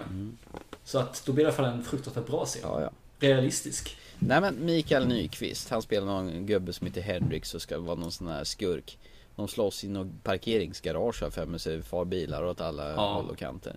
Så 0.84 0.99
att 0.99 1.22
då 1.26 1.32
blir 1.32 1.45
det 1.45 1.49
i 1.49 1.55
alla 1.55 1.57
fall 1.57 1.78
en 1.78 1.84
fruktansvärt 1.84 2.26
bra 2.26 2.45
scen. 2.45 2.62
Ja, 2.64 2.80
ja. 2.82 2.91
Realistisk. 3.18 3.97
Nej 4.18 4.41
men 4.41 4.64
Mikael 4.64 5.09
Nyqvist, 5.09 5.70
han 5.70 5.82
spelar 5.82 6.07
någon 6.07 6.47
gubbe 6.47 6.72
som 6.72 6.87
heter 6.87 7.01
Hendrix 7.01 7.55
och 7.55 7.62
ska 7.62 7.78
vara 7.78 7.95
någon 7.97 8.12
sån 8.12 8.26
här 8.28 8.45
skurk. 8.45 8.99
De 9.37 9.49
slåss 9.49 9.84
i 9.84 9.89
något 9.89 10.22
parkeringsgarage 10.22 11.22
här 11.22 11.30
för 11.30 11.47
med 11.47 11.61
sig 11.61 11.82
far 11.82 12.05
bilar 12.05 12.45
åt 12.45 12.61
alla 12.61 12.91
Ja. 12.91 13.14
håll 13.14 13.30
och 13.30 13.39
kanter. 13.39 13.76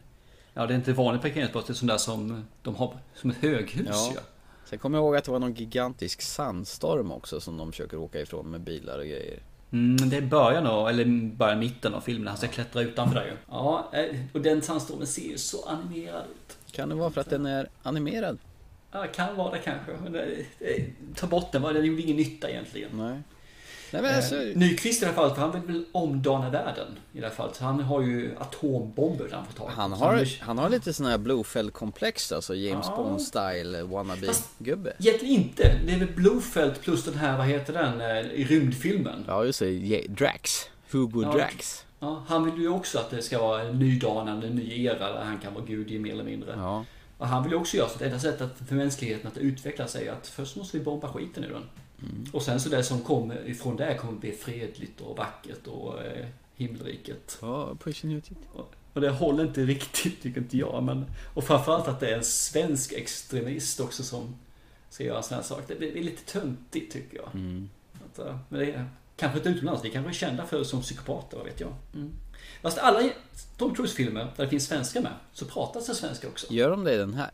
Ja, 0.54 0.66
det 0.66 0.74
är 0.74 0.76
inte 0.76 0.94
vanligt 0.94 1.22
parkeringsplats, 1.22 1.68
det 1.68 1.74
är 1.74 1.76
sån 1.76 1.88
där 1.88 1.98
som 1.98 2.46
de 2.62 2.76
har 2.76 2.98
som 3.16 3.30
ett 3.30 3.38
höghus 3.38 3.88
Ja. 3.90 4.12
ja. 4.16 4.22
Sen 4.70 4.80
kommer 4.80 4.98
jag 4.98 5.06
ihåg 5.06 5.16
att 5.16 5.24
det 5.24 5.32
var 5.32 5.40
någon 5.40 5.54
gigantisk 5.54 6.22
sandstorm 6.22 7.12
också 7.12 7.42
som 7.42 7.58
de 7.58 7.72
försöker 7.72 7.98
åka 7.98 8.22
ifrån 8.22 8.52
med 8.52 8.62
bilar 8.62 9.00
och 9.00 9.06
grejer. 9.06 9.40
Mm, 9.72 10.10
det 10.10 10.18
är 10.18 10.22
början 10.22 10.68
av, 10.68 10.90
eller 10.90 11.06
början 11.36 11.60
mitten 11.60 11.94
av 11.94 12.02
filmen, 12.02 12.28
han 12.28 12.38
ska 12.38 12.48
klättra 12.48 12.82
utanför 12.82 13.16
där 13.16 13.26
ju. 13.26 13.32
Ja, 13.50 13.90
eh, 13.94 14.16
och 14.34 14.42
den 14.42 14.62
sandstormen 14.62 15.08
ser 15.08 15.30
ju 15.30 15.38
så 15.38 15.66
animerad 15.66 16.24
ut. 16.24 16.58
Kan 16.72 16.90
det 16.90 16.96
vara 16.96 17.12
för 17.12 17.22
att 17.22 17.30
den 17.30 17.46
är 17.46 17.70
animerad? 17.84 18.38
Ja, 18.92 19.06
kan 19.16 19.36
vara 19.36 19.52
det 19.52 19.60
kanske. 19.60 19.92
Men 20.04 20.12
det, 20.12 20.46
det, 20.60 20.86
ta 21.16 21.28
bort 21.28 21.52
den, 21.52 21.62
den 21.62 21.86
gjorde 21.86 22.02
ingen 22.02 22.18
nytta 22.18 22.50
egentligen. 22.50 22.90
Nej. 22.94 23.20
Nej 23.94 24.02
men 24.02 24.16
alltså, 24.16 24.36
Eh, 24.36 24.58
Nyqvist 24.58 25.02
i 25.02 25.06
det 25.06 25.12
här 25.12 25.16
fallet, 25.16 25.36
för 25.36 25.42
han 25.42 25.52
vill 25.52 25.62
väl 25.62 25.86
omdana 25.92 26.50
världen 26.50 26.88
i 27.14 27.20
det 27.20 27.28
här 27.28 27.34
fallet. 27.34 27.56
Så 27.56 27.64
han 27.64 27.80
har 27.80 28.02
ju 28.02 28.36
atombomber 28.40 29.30
han 29.32 29.46
får 29.46 29.54
tag 29.54 29.70
han 29.70 29.94
har, 29.94 30.42
han 30.42 30.58
har 30.58 30.70
lite 30.70 30.94
sån 30.94 31.06
här 31.06 31.18
Blofeld-komplex 31.18 32.32
alltså, 32.32 32.56
James 32.56 32.86
Ja. 32.90 32.96
Bond-style 32.98 33.82
wannabe-gubbe. 33.84 34.94
Egentligen 35.00 35.36
inte. 35.36 35.80
Det 35.86 35.94
är 35.94 36.00
väl 36.00 36.12
Blofeld 36.16 36.82
plus 36.82 37.04
den 37.04 37.14
här, 37.14 37.38
vad 37.38 37.48
heter 37.48 37.74
den, 37.74 38.02
eh, 38.02 38.32
i 38.32 38.44
rymdfilmen. 38.44 39.26
Ja 39.28 39.46
just 39.46 39.60
det, 39.60 40.08
Drax. 40.08 40.66
Hugo 40.92 41.24
Ja, 41.24 41.32
Drax. 41.32 41.86
Ja, 42.00 42.24
han 42.28 42.46
vill 42.46 42.62
ju 42.64 42.70
också 42.70 43.00
att 43.00 43.10
det 43.10 43.22
ska 43.22 43.40
vara 43.40 43.62
en 43.62 43.80
nydanande, 43.80 44.48
en 44.48 44.56
ny 44.56 44.84
era 44.86 45.14
där 45.14 45.22
han 45.24 45.38
kan 45.38 45.54
vara 45.54 45.66
gud 45.66 46.02
mer 46.02 46.12
eller 46.14 46.24
mindre. 46.24 46.54
Ja. 46.58 46.86
Och 47.18 47.28
han 47.28 47.44
vill 47.44 47.52
ju 47.52 47.58
också 47.58 47.78
göra 47.78 47.90
så 47.90 47.96
att 47.96 48.02
enda 48.02 48.20
sättet 48.20 48.50
för 48.68 48.76
mänskligheten 48.76 49.28
att 49.32 49.38
utveckla 49.38 49.88
sig 49.88 50.08
är 50.08 50.12
att 50.12 50.28
först 50.28 50.56
måste 50.56 50.78
vi 50.78 50.84
bomba 50.84 51.14
skiten 51.14 51.44
ur 51.44 51.50
den. 51.54 51.64
Mm. 52.04 52.26
Och 52.34 52.42
sen 52.42 52.60
så 52.60 52.70
det 52.70 52.84
som 52.84 53.02
kommer 53.02 53.50
ifrån 53.50 53.76
det 53.76 53.98
kommer 53.98 54.14
bli 54.20 54.32
fredligt 54.32 55.02
och 55.02 55.18
vackert 55.18 55.68
och 55.68 56.04
eh, 56.04 56.26
himmelriket. 56.56 57.38
Ja, 57.42 57.76
pushing 57.84 58.14
ut 58.14 58.32
it. 58.32 58.38
Och- 58.54 58.76
det 58.94 59.10
håller 59.10 59.44
inte 59.44 59.62
riktigt, 59.62 60.22
tycker 60.22 60.42
inte 60.42 60.58
jag. 60.58 60.84
Men, 60.84 61.06
och 61.34 61.44
framförallt 61.44 61.88
att 61.88 62.00
det 62.00 62.10
är 62.10 62.18
en 62.18 62.24
svensk 62.24 62.92
extremist 62.94 63.80
också 63.80 64.04
som 64.04 64.36
ska 64.90 65.04
göra 65.04 65.22
sån 65.22 65.36
här 65.36 65.44
sak. 65.44 65.64
Det, 65.68 65.76
det 65.76 66.00
är 66.00 66.04
lite 66.04 66.32
töntigt 66.32 66.94
tycker 66.94 67.18
jag. 67.18 67.30
Mm. 67.34 67.70
Att, 68.06 68.20
eh, 68.20 68.38
men 68.50 68.60
det 68.60 68.72
är 68.72 68.90
kanske 69.18 69.38
inte 69.38 69.50
utomlands. 69.50 69.86
Vi 69.86 69.90
kanske 69.90 70.12
är 70.12 70.14
kända 70.14 70.46
för 70.46 70.64
som 70.64 70.82
psykopater, 70.82 71.38
vad 71.38 71.46
vet 71.46 71.60
jag. 71.60 71.74
Mm. 71.96 72.12
Fast 72.62 72.78
alla 72.78 73.10
Tom 73.58 73.76
Cruise-filmer 73.76 74.28
där 74.36 74.44
det 74.44 74.50
finns 74.50 74.66
svenskar 74.66 75.02
med, 75.02 75.14
så 75.34 75.46
pratas 75.46 75.88
det 75.88 75.96
svenska 75.96 76.28
också. 76.28 76.54
Gör 76.54 76.70
de 76.70 76.84
det 76.84 76.94
i 76.94 76.98
den 76.98 77.14
här? 77.14 77.32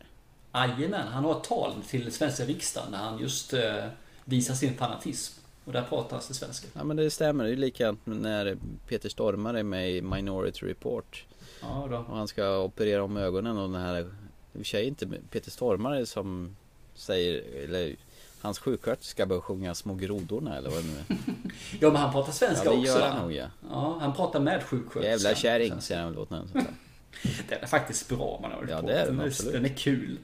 Jajamän, 0.54 1.08
han 1.08 1.24
har 1.24 1.36
ett 1.36 1.44
tal 1.44 1.72
till 1.88 2.12
svenska 2.12 2.44
riksdagen 2.44 2.90
när 2.90 2.98
han 2.98 3.18
just 3.18 3.52
eh, 3.52 3.84
visar 4.26 4.54
sin 4.54 4.74
fanatism. 4.76 5.40
Och 5.64 5.72
där 5.72 5.82
pratas 5.82 6.28
det 6.28 6.34
svenska. 6.34 6.66
Ja 6.74 6.84
men 6.84 6.96
det 6.96 7.10
stämmer, 7.10 7.44
det 7.44 7.50
är 7.50 7.56
likadant 7.56 8.00
när 8.04 8.56
Peter 8.88 9.08
Stormare 9.08 9.58
är 9.58 9.62
med 9.62 9.90
i 9.90 10.02
Minority 10.02 10.66
Report. 10.66 11.24
Ja, 11.62 11.86
då. 11.90 11.96
Och 11.96 12.16
han 12.16 12.28
ska 12.28 12.58
operera 12.58 13.04
om 13.04 13.16
ögonen 13.16 13.58
och 13.58 13.70
den 13.70 13.80
här, 13.82 14.00
i 14.00 14.04
och 14.04 14.08
för 14.52 14.64
sig 14.64 14.86
inte 14.86 15.08
Peter 15.30 15.50
Stormare 15.50 16.06
som 16.06 16.56
säger, 16.94 17.42
eller 17.64 17.96
hans 18.40 18.58
sjuksköterska 18.58 19.26
börjar 19.26 19.40
sjunga 19.40 19.74
Små 19.74 19.94
grodorna 19.94 20.56
eller 20.56 20.70
vad 20.70 20.78
det 20.78 20.86
nu 20.88 20.98
är. 20.98 21.04
Ja, 21.80 21.90
men 21.90 21.96
han 22.02 22.12
pratar 22.12 22.32
svenska 22.32 22.64
Ja 22.64 22.70
det 22.72 22.78
också. 22.78 22.98
gör 22.98 23.10
han 23.10 23.22
nog 23.22 23.32
ja. 23.32 23.46
Ja, 23.70 23.98
han 24.00 24.12
pratar 24.14 24.40
med 24.40 24.62
sjuksköterskan. 24.62 25.10
Jävla 25.10 25.34
kärring 25.34 25.80
säger 25.80 26.02
han 26.02 26.14
väl 26.14 26.26
där. 26.28 26.44
Den 27.48 27.58
är 27.62 27.66
faktiskt 27.66 28.08
bra 28.08 28.38
man 28.42 28.52
har 28.52 28.66
Ja, 28.70 28.80
på. 28.80 28.86
det 28.86 28.92
är 28.92 29.06
den, 29.06 29.20
absolut. 29.20 29.52
den 29.52 29.64
är 29.64 29.68
kul. 29.76 30.18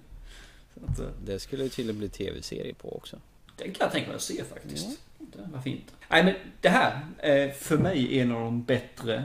Att, 0.86 1.00
Det 1.26 1.38
skulle 1.38 1.62
ju 1.62 1.68
tydligen 1.68 1.98
bli 1.98 2.08
tv-serie 2.08 2.74
på 2.74 2.96
också. 2.96 3.16
Den 3.56 3.72
kan 3.72 3.84
jag 3.84 3.92
tänka 3.92 4.08
mig 4.08 4.16
att 4.16 4.22
se 4.22 4.44
faktiskt. 4.44 4.88
Det 5.18 5.48
var 5.52 5.60
fint. 5.60 5.92
Nej 6.08 6.24
men 6.24 6.34
det 6.60 6.68
här 6.68 7.00
är 7.18 7.48
för 7.50 7.78
mig 7.78 8.18
en 8.18 8.32
av 8.32 8.40
de 8.40 8.62
bättre. 8.64 9.24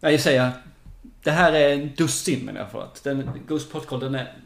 Nej 0.00 0.12
jag 0.12 0.20
säger. 0.20 0.52
Det 1.22 1.30
här 1.30 1.52
är 1.52 1.72
en 1.72 1.94
dussin 1.96 2.44
menar 2.44 2.60
jag 2.60 2.70
för 2.70 2.82
att. 2.82 3.04
Den, 3.04 3.30
Ghost 3.46 3.72
Protocol 3.72 4.00
den 4.00 4.14
är 4.14 4.38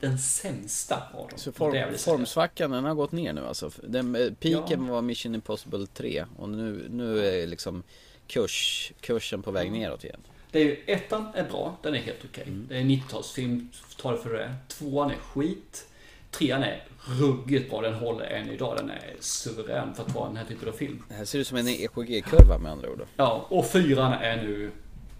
den 0.00 0.18
sämsta 0.18 1.02
av 1.14 1.28
dem. 1.28 1.38
Så 1.38 1.50
är 1.50 1.54
form, 1.54 1.98
formsvackan 1.98 2.70
den 2.70 2.84
har 2.84 2.94
gått 2.94 3.12
ner 3.12 3.32
nu 3.32 3.46
alltså. 3.46 3.70
Den, 3.82 4.16
eh, 4.16 4.32
peaken 4.32 4.86
Ja. 4.86 4.92
var 4.92 5.02
Mission 5.02 5.34
Impossible 5.34 5.86
3 5.86 6.24
och 6.36 6.48
nu, 6.48 6.86
nu 6.90 7.26
är 7.26 7.46
liksom 7.46 7.82
kurs, 8.26 8.92
kursen 9.00 9.42
på 9.42 9.50
väg 9.50 9.72
neråt 9.72 10.04
igen. 10.04 10.20
Det 10.50 10.58
är 10.58 10.64
ju, 10.64 10.82
ettan 10.86 11.26
är 11.34 11.44
bra, 11.50 11.76
den 11.82 11.94
är 11.94 11.98
helt 11.98 12.24
okej. 12.24 12.44
Mm. 12.46 12.66
Det 12.68 12.76
är 12.76 12.80
en 12.80 12.90
90-talsfilm, 12.90 13.66
ta 13.96 14.12
det 14.12 14.18
för 14.18 14.32
det. 14.32 14.54
Tvåan 14.68 15.10
är 15.10 15.16
skit. 15.16 15.86
Trean 16.30 16.62
är 16.62 16.84
ruggigt 17.20 17.70
bra, 17.70 17.80
den 17.80 17.94
håller 17.94 18.24
än 18.24 18.50
idag. 18.50 18.76
Den 18.76 18.90
är 18.90 19.14
suverän 19.20 19.94
för 19.94 20.02
att 20.02 20.14
vara 20.14 20.26
den 20.26 20.36
här 20.36 20.44
typen 20.44 20.68
av 20.68 20.72
film. 20.72 21.02
Det 21.08 21.14
här 21.14 21.24
ser 21.24 21.38
ut 21.38 21.46
som 21.46 21.56
en 21.56 21.68
EKG-kurva 21.68 22.58
med 22.58 22.72
andra 22.72 22.90
ord. 22.90 23.06
Ja, 23.16 23.46
och 23.48 23.66
fyran 23.66 24.12
är 24.12 24.36
nu... 24.36 24.70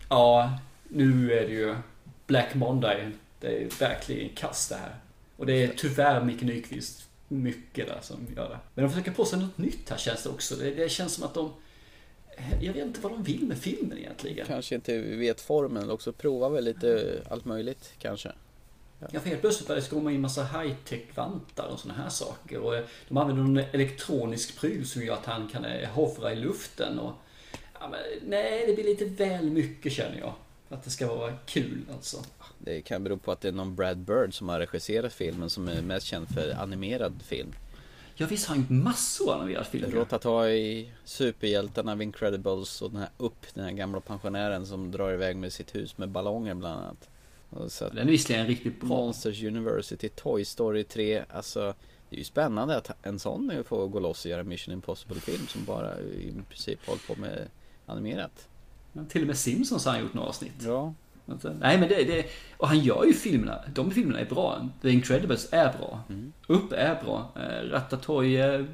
Ja, 0.09 0.59
nu 0.89 1.33
är 1.33 1.49
det 1.49 1.55
ju 1.55 1.77
Black 2.27 2.55
Monday. 2.55 3.11
Det 3.41 3.63
är 3.63 3.81
verkligen 3.81 4.29
kast 4.35 4.71
det 4.71 4.77
här. 4.77 4.95
Och 5.37 5.47
det 5.47 5.65
är 5.65 5.73
tyvärr 5.77 6.25
Micke 6.25 6.43
Nyqvist 6.43 7.09
mycket 7.29 7.87
där 7.87 7.99
som 8.03 8.27
gör 8.37 8.49
det. 8.49 8.59
Men 8.75 8.85
de 8.85 8.91
försöker 8.91 9.13
på 9.13 9.25
sig 9.25 9.39
något 9.39 9.59
nytt 9.59 9.91
här 9.91 9.97
känns 9.97 10.23
det 10.23 10.29
också. 10.29 10.55
Det, 10.57 10.71
det 10.71 10.89
känns 10.89 11.13
som 11.13 11.25
att 11.25 11.35
de... 11.35 11.53
Jag 12.61 12.73
vet 12.73 12.87
inte 12.87 13.01
vad 13.01 13.13
de 13.13 13.23
vill 13.23 13.47
med 13.47 13.59
filmen 13.59 13.99
egentligen. 13.99 14.47
Kanske 14.47 14.75
inte 14.75 14.99
vet 14.99 15.41
formen 15.41 15.91
också 15.91 16.13
prova 16.13 16.49
väl 16.49 16.65
lite 16.65 17.23
allt 17.31 17.45
möjligt 17.45 17.95
kanske. 17.99 18.33
Ja, 19.01 19.21
för 19.21 19.29
helt 19.29 19.41
plötsligt 19.41 19.69
börjar 19.69 19.83
det 19.83 19.89
komma 19.89 20.13
in 20.13 20.21
massa 20.21 20.45
high-tech-vantar 20.45 21.67
och 21.73 21.81
såna 21.81 21.95
här 21.95 22.09
saker. 22.09 22.59
Och 22.59 22.77
eh, 22.77 22.85
de 23.09 23.17
använder 23.17 23.43
någon 23.43 23.65
elektronisk 23.73 24.61
pryl 24.61 24.87
som 24.89 25.03
gör 25.03 25.15
att 25.15 25.27
han 25.27 25.49
kan 25.49 25.65
eh, 25.65 25.89
hovra 25.89 26.33
i 26.33 26.37
luften. 26.37 26.99
Och, 26.99 27.13
ja, 27.81 27.89
men, 27.89 28.01
nej, 28.27 28.67
det 28.67 28.75
blir 28.75 28.85
lite 28.85 29.05
väl 29.05 29.51
mycket 29.51 29.93
känner 29.93 30.19
jag. 30.19 30.35
Att 30.69 30.85
det 30.85 30.91
ska 30.91 31.15
vara 31.15 31.37
kul 31.47 31.85
alltså. 31.93 32.17
Det 32.59 32.83
kan 32.83 33.05
bero 33.05 33.17
på 33.17 33.33
att 33.33 33.41
det 33.41 33.49
är 33.49 33.53
någon 33.53 33.75
Brad 33.75 33.99
Bird 33.99 34.35
som 34.35 34.49
har 34.49 34.59
regisserat 34.59 35.13
filmen 35.13 35.51
som 35.51 35.69
är 35.69 35.83
mest 35.83 36.07
känd 36.07 36.29
för 36.29 36.55
animerad 36.63 37.23
film. 37.23 37.53
Ja, 38.15 38.27
visst 38.27 38.47
har 38.47 38.55
han 38.55 38.63
gjort 38.63 38.71
massor 38.71 39.33
av 39.35 39.41
animerade 39.41 39.67
filmer. 39.67 39.89
Rotatai, 39.89 40.93
Superhjältarna 41.05 41.93
av 41.93 42.03
Incredibles 42.03 42.83
och 42.83 42.91
den 42.91 43.01
här 43.01 43.11
Upp, 43.19 43.47
den 43.55 43.65
här 43.65 43.73
gamla 43.73 44.01
pensionären 44.01 44.67
som 44.67 44.91
drar 44.91 45.13
iväg 45.13 45.37
med 45.37 45.53
sitt 45.53 45.75
hus 45.75 45.99
med 45.99 46.09
ballonger 46.09 46.55
bland 46.55 46.81
annat. 46.81 47.09
Den 47.51 47.99
är 47.99 48.05
visserligen 48.05 48.47
riktigt 48.47 48.81
bra. 48.81 48.89
Monsters 48.89 49.43
University, 49.43 50.09
Toy 50.09 50.45
Story 50.45 50.85
3, 50.85 51.25
alltså 51.31 51.75
det 52.11 52.17
är 52.17 52.19
ju 52.19 52.25
spännande 52.25 52.77
att 52.77 52.91
en 53.03 53.19
sån 53.19 53.65
får 53.67 53.89
gå 53.89 54.01
loss 54.01 54.25
och 54.25 54.31
göra 54.31 54.43
Mission 54.43 54.75
Impossible-film 54.75 55.47
som 55.47 55.65
bara 55.65 56.01
i 56.01 56.35
princip 56.49 56.87
håller 56.87 57.15
på 57.15 57.21
med 57.21 57.49
animerat. 57.87 58.49
Ja, 58.93 59.01
Till 59.09 59.21
och 59.21 59.27
med 59.27 59.39
Simpsons 59.39 59.85
har 59.85 59.93
han 59.93 60.01
gjort 60.01 60.15
några 60.15 60.29
avsnitt. 60.29 60.53
Ja. 60.61 60.95
Alltså, 61.27 61.53
Nej 61.61 61.79
men 61.79 61.89
det, 61.89 62.05
det, 62.05 62.27
och 62.57 62.69
han 62.69 62.79
gör 62.79 63.05
ju 63.05 63.13
filmerna, 63.13 63.65
de 63.75 63.91
filmerna 63.91 64.21
är 64.21 64.25
bra. 64.25 64.69
The 64.83 64.91
Incredibles 64.91 65.53
är 65.53 65.79
bra. 65.79 66.03
Upp 66.47 66.73
är 66.73 67.03
bra. 67.05 67.33
Eh, 67.37 67.69
Ratatouille, 67.71 68.55
eh, 68.55 68.65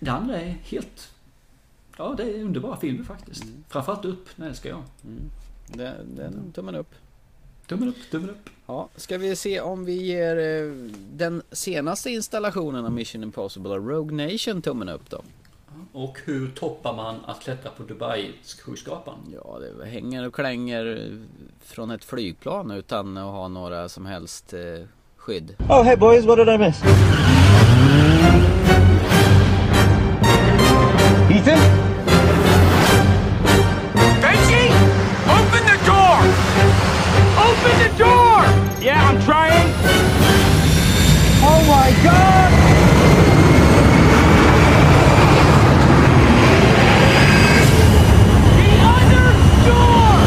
det 0.00 0.10
andra 0.10 0.40
är 0.40 0.58
helt... 0.62 1.12
Ja, 1.98 2.14
det 2.16 2.22
är 2.22 2.44
underbara 2.44 2.76
filmer 2.76 3.04
faktiskt. 3.04 3.44
Framförallt 3.68 4.04
Upp, 4.04 4.28
den 4.36 4.46
älskar 4.48 4.70
jag. 4.70 4.82
Det, 5.66 5.94
den 6.16 6.52
tummen 6.52 6.74
upp. 6.74 6.94
Tummen 7.68 7.88
upp, 7.88 7.96
tummen 8.10 8.30
upp. 8.30 8.50
Ja, 8.66 8.88
ska 8.96 9.18
vi 9.18 9.36
se 9.36 9.60
om 9.60 9.84
vi 9.84 9.92
ger 9.92 10.38
eh, 10.38 10.72
den 11.12 11.42
senaste 11.52 12.10
installationen 12.10 12.84
av 12.84 12.92
Mission 12.92 13.22
Impossible, 13.22 13.70
Rogue 13.70 14.26
Nation, 14.26 14.62
tummen 14.62 14.88
upp 14.88 15.10
då? 15.10 15.22
Och 15.92 16.18
hur 16.24 16.50
toppar 16.50 16.94
man 16.94 17.16
att 17.24 17.40
klättra 17.40 17.70
på 17.70 17.82
Dubai-skyskrapan? 17.82 19.18
Ja, 19.34 19.58
det 19.58 19.86
hänger 19.86 20.26
och 20.26 20.34
klänger 20.34 21.16
från 21.60 21.90
ett 21.90 22.04
flygplan 22.04 22.70
utan 22.70 23.16
att 23.16 23.32
ha 23.32 23.48
några 23.48 23.88
som 23.88 24.06
helst 24.06 24.52
eh, 24.52 24.60
skydd. 25.16 25.54
Oh, 25.68 25.82
hey 25.82 25.96
boys, 25.96 26.24
what 26.24 26.38
did 26.38 26.48
I 26.48 26.58
miss? 26.58 26.82
Ethan? 31.30 31.87
Open 37.60 37.78
the 37.90 37.98
door! 37.98 38.40
Yeah, 38.80 39.08
I'm 39.08 39.20
trying. 39.22 39.68
Oh 41.42 41.60
my 41.66 41.90
god! 42.04 42.52
The 48.58 48.70
other 48.94 49.28
door! 49.66 50.18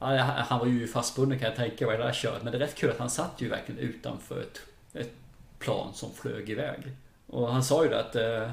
Ja, 0.00 0.22
han- 0.48 0.58
var 0.58 0.66
ju 0.66 0.86
fastbunden 0.88 1.38
kan 1.38 1.48
jag 1.48 1.56
tänka 1.56 1.86
mig 1.86 1.94
i 1.94 1.98
det 1.98 2.04
där 2.04 2.12
köret. 2.12 2.42
Men 2.42 2.52
det 2.52 2.58
är 2.58 2.60
rätt 2.60 2.74
kul 2.74 2.90
att 2.90 2.98
han 2.98 3.10
satt 3.10 3.32
ju 3.38 3.48
verkligen 3.48 3.80
utanför 3.80 4.40
ett, 4.40 4.60
ett 4.94 5.12
plan 5.58 5.94
som 5.94 6.10
flög 6.14 6.50
iväg. 6.50 6.80
Och 7.26 7.52
han 7.52 7.64
sa 7.64 7.84
ju 7.84 7.90
det 7.90 8.00
att 8.00 8.16
eh, 8.16 8.50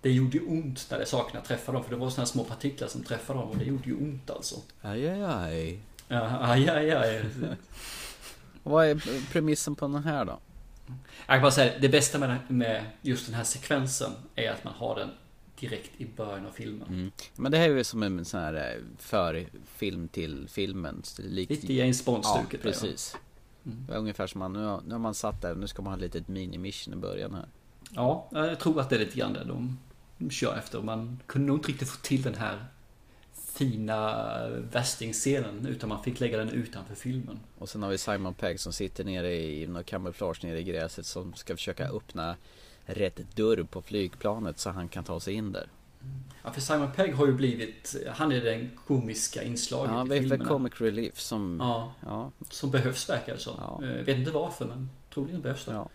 det 0.00 0.12
gjorde 0.12 0.40
ont 0.40 0.86
när 0.90 0.98
det 0.98 1.06
sakerna 1.06 1.40
träffade 1.40 1.78
dem. 1.78 1.84
För 1.84 1.90
det 1.90 1.96
var 1.96 2.10
sådana 2.10 2.26
små 2.26 2.44
partiklar 2.44 2.88
som 2.88 3.02
träffade 3.02 3.38
dem 3.38 3.48
och 3.48 3.56
det 3.56 3.64
gjorde 3.64 3.88
ju 3.88 3.96
ont 3.96 4.30
alltså. 4.30 4.56
Aj, 4.82 5.08
aj, 5.08 5.22
aj. 5.22 5.80
Ja, 6.08 6.38
aj, 6.40 6.68
aj, 6.68 6.90
aj. 6.90 7.24
Vad 8.62 8.86
är 8.86 9.30
premissen 9.32 9.74
på 9.74 9.86
den 9.88 10.04
här 10.04 10.24
då? 10.24 10.38
Jag 11.26 11.36
kan 11.36 11.42
bara 11.42 11.50
säga, 11.50 11.78
det 11.78 11.88
bästa 11.88 12.18
med, 12.18 12.38
med 12.48 12.84
just 13.02 13.26
den 13.26 13.34
här 13.34 13.44
sekvensen 13.44 14.12
är 14.34 14.50
att 14.50 14.64
man 14.64 14.72
har 14.72 14.96
den 14.96 15.10
direkt 15.60 15.90
i 16.00 16.06
början 16.06 16.46
av 16.46 16.50
filmen. 16.50 16.88
Mm. 16.88 17.10
Men 17.36 17.52
det 17.52 17.58
här 17.58 17.70
är 17.70 17.76
ju 17.76 17.84
som 17.84 18.02
en 18.02 18.24
sån 18.24 18.40
här 18.40 18.54
eh, 18.54 18.82
förfilm 18.98 20.08
till 20.08 20.48
filmen. 20.48 21.02
Likt... 21.18 21.50
Lite 21.50 21.74
James 21.74 22.04
Bond-stuket. 22.04 22.46
Ja, 22.52 22.58
där, 22.58 22.58
precis. 22.58 23.16
Mm. 23.66 23.86
Det 23.86 23.94
är 23.94 23.98
Ungefär 23.98 24.26
som 24.26 24.38
man, 24.38 24.52
nu 24.52 24.64
har, 24.64 24.80
nu 24.86 24.94
har 24.94 24.98
man 24.98 25.14
satt 25.14 25.42
där, 25.42 25.54
nu 25.54 25.66
ska 25.66 25.82
man 25.82 25.92
ha 25.92 25.96
ett 25.96 26.14
litet 26.14 26.28
mini-mission 26.28 26.94
i 26.94 26.96
början 26.96 27.34
här. 27.34 27.48
Ja, 27.90 28.28
jag 28.30 28.60
tror 28.60 28.80
att 28.80 28.90
det 28.90 28.96
är 28.96 29.00
lite 29.00 29.18
grann 29.18 29.32
det 29.32 29.44
de, 29.44 29.78
de 29.87 29.87
kör 30.30 30.56
efter. 30.56 30.82
Man 30.82 31.20
kunde 31.26 31.46
nog 31.46 31.56
inte 31.58 31.68
riktigt 31.68 31.88
få 31.88 31.96
till 32.02 32.22
den 32.22 32.34
här 32.34 32.64
fina 33.34 34.48
västingscenen 34.72 35.66
utan 35.66 35.88
man 35.88 36.02
fick 36.02 36.20
lägga 36.20 36.38
den 36.38 36.48
utanför 36.50 36.94
filmen. 36.94 37.40
Och 37.58 37.68
sen 37.68 37.82
har 37.82 37.90
vi 37.90 37.98
Simon 37.98 38.34
Pegg 38.34 38.60
som 38.60 38.72
sitter 38.72 39.04
nere 39.04 39.34
i 39.34 39.66
något 39.66 39.86
kamouflage 39.86 40.44
nere 40.44 40.58
i 40.60 40.62
gräset 40.64 41.06
som 41.06 41.34
ska 41.34 41.56
försöka 41.56 41.88
öppna 41.88 42.36
rätt 42.86 43.36
dörr 43.36 43.62
på 43.70 43.82
flygplanet 43.82 44.58
så 44.58 44.70
han 44.70 44.88
kan 44.88 45.04
ta 45.04 45.20
sig 45.20 45.34
in 45.34 45.52
där. 45.52 45.66
Ja, 46.44 46.52
för 46.52 46.60
Simon 46.60 46.92
Pegg 46.96 47.14
har 47.14 47.26
ju 47.26 47.32
blivit, 47.32 47.96
han 48.12 48.32
är 48.32 48.40
den 48.40 48.70
komiska 48.86 49.42
inslaget 49.42 49.90
Ja, 49.94 50.04
i 50.04 50.08
det 50.08 50.14
är 50.16 50.20
för 50.22 50.28
filmerna. 50.28 50.44
comic 50.50 50.72
relief 50.80 51.18
som... 51.18 51.56
Ja, 51.60 51.92
Ja. 52.06 52.30
som 52.50 52.70
behövs 52.70 53.08
verkar 53.10 53.32
det 53.34 53.38
som. 53.40 53.54
Ja. 53.58 53.80
Eh, 53.86 54.04
Vet 54.04 54.16
inte 54.18 54.30
varför 54.30 54.66
men 54.66 54.90
troligen 55.14 55.40
behövs 55.40 55.64
det. 55.64 55.72
Ja. 55.72 55.88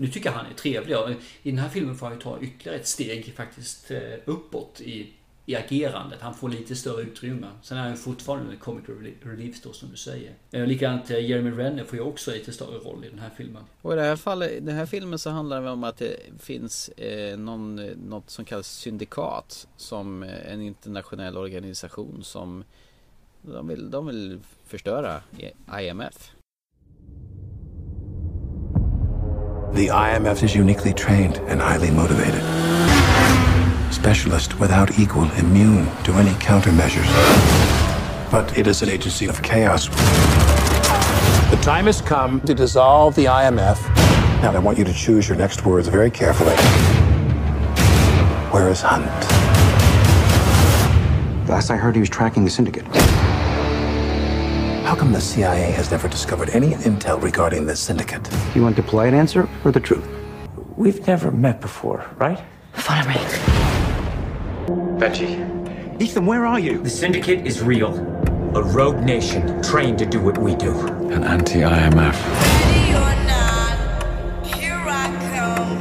Nu 0.00 0.08
tycker 0.08 0.30
jag 0.30 0.36
han 0.36 0.46
är 0.46 0.54
trevlig. 0.54 0.98
och 0.98 1.10
I 1.42 1.50
den 1.50 1.58
här 1.58 1.68
filmen 1.68 1.96
får 1.96 2.06
han 2.06 2.14
ju 2.14 2.22
ta 2.22 2.40
ytterligare 2.40 2.78
ett 2.78 2.86
steg 2.86 3.34
faktiskt 3.36 3.90
eh, 3.90 3.98
uppåt 4.24 4.80
i, 4.80 5.12
i 5.46 5.56
agerandet. 5.56 6.20
Han 6.20 6.34
får 6.34 6.48
lite 6.48 6.76
större 6.76 7.02
utrymme. 7.02 7.46
Sen 7.62 7.78
är 7.78 7.82
han 7.82 7.90
ju 7.90 7.96
fortfarande 7.96 8.52
en 8.52 8.58
comic 8.58 8.84
relief 9.22 9.62
då 9.62 9.72
som 9.72 9.90
du 9.90 9.96
säger. 9.96 10.32
Eh, 10.50 10.66
likadant 10.66 11.10
eh, 11.10 11.24
Jeremy 11.24 11.50
Renner 11.50 11.84
får 11.84 11.98
ju 11.98 12.04
också 12.04 12.30
lite 12.30 12.52
större 12.52 12.78
roll 12.78 13.04
i 13.04 13.08
den 13.08 13.18
här 13.18 13.30
filmen. 13.36 13.62
Och 13.82 13.92
i 13.92 13.96
det 13.96 14.02
här 14.02 14.16
fallet, 14.16 14.50
i 14.50 14.60
den 14.60 14.74
här 14.74 14.86
filmen 14.86 15.18
så 15.18 15.30
handlar 15.30 15.62
det 15.62 15.70
om 15.70 15.84
att 15.84 15.96
det 15.96 16.16
finns 16.38 16.88
eh, 16.88 17.38
någon, 17.38 17.76
något 17.86 18.30
som 18.30 18.44
kallas 18.44 18.68
syndikat. 18.68 19.68
Som 19.76 20.22
en 20.22 20.62
internationell 20.62 21.36
organisation 21.36 22.24
som 22.24 22.64
de 23.42 23.68
vill, 23.68 23.90
de 23.90 24.06
vill 24.06 24.40
förstöra 24.66 25.22
e-, 25.38 25.80
IMF. 25.80 26.32
The 29.72 29.86
IMF 29.86 30.42
is 30.42 30.52
uniquely 30.52 30.92
trained 30.92 31.36
and 31.46 31.60
highly 31.60 31.92
motivated. 31.92 32.42
Specialist 33.92 34.58
without 34.58 34.98
equal, 34.98 35.30
immune 35.38 35.86
to 36.02 36.12
any 36.14 36.32
countermeasures. 36.32 37.06
But 38.32 38.58
it 38.58 38.66
is 38.66 38.82
an 38.82 38.88
agency 38.88 39.26
of 39.26 39.40
chaos. 39.42 39.86
The 41.50 41.58
time 41.62 41.86
has 41.86 42.00
come 42.00 42.40
to 42.42 42.52
dissolve 42.52 43.14
the 43.14 43.26
IMF. 43.26 43.80
Now, 44.42 44.52
I 44.52 44.58
want 44.58 44.76
you 44.76 44.84
to 44.84 44.92
choose 44.92 45.28
your 45.28 45.38
next 45.38 45.64
words 45.64 45.86
very 45.86 46.10
carefully. 46.10 46.56
Where 48.50 48.68
is 48.70 48.80
Hunt? 48.82 49.06
Last 51.48 51.70
I 51.70 51.76
heard, 51.76 51.94
he 51.94 52.00
was 52.00 52.10
tracking 52.10 52.44
the 52.44 52.50
syndicate. 52.50 52.84
How 54.90 54.96
come 54.96 55.12
the 55.12 55.20
CIA 55.20 55.70
has 55.70 55.92
never 55.92 56.08
discovered 56.08 56.50
any 56.50 56.70
intel 56.70 57.22
regarding 57.22 57.64
this 57.64 57.78
syndicate? 57.78 58.28
You 58.56 58.64
want 58.64 58.74
the 58.74 58.82
polite 58.82 59.14
answer 59.14 59.48
or 59.64 59.70
the 59.70 59.78
truth? 59.78 60.04
We've 60.76 61.06
never 61.06 61.30
met 61.30 61.60
before, 61.60 62.04
right? 62.16 62.40
Follow 62.72 63.06
me. 63.06 63.14
Benji. 64.98 66.02
Ethan, 66.02 66.26
where 66.26 66.44
are 66.44 66.58
you? 66.58 66.82
The 66.82 66.90
Syndicate 66.90 67.46
is 67.46 67.62
real. 67.62 67.94
A 68.56 68.64
rogue 68.64 68.98
nation 69.04 69.62
trained 69.62 70.00
to 70.00 70.06
do 70.06 70.20
what 70.20 70.36
we 70.38 70.56
do. 70.56 70.76
An 71.12 71.22
anti 71.22 71.60
IMF. 71.60 72.16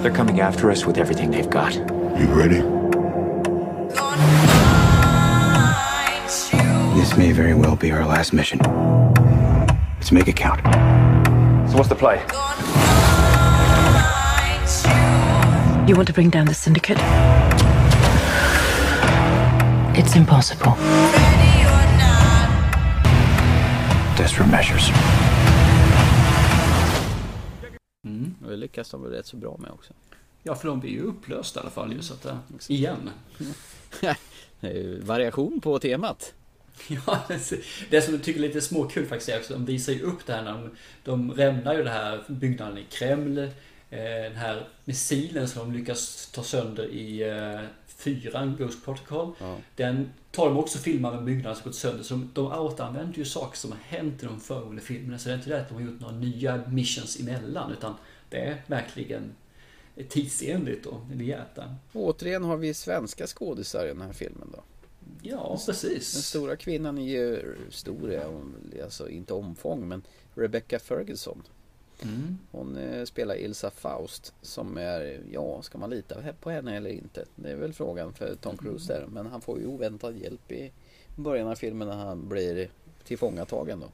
They're 0.04 0.12
coming 0.12 0.40
after 0.40 0.70
us 0.70 0.86
with 0.86 1.00
everything 1.00 1.32
they've 1.32 1.50
got. 1.50 1.74
You 1.74 2.28
ready? 2.28 2.62
May 7.20 7.34
very 7.34 7.54
well 7.54 7.76
be 7.76 7.92
our 7.92 8.06
last 8.06 8.32
mission. 8.32 8.60
Let's 9.98 10.12
make 10.14 10.30
it 10.30 10.38
count. 10.38 10.62
So 11.70 11.78
what's 11.78 11.90
the 11.90 11.96
play? 11.96 12.22
You 15.86 15.96
want 15.98 16.08
to 16.08 16.14
bring 16.14 16.30
down 16.30 16.46
the 16.46 16.54
syndicate? 16.54 16.98
It's 19.98 20.16
impossible. 20.16 20.72
Desperate 24.18 24.52
measures. 24.52 24.92
Och 28.44 28.50
det 28.50 28.56
lyckas 28.58 28.90
de 28.90 29.04
väl 29.04 29.12
rätt 29.12 29.26
så 29.26 29.38
bra 29.38 29.58
med 29.60 29.72
också. 29.72 29.94
Ja, 30.44 30.56
för 30.56 30.68
de 30.68 30.80
blir 30.80 30.92
ju 30.92 31.02
upplösta 31.02 31.60
i 31.60 31.62
alla 31.62 31.72
fall 31.72 31.94
ju 31.94 32.02
så 32.02 32.14
att 32.14 32.70
igen. 32.70 33.10
Det 34.62 34.68
är 34.68 34.74
ju 34.74 35.02
variation 35.02 35.62
på 35.62 35.80
temat. 35.80 36.34
Ja, 37.08 37.24
det 37.90 38.02
som 38.02 38.14
jag 38.14 38.24
tycker 38.24 38.40
är 38.40 38.48
lite 38.48 38.62
småkul 38.62 39.06
faktiskt 39.06 39.30
är 39.30 39.40
också, 39.40 39.54
de 39.54 39.66
visar 39.66 39.94
ju 39.94 40.02
upp 40.02 40.26
det 40.26 40.34
här 40.34 40.44
när 40.44 40.52
de, 40.52 40.70
de 41.04 41.32
rämnar 41.32 41.76
ju 41.76 41.84
det 41.84 41.90
här 41.90 42.24
byggnaden 42.28 42.78
i 42.78 42.86
Kreml. 42.90 43.38
Eh, 43.90 44.24
den 44.24 44.36
här 44.36 44.68
missilen 44.86 45.48
som 45.48 45.72
de 45.72 45.78
lyckas 45.78 46.30
ta 46.32 46.44
sönder 46.44 46.86
i 46.86 47.30
eh, 47.30 47.60
fyran, 47.88 48.56
Ghost 48.60 48.86
Protocol. 48.86 49.34
Ja. 49.40 49.58
Den 49.76 50.10
tar 50.32 50.46
de 50.46 50.58
också 50.58 50.78
filmar 50.78 51.12
med 51.12 51.24
byggnaden 51.24 51.56
som 51.56 51.64
gått 51.64 51.76
sönder. 51.76 52.04
Så 52.04 52.22
de 52.34 52.46
återanvänder 52.52 53.18
ju 53.18 53.26
saker 53.26 53.58
som 53.58 53.72
har 53.72 53.80
hänt 53.80 54.24
i 54.24 54.26
de 54.26 54.40
föregående 54.40 54.82
filmerna. 54.82 55.20
Så 55.20 55.30
det 55.30 55.34
är 55.34 55.38
inte 55.38 55.50
det 55.50 55.62
att 55.62 55.70
de 55.70 55.76
har 55.76 55.82
gjort 55.82 56.00
några 56.00 56.16
nya 56.16 56.62
missions 56.68 57.20
emellan. 57.20 57.72
Utan 57.72 57.96
det 58.30 58.38
är 58.38 58.62
verkligen 58.68 59.36
tidsenligt 60.10 60.86
och 60.86 61.02
rejält. 61.14 61.60
Återigen 61.94 62.44
har 62.44 62.58
vi 62.58 62.74
svenska 62.74 63.28
skådisar 63.28 63.86
i 63.86 63.88
den 63.88 64.02
här 64.02 64.14
filmen 64.14 64.48
då. 64.52 64.64
Ja, 65.22 65.60
precis. 65.66 66.14
Den 66.14 66.22
stora 66.22 66.56
kvinnan 66.56 66.98
är 66.98 67.08
ju 67.08 67.56
stor, 67.70 68.22
alltså 68.84 69.10
inte 69.10 69.34
omfång 69.34 69.88
men 69.88 70.02
Rebecca 70.36 70.80
Ferguson. 70.80 71.44
Mm. 72.04 72.38
Hon 72.52 72.78
eh, 72.78 73.06
spelar 73.06 73.36
Ilsa 73.36 73.72
Faust 73.72 74.34
som 74.42 74.78
är, 74.78 75.20
ja 75.32 75.62
ska 75.62 75.78
man 75.78 75.90
lita 75.90 76.16
på 76.42 76.50
henne 76.50 76.78
eller 76.78 76.90
inte? 76.90 77.26
Det 77.36 77.52
är 77.52 77.56
väl 77.56 77.74
frågan 77.74 78.14
för 78.14 78.36
Tom 78.36 78.58
Cruise 78.58 78.94
där. 78.94 79.08
Men 79.08 79.26
han 79.26 79.42
får 79.42 79.60
ju 79.60 79.66
oväntad 79.66 80.18
hjälp 80.18 80.52
i 80.52 80.72
början 81.16 81.48
av 81.48 81.56
filmen 81.56 81.88
när 81.88 81.96
han 81.96 82.30
blir 82.30 82.70
tillfångatagen 83.04 83.80
då. 83.80 83.88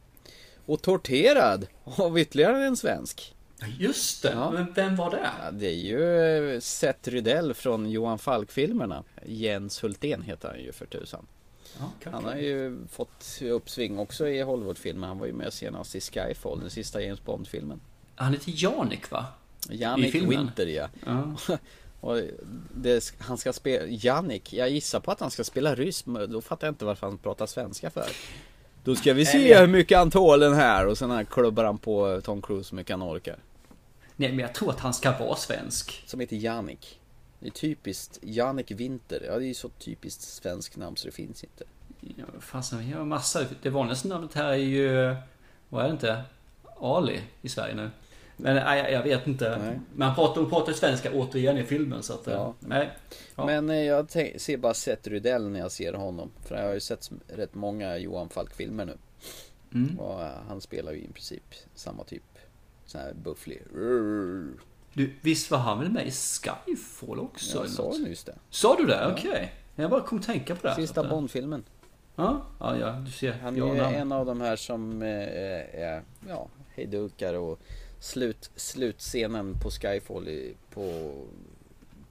Och 0.66 0.82
torterad 0.82 1.68
av 1.84 2.20
ytterligare 2.20 2.66
en 2.66 2.78
svensk. 2.78 3.36
Just 3.80 4.22
det, 4.24 4.32
Ja. 4.32 4.52
men 4.52 4.74
vem 4.74 4.96
var 4.96 5.12
det? 5.12 5.30
Ja, 5.44 5.52
det 5.52 5.68
är 5.68 5.74
ju 5.74 6.54
eh, 6.54 6.60
Seth 6.60 7.10
Rydell 7.10 7.54
från 7.54 7.90
Johan 7.90 8.20
Falk-filmerna. 8.20 9.04
Jens 9.26 9.84
Hultén 9.84 10.22
heter 10.22 10.50
han 10.50 10.60
ju 10.60 10.72
för 10.72 10.86
tusan. 10.86 11.28
Ja, 11.80 12.12
Han 12.12 12.26
har 12.26 12.36
ju 12.36 12.78
fått 12.92 13.40
uppsving 13.42 14.00
också 14.00 14.28
i 14.28 14.42
Hollywoodfilmer. 14.42 15.08
Han 15.08 15.20
var 15.20 15.28
ju 15.28 15.34
med 15.34 15.54
senast 15.54 15.96
i 15.96 16.02
Skyfall, 16.02 16.60
den 16.60 16.70
sista 16.70 17.02
James 17.02 17.24
Bond-filmen. 17.26 17.82
Han 18.16 18.34
heter 18.34 18.52
Janik 18.56 19.12
va? 19.12 19.26
Filmen? 20.12 20.30
Winter 20.30 20.66
ja. 20.68 20.90
Det, 22.74 23.14
han 23.20 23.38
ska 23.38 23.54
spela, 23.54 23.86
Jannik, 23.88 24.54
jag 24.54 24.70
gissar 24.70 25.00
på 25.00 25.12
att 25.12 25.20
han 25.20 25.32
ska 25.32 25.44
spela 25.44 25.76
ryss, 25.76 26.06
men 26.06 26.32
då 26.32 26.42
fattar 26.42 26.68
jag 26.68 26.72
inte 26.72 26.86
varför 26.86 27.08
han 27.08 27.18
pratar 27.18 27.46
svenska 27.46 27.90
för. 27.90 28.06
Då 28.86 28.96
ska 28.96 29.14
vi 29.14 29.26
se 29.26 29.60
hur 29.60 29.68
mycket 29.68 29.98
han 29.98 30.12
tål 30.12 30.40
den 30.40 30.54
här 30.54 30.88
och 30.88 30.98
sen 30.98 31.12
här 31.12 31.24
klubbar 31.24 31.64
han 31.64 31.78
på 31.78 32.22
Tom 32.24 32.42
Cruise 32.42 32.70
så 32.70 32.76
mycket 32.76 32.94
han 32.94 33.04
orkar. 33.04 33.38
Nej, 34.16 34.30
men 34.30 34.40
jag 34.40 34.54
tror 34.54 34.70
att 34.70 34.80
han 34.80 34.94
ska 34.94 35.18
vara 35.18 35.36
svensk. 35.36 36.04
Som 36.06 36.20
heter 36.20 36.36
Jannik. 36.36 37.00
Det 37.40 37.48
är 37.48 37.52
typiskt, 37.52 38.20
Jannik 38.22 38.72
Winter, 38.72 39.22
ja 39.26 39.38
det 39.38 39.46
är 39.46 39.48
ju 39.48 39.54
så 39.54 39.70
typiskt 39.70 40.22
svenskt 40.22 40.78
namn 40.78 40.98
så 40.98 41.08
det 41.08 41.12
finns 41.12 41.44
inte. 41.44 41.64
Ja, 42.00 42.26
fasen, 42.40 42.80
vi 42.80 42.92
har 42.92 43.06
massa. 43.06 43.46
Det 43.62 43.70
vanligaste 43.70 44.08
namnet 44.08 44.34
här 44.34 44.50
är 44.50 44.56
ju, 44.56 45.16
vad 45.70 45.84
är 45.84 45.88
det 45.88 45.94
inte? 45.94 46.24
Ali 46.80 47.22
i 47.42 47.50
Sverige 47.50 47.76
nu. 47.76 47.90
Men 48.38 48.56
nej, 48.56 48.94
jag, 48.94 49.04
vet 49.04 49.28
inte. 49.28 49.58
Nej. 49.58 49.80
Men 49.96 50.08
han 50.08 50.16
pratar, 50.16 50.46
pratar 50.46 50.74
svenska 50.74 51.12
återigen 51.12 51.58
i 51.58 51.64
filmen 51.64 52.04
så 52.04 52.14
att, 52.14 52.28
Ja. 52.28 52.54
nej. 52.60 52.90
Ja. 53.36 53.46
Men 53.46 53.70
eh, 53.70 53.84
jag 53.84 54.12
ser 54.12 54.58
bara 54.58 54.74
Seth 54.74 55.10
Rydell 55.10 55.50
när 55.50 55.60
jag 55.60 55.72
ser 55.72 55.94
honom. 55.94 56.32
För 56.46 56.56
jag 56.56 56.66
har 56.66 56.74
ju 56.74 56.80
sett 56.80 57.12
rätt 57.28 57.56
många 57.56 57.98
Johan 57.98 58.30
Falk-filmer 58.30 58.86
nu. 58.86 58.98
Mm. 59.74 60.00
Och 60.00 60.22
eh, 60.24 60.30
han 60.48 60.62
spelar 60.62 60.92
ju 60.92 60.98
i 60.98 61.08
princip 61.14 61.44
samma 61.76 62.04
typ. 62.04 62.24
Sån 62.86 63.02
här 63.02 63.14
bufflig. 63.14 63.62
Du, 64.94 65.14
visst 65.22 65.52
var 65.52 65.58
han 65.58 65.80
väl 65.80 65.90
med 65.92 66.08
i 66.08 66.12
Skyfall 66.12 67.20
också? 67.20 67.58
Jag 67.58 67.70
sa 67.70 67.94
nyss 68.00 68.24
det. 68.24 68.36
Sa 68.50 68.76
du 68.76 68.86
det? 68.86 69.00
Ja. 69.02 69.12
Okej. 69.12 69.54
Jag 69.76 69.90
bara 69.90 70.02
kom 70.02 70.22
tänka 70.22 70.56
på 70.56 70.68
det. 70.68 70.76
Sista 70.76 71.04
eh, 71.04 71.10
Bond-filmen. 71.10 71.64
Ja, 72.16 72.42
ja, 72.60 72.78
ja, 72.78 72.92
du 73.06 73.12
ser. 73.12 73.34
Han 73.34 73.62
är 73.62 73.76
ju 73.76 73.82
en 73.96 74.12
av 74.12 74.26
de 74.26 74.42
här 74.42 74.56
som 74.56 75.02
eh, 75.02 75.10
är, 75.10 76.04
ja, 76.28 76.48
hejdukar 76.76 77.34
och 77.34 77.60
slut, 78.00 78.50
slutscenen 78.56 79.60
på 79.60 79.72
Skyfall 79.72 80.28
i, 80.28 80.54
på, 80.74 81.14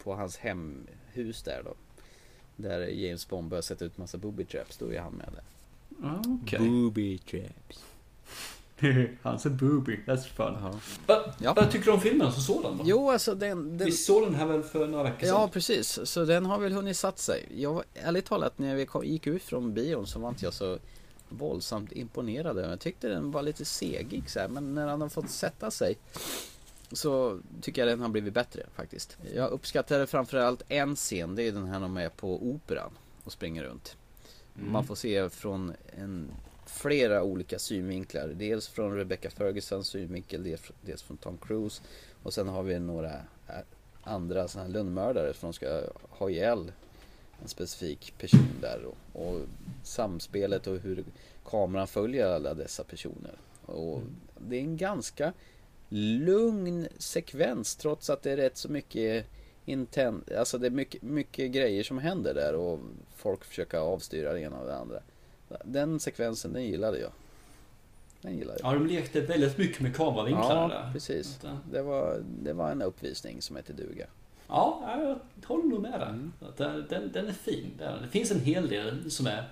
på 0.03 0.15
hans 0.15 0.37
hemhus 0.37 1.43
där 1.45 1.63
då. 1.65 1.75
Där 2.57 2.81
James 2.81 3.29
Bond 3.29 3.49
börjar 3.49 3.63
sätta 3.63 3.85
ut 3.85 3.99
massa 3.99 4.19
booby 4.19 4.45
traps, 4.45 4.77
då 4.77 4.93
är 4.93 5.01
han 5.01 5.13
med 5.13 5.29
där. 5.33 5.45
Ja, 6.03 6.23
okej. 6.43 6.59
Booby 6.59 7.19
traps. 7.19 7.85
Hans 9.23 9.47
en 9.47 9.57
booby, 9.57 10.01
that's 10.07 10.27
fun. 10.27 10.81
Vad, 11.07 11.57
vad 11.57 11.71
tycker 11.71 11.85
du 11.85 11.93
om 11.93 12.01
filmen 12.01 12.33
som 12.33 12.43
sådan 12.43 12.77
då? 12.79 12.85
Jo, 12.87 13.11
alltså 13.11 13.35
den... 13.35 13.79
den... 13.79 13.87
Vi 13.87 13.93
såg 13.93 14.23
den 14.23 14.35
här 14.35 14.47
väl 14.47 14.63
för 14.63 14.87
några 14.87 15.05
veckor 15.05 15.27
sedan? 15.27 15.29
Ja, 15.29 15.49
precis. 15.53 16.01
Så 16.05 16.25
den 16.25 16.47
har 16.47 16.59
väl 16.59 16.73
hunnit 16.73 16.97
satt 16.97 17.19
sig. 17.19 17.49
Jag, 17.57 17.83
ärligt 17.95 18.25
talat, 18.25 18.59
när 18.59 18.75
vi 18.75 18.87
kom, 18.87 19.05
gick 19.05 19.27
ut 19.27 19.43
från 19.43 19.75
bion 19.75 20.07
så 20.07 20.19
var 20.19 20.29
inte 20.29 20.45
jag 20.45 20.55
så 20.55 20.79
våldsamt 21.37 21.93
imponerad. 21.93 22.59
Jag 22.59 22.81
tyckte 22.81 23.09
den 23.09 23.31
var 23.31 23.43
lite 23.43 23.65
segig 23.65 24.31
så 24.31 24.41
här, 24.41 24.49
men 24.49 24.75
när 24.75 24.87
han 24.87 25.01
har 25.01 25.09
fått 25.09 25.31
sätta 25.31 25.71
sig 25.71 25.99
så 26.93 27.41
tycker 27.61 27.83
jag 27.83 27.89
den 27.89 28.01
har 28.01 28.09
blivit 28.09 28.35
bättre 28.35 28.63
faktiskt. 28.75 29.19
Jag 29.35 29.51
uppskattade 29.51 30.07
framförallt 30.07 30.63
en 30.69 30.97
scen, 30.97 31.35
det 31.35 31.43
är 31.43 31.53
den 31.53 31.67
här 31.67 31.73
när 31.73 31.81
de 31.81 31.97
är 31.97 32.09
på 32.09 32.47
operan 32.47 32.91
och 33.25 33.33
springer 33.33 33.65
runt. 33.65 33.97
Mm. 34.59 34.73
Man 34.73 34.85
får 34.85 34.95
se 34.95 35.31
från 35.31 35.73
en, 35.99 36.31
flera 36.67 37.23
olika 37.23 37.59
synvinklar. 37.59 38.29
Dels 38.29 38.69
från 38.69 38.97
Rebecca 38.97 39.31
Fergusons 39.31 39.89
synvinkel, 39.89 40.57
dels, 40.83 41.03
från 41.03 41.17
Tom 41.17 41.39
Cruise. 41.39 41.83
Och 42.23 42.35
sen 42.35 42.49
har 42.49 42.63
vi 42.63 42.79
några 42.79 43.15
eh, 43.49 43.55
andra 44.03 44.49
sådana 44.49 44.67
här 44.67 44.75
lönnmördare 44.75 45.35
som 45.35 45.53
ska 45.53 45.83
ha 46.09 46.31
ihjäl 46.31 46.73
en 47.43 47.49
specifik 47.49 48.15
person 48.19 48.49
där. 48.61 48.81
Och, 48.85 49.27
och 49.27 49.41
samspelet 49.83 50.67
och 50.67 50.79
hur 50.79 51.05
kameran 51.45 51.87
följer 51.87 52.27
alla 52.27 52.55
dessa 52.55 52.85
personer. 52.85 53.33
Och 53.67 54.03
det 54.49 54.57
är 54.57 54.61
en 54.61 54.77
ganska 54.77 55.33
lugn 55.89 56.89
sekvens 56.99 57.77
trots 57.77 58.11
att 58.11 58.23
det 58.23 58.33
är 58.33 58.37
rätt 58.37 58.57
så 58.57 58.69
mycket 58.69 59.27
intent, 59.65 60.33
alltså 60.33 60.59
det 60.59 60.67
är 60.67 60.71
mycket, 60.71 61.03
mycket 61.03 61.51
grejer 61.53 61.83
som 61.83 61.99
händer 61.99 62.35
där 62.35 62.55
och 62.55 62.81
folk 63.17 63.45
försöker 63.45 63.79
avstyra 63.79 64.33
det 64.33 64.41
ena 64.41 64.59
och 64.61 64.67
det 64.67 64.77
andra. 64.77 65.01
Den 65.65 66.01
sekvensen, 66.01 66.53
den 66.53 66.65
gillade 66.65 66.99
jag. 66.99 67.11
Den 68.21 68.39
gillade 68.39 68.59
jag. 68.63 68.73
Ja, 68.75 68.79
de 68.79 68.87
lekte 68.87 69.21
väldigt 69.21 69.59
mycket 69.59 69.81
med 69.81 69.97
kameravinklarna 69.97 70.75
Ja, 70.75 70.81
där. 70.85 70.93
precis. 70.93 71.45
Eh, 71.45 71.57
Det 71.73 71.83
var, 71.83 72.23
det 72.43 72.53
var 72.53 72.71
en 72.71 72.83
uppvisning 72.83 73.43
som 73.43 73.57
hette 73.57 73.73
duga. 73.73 74.07
Ja, 74.49 74.81
jag 74.99 75.19
håller 75.49 75.65
nog 75.65 75.83
med 75.83 76.01
där. 76.01 76.07
Mm. 76.09 76.33
Att 76.41 76.57
Den, 76.57 76.87
den, 76.89 77.13
den 77.13 77.29
är 77.29 77.33
fin. 77.33 77.71
Det 77.79 78.09
finns 78.11 78.31
en 78.31 78.41
hel 78.41 78.69
del 78.69 79.11
som 79.11 79.27
är 79.27 79.45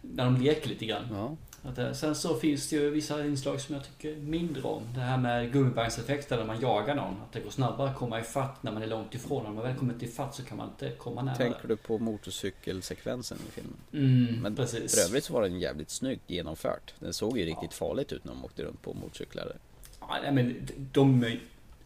när 0.00 0.24
de 0.24 0.36
leker 0.36 0.68
lite 0.68 0.86
grann. 0.86 1.36
Att, 1.62 1.78
eh, 1.78 1.92
sen 1.92 2.14
så 2.14 2.34
finns 2.34 2.70
det 2.70 2.76
ju 2.76 2.90
vissa 2.90 3.24
inslag 3.24 3.60
som 3.60 3.74
jag 3.74 3.84
tycker 3.84 4.16
mindre 4.16 4.62
om. 4.62 4.82
Det 4.94 5.00
här 5.00 5.18
med 5.18 5.52
gummibandeffekter 5.52 6.36
när 6.36 6.44
man 6.44 6.60
jagar 6.60 6.94
någon. 6.94 7.14
Att 7.22 7.32
det 7.32 7.40
går 7.40 7.50
snabbare 7.50 7.90
att 7.90 7.96
komma 7.96 8.20
ifatt 8.20 8.62
när 8.62 8.72
man 8.72 8.82
är 8.82 8.86
långt 8.86 9.14
ifrån. 9.14 9.44
När 9.44 9.50
man 9.50 9.64
väl 9.64 9.76
kommer 9.76 9.94
till 9.94 10.08
ifatt 10.08 10.34
så 10.34 10.42
kan 10.42 10.56
man 10.56 10.68
inte 10.68 10.90
komma 10.90 11.22
nära. 11.22 11.34
Tänker 11.36 11.68
du 11.68 11.76
på 11.76 11.98
motorcykelsekvensen 11.98 13.38
i 13.48 13.50
filmen? 13.50 13.76
Mm, 13.92 14.42
Men 14.42 14.56
precis. 14.56 14.94
för 14.94 15.08
övrigt 15.08 15.24
så 15.24 15.32
var 15.32 15.42
den 15.42 15.60
jävligt 15.60 15.90
snyggt 15.90 16.30
genomfört. 16.30 16.94
Den 16.98 17.12
såg 17.12 17.38
ju 17.38 17.44
riktigt 17.44 17.74
farligt 17.74 18.12
ut 18.12 18.24
när 18.24 18.32
de 18.32 18.44
åkte 18.44 18.62
runt 18.62 18.82
på 18.82 18.94
motorcyklar. 18.94 19.52
Ja, 20.00 20.18
nej, 20.22 20.32
men 20.32 20.68
de... 20.92 21.36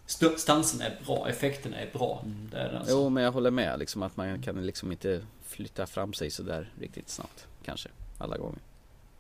st- 0.07 0.39
Stansen 0.39 0.81
är 0.81 0.99
bra, 1.07 1.29
effekterna 1.29 1.77
är 1.77 1.91
bra. 1.93 2.23
Det 2.51 2.57
är 2.59 2.75
alltså. 2.75 2.93
Jo, 2.93 3.09
men 3.09 3.23
jag 3.25 3.33
håller 3.33 3.51
med 3.51 3.79
liksom 3.79 4.03
att 4.03 4.17
man 4.17 4.43
kan 4.43 4.67
liksom 4.67 4.93
inte 4.93 5.23
flytta 5.43 5.87
fram 5.87 6.13
sig 6.13 6.31
sådär 6.31 6.73
riktigt 6.81 7.09
snabbt. 7.09 7.47
Kanske, 7.65 7.89
alla 8.19 8.37
gånger. 8.37 8.59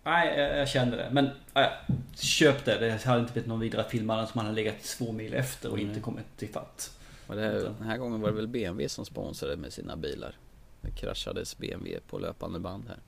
Nej, 0.05 0.39
jag, 0.41 0.59
jag 0.59 0.68
kände 0.68 0.97
det. 0.97 1.09
Men 1.12 1.30
ja, 1.55 1.70
köp 2.16 2.64
det. 2.64 2.78
Det 2.78 3.05
hade 3.05 3.20
inte 3.20 3.32
blivit 3.32 3.49
någon 3.49 3.61
vidare 3.61 3.85
film 3.89 4.11
annars 4.11 4.35
man 4.35 4.45
hade 4.45 4.57
legat 4.57 4.82
två 4.82 5.12
mil 5.12 5.35
efter 5.35 5.70
och 5.70 5.78
inte 5.78 6.01
kommit 6.01 6.24
till 6.37 6.49
fatt. 6.49 6.99
Och 7.26 7.37
det 7.37 7.43
här, 7.43 7.53
den 7.55 7.87
här 7.87 7.97
gången 7.97 8.20
var 8.20 8.28
det 8.28 8.35
väl 8.37 8.49
BMW 8.49 8.89
som 8.89 9.05
sponsrade 9.05 9.57
med 9.57 9.72
sina 9.72 9.97
bilar. 9.97 10.37
Det 10.80 10.91
kraschades 10.91 11.59
BMW 11.59 12.01
på 12.11 12.18
löpande 12.18 12.59
band 12.61 12.85
här. 12.89 12.99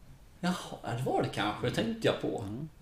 Jaha, 0.41 0.97
det 0.99 1.03
var 1.07 1.23
det 1.23 1.29
kanske. 1.29 1.69
Det 1.69 1.75
tänkte 1.75 2.09
jag 2.09 2.21
på. 2.21 2.29
Sitter 2.39 2.76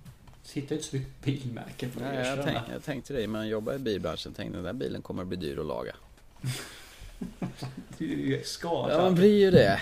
inte 0.53 0.79
så 0.79 0.97
mycket 0.97 1.21
bilmärken 1.23 1.91
för 1.91 2.01
Nej, 2.01 2.27
jag, 2.27 2.45
tänk, 2.45 2.59
jag 2.73 2.85
tänkte 2.85 3.13
det, 3.13 3.27
men 3.27 3.41
jag 3.41 3.51
jobbar 3.51 3.75
i 3.75 3.79
bilbranschen. 3.79 4.35
Tänkte 4.35 4.57
den 4.57 4.65
där 4.65 4.73
bilen 4.73 5.03
kommer 5.03 5.23
att 5.23 5.29
bli 5.29 5.37
dyr 5.37 5.59
att 5.59 5.67
laga. 5.67 5.97
Det 7.99 8.05
är 8.05 8.09
ju 8.09 8.43
skadad. 8.45 8.93
Ja, 8.93 9.03
man 9.03 9.15
blir 9.15 9.39
ju 9.41 9.51
det. 9.51 9.81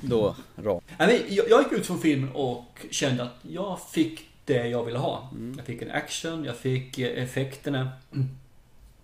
Då. 0.00 0.36
Nej, 0.56 0.76
men 0.98 1.36
jag, 1.36 1.50
jag 1.50 1.62
gick 1.62 1.72
ut 1.72 1.86
från 1.86 2.00
filmen 2.00 2.30
och 2.34 2.86
kände 2.90 3.22
att 3.22 3.36
jag 3.42 3.80
fick 3.90 4.28
det 4.44 4.68
jag 4.68 4.84
ville 4.84 4.98
ha. 4.98 5.30
Mm. 5.32 5.54
Jag 5.56 5.66
fick 5.66 5.82
en 5.82 5.90
action, 5.90 6.44
jag 6.44 6.56
fick 6.56 6.98
eh, 6.98 7.22
effekterna. 7.22 7.90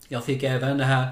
Jag 0.08 0.24
fick 0.24 0.42
även 0.42 0.78
det 0.78 0.84
här 0.84 1.08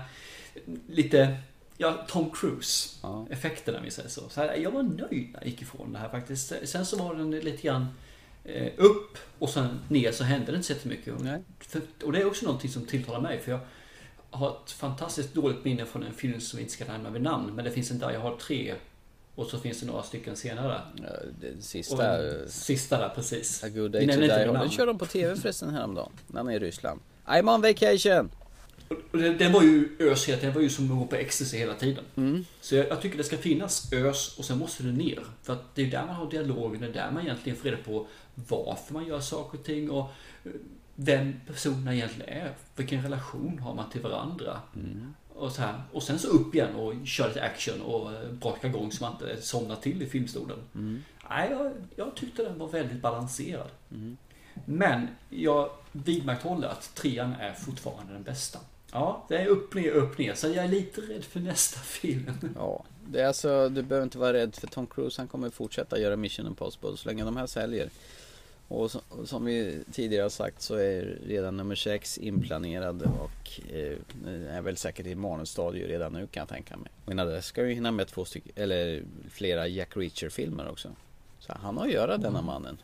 lite, 0.88 1.36
ja, 1.76 2.06
Tom 2.08 2.30
Cruise 2.30 2.88
effekterna 3.30 3.78
om 3.78 3.84
vi 3.84 3.90
säger 3.90 4.08
så. 4.08 4.28
så 4.28 4.40
här, 4.40 4.56
jag 4.56 4.70
var 4.70 4.82
nöjd 4.82 5.30
när 5.32 5.40
jag 5.40 5.46
gick 5.46 5.62
ifrån 5.62 5.92
det 5.92 5.98
här 5.98 6.08
faktiskt. 6.08 6.52
Sen 6.64 6.86
så 6.86 6.96
var 6.96 7.14
den 7.14 7.30
lite 7.30 7.62
grann 7.62 7.86
upp 8.76 9.18
och 9.38 9.50
sen 9.50 9.80
ner 9.88 10.12
så 10.12 10.24
hände 10.24 10.52
det 10.52 10.56
inte 10.56 10.66
så 10.66 10.72
jättemycket. 10.72 11.14
För, 11.60 11.80
och 12.04 12.12
det 12.12 12.20
är 12.20 12.26
också 12.26 12.44
någonting 12.44 12.70
som 12.70 12.86
tilltalar 12.86 13.20
mig 13.20 13.38
för 13.38 13.50
jag 13.50 13.60
har 14.30 14.50
ett 14.50 14.70
fantastiskt 14.70 15.34
dåligt 15.34 15.64
minne 15.64 15.86
från 15.86 16.02
en 16.02 16.14
film 16.14 16.40
som 16.40 16.56
vi 16.56 16.62
inte 16.62 16.74
ska 16.74 16.84
nämna 16.84 17.10
vid 17.10 17.22
namn. 17.22 17.54
Men 17.54 17.64
det 17.64 17.70
finns 17.70 17.90
en 17.90 17.98
där, 17.98 18.10
jag 18.10 18.20
har 18.20 18.36
tre. 18.36 18.74
Och 19.34 19.46
så 19.46 19.58
finns 19.58 19.80
det 19.80 19.86
några 19.86 20.02
stycken 20.02 20.36
senare. 20.36 20.80
Den 21.40 21.62
sista... 21.62 22.18
Den 22.18 22.48
sista 22.48 22.98
där, 22.98 23.08
precis. 23.08 23.64
A 23.64 23.68
good 23.68 23.92
Vi 23.96 24.06
day 24.06 24.16
to 24.16 24.20
die. 24.20 24.28
Den 24.28 24.70
kör 24.70 24.86
de 24.86 24.98
på 24.98 25.06
TV 25.06 25.36
förresten 25.36 25.70
häromdagen. 25.70 26.12
När 26.26 26.40
han 26.40 26.48
är 26.48 26.56
i 26.56 26.58
Ryssland. 26.58 27.00
I'm 27.26 27.54
on 27.54 27.62
vacation! 27.62 28.30
Den 29.38 29.52
var 29.52 29.62
ju 29.62 29.96
ös 29.98 30.28
hela 30.28 30.38
tiden. 30.38 30.40
Den 30.40 30.54
var 30.54 30.62
ju 30.62 30.70
som 30.70 30.92
att 30.92 30.98
gå 30.98 31.06
på 31.06 31.16
ecstasy 31.16 31.58
hela 31.58 31.74
tiden. 31.74 32.04
Mm. 32.16 32.44
Så 32.60 32.74
jag, 32.74 32.88
jag 32.88 33.02
tycker 33.02 33.18
det 33.18 33.24
ska 33.24 33.36
finnas 33.36 33.92
ös 33.92 34.38
och 34.38 34.44
sen 34.44 34.58
måste 34.58 34.82
det 34.82 34.92
ner. 34.92 35.24
För 35.42 35.52
att 35.52 35.74
det 35.74 35.82
är 35.82 35.90
där 35.90 36.06
man 36.06 36.14
har 36.14 36.30
dialogen. 36.30 36.80
Det 36.80 36.86
är 36.86 36.92
där 36.92 37.10
man 37.10 37.22
egentligen 37.22 37.58
får 37.58 37.68
reda 37.68 37.82
på 37.82 38.06
varför 38.34 38.94
man 38.94 39.06
gör 39.06 39.20
saker 39.20 39.58
och 39.58 39.64
ting. 39.64 39.90
Och 39.90 40.10
eh, 40.44 40.52
vem 40.94 41.40
personerna 41.46 41.94
egentligen 41.94 42.28
är. 42.28 42.52
Vilken 42.76 43.02
relation 43.02 43.58
har 43.58 43.74
man 43.74 43.90
till 43.90 44.00
varandra. 44.00 44.60
Mm. 44.76 45.14
Och, 45.28 45.52
så 45.52 45.62
här. 45.62 45.82
och 45.92 46.02
sen 46.02 46.18
så 46.18 46.28
upp 46.28 46.54
igen 46.54 46.74
och 46.74 47.06
köra 47.06 47.28
lite 47.28 47.42
action 47.42 47.80
och 47.80 48.12
eh, 48.12 48.30
braka 48.32 48.68
igång 48.68 48.92
så 48.92 49.04
man 49.04 49.12
inte 49.12 49.42
somnar 49.42 49.76
till 49.76 50.02
i 50.02 50.06
filmstolen. 50.06 50.58
Mm. 50.74 51.02
Nej, 51.30 51.50
jag, 51.50 51.72
jag 51.96 52.16
tyckte 52.16 52.42
den 52.42 52.58
var 52.58 52.68
väldigt 52.68 53.02
balanserad. 53.02 53.70
Mm. 53.90 54.16
Men 54.64 55.08
jag 55.28 55.70
vidmakthåller 55.92 56.68
att 56.68 56.94
trean 56.94 57.32
är 57.32 57.52
fortfarande 57.52 58.12
den 58.12 58.22
bästa. 58.22 58.58
Ja, 58.92 59.24
det 59.28 59.36
är 59.36 59.46
upp 59.46 59.74
ner, 59.74 59.90
upp 59.90 60.18
ner. 60.18 60.34
Så 60.34 60.46
jag 60.46 60.64
är 60.64 60.68
lite 60.68 61.00
rädd 61.00 61.24
för 61.24 61.40
nästa 61.40 61.80
film. 61.80 62.30
Ja, 62.54 62.84
det 63.06 63.20
är 63.20 63.26
alltså, 63.26 63.68
du 63.68 63.82
behöver 63.82 64.04
inte 64.04 64.18
vara 64.18 64.32
rädd 64.32 64.54
för 64.54 64.66
Tom 64.66 64.86
Cruise. 64.86 65.20
Han 65.20 65.28
kommer 65.28 65.50
fortsätta 65.50 65.98
göra 65.98 66.16
Mission 66.16 66.46
Impossible 66.46 66.96
så 66.96 67.08
länge 67.08 67.24
de 67.24 67.36
här 67.36 67.46
säljer. 67.46 67.90
Och 68.68 68.90
som 69.24 69.44
vi 69.44 69.78
tidigare 69.92 70.22
har 70.22 70.30
sagt 70.30 70.62
så 70.62 70.74
är 70.74 71.18
redan 71.26 71.56
nummer 71.56 71.74
6 71.74 72.18
inplanerad 72.18 73.02
och 73.02 73.72
eh, 73.72 73.96
är 74.56 74.60
väl 74.60 74.76
säkert 74.76 75.06
i 75.06 75.14
manusstadiet 75.14 75.88
redan 75.88 76.12
nu 76.12 76.26
kan 76.26 76.40
jag 76.40 76.48
tänka 76.48 76.76
mig. 76.76 76.90
Och 77.04 77.12
innan 77.12 77.26
det 77.26 77.42
ska 77.42 77.62
vi 77.62 77.74
hinna 77.74 77.90
med 77.90 78.08
två 78.08 78.24
stycken, 78.24 78.52
eller 78.56 79.02
flera 79.30 79.66
Jack 79.66 79.96
Reacher-filmer 79.96 80.68
också. 80.70 80.88
Så 81.38 81.52
han 81.60 81.76
har 81.76 81.86
att 81.86 81.92
göra 81.92 82.16
denna 82.16 82.42
mannen. 82.42 82.78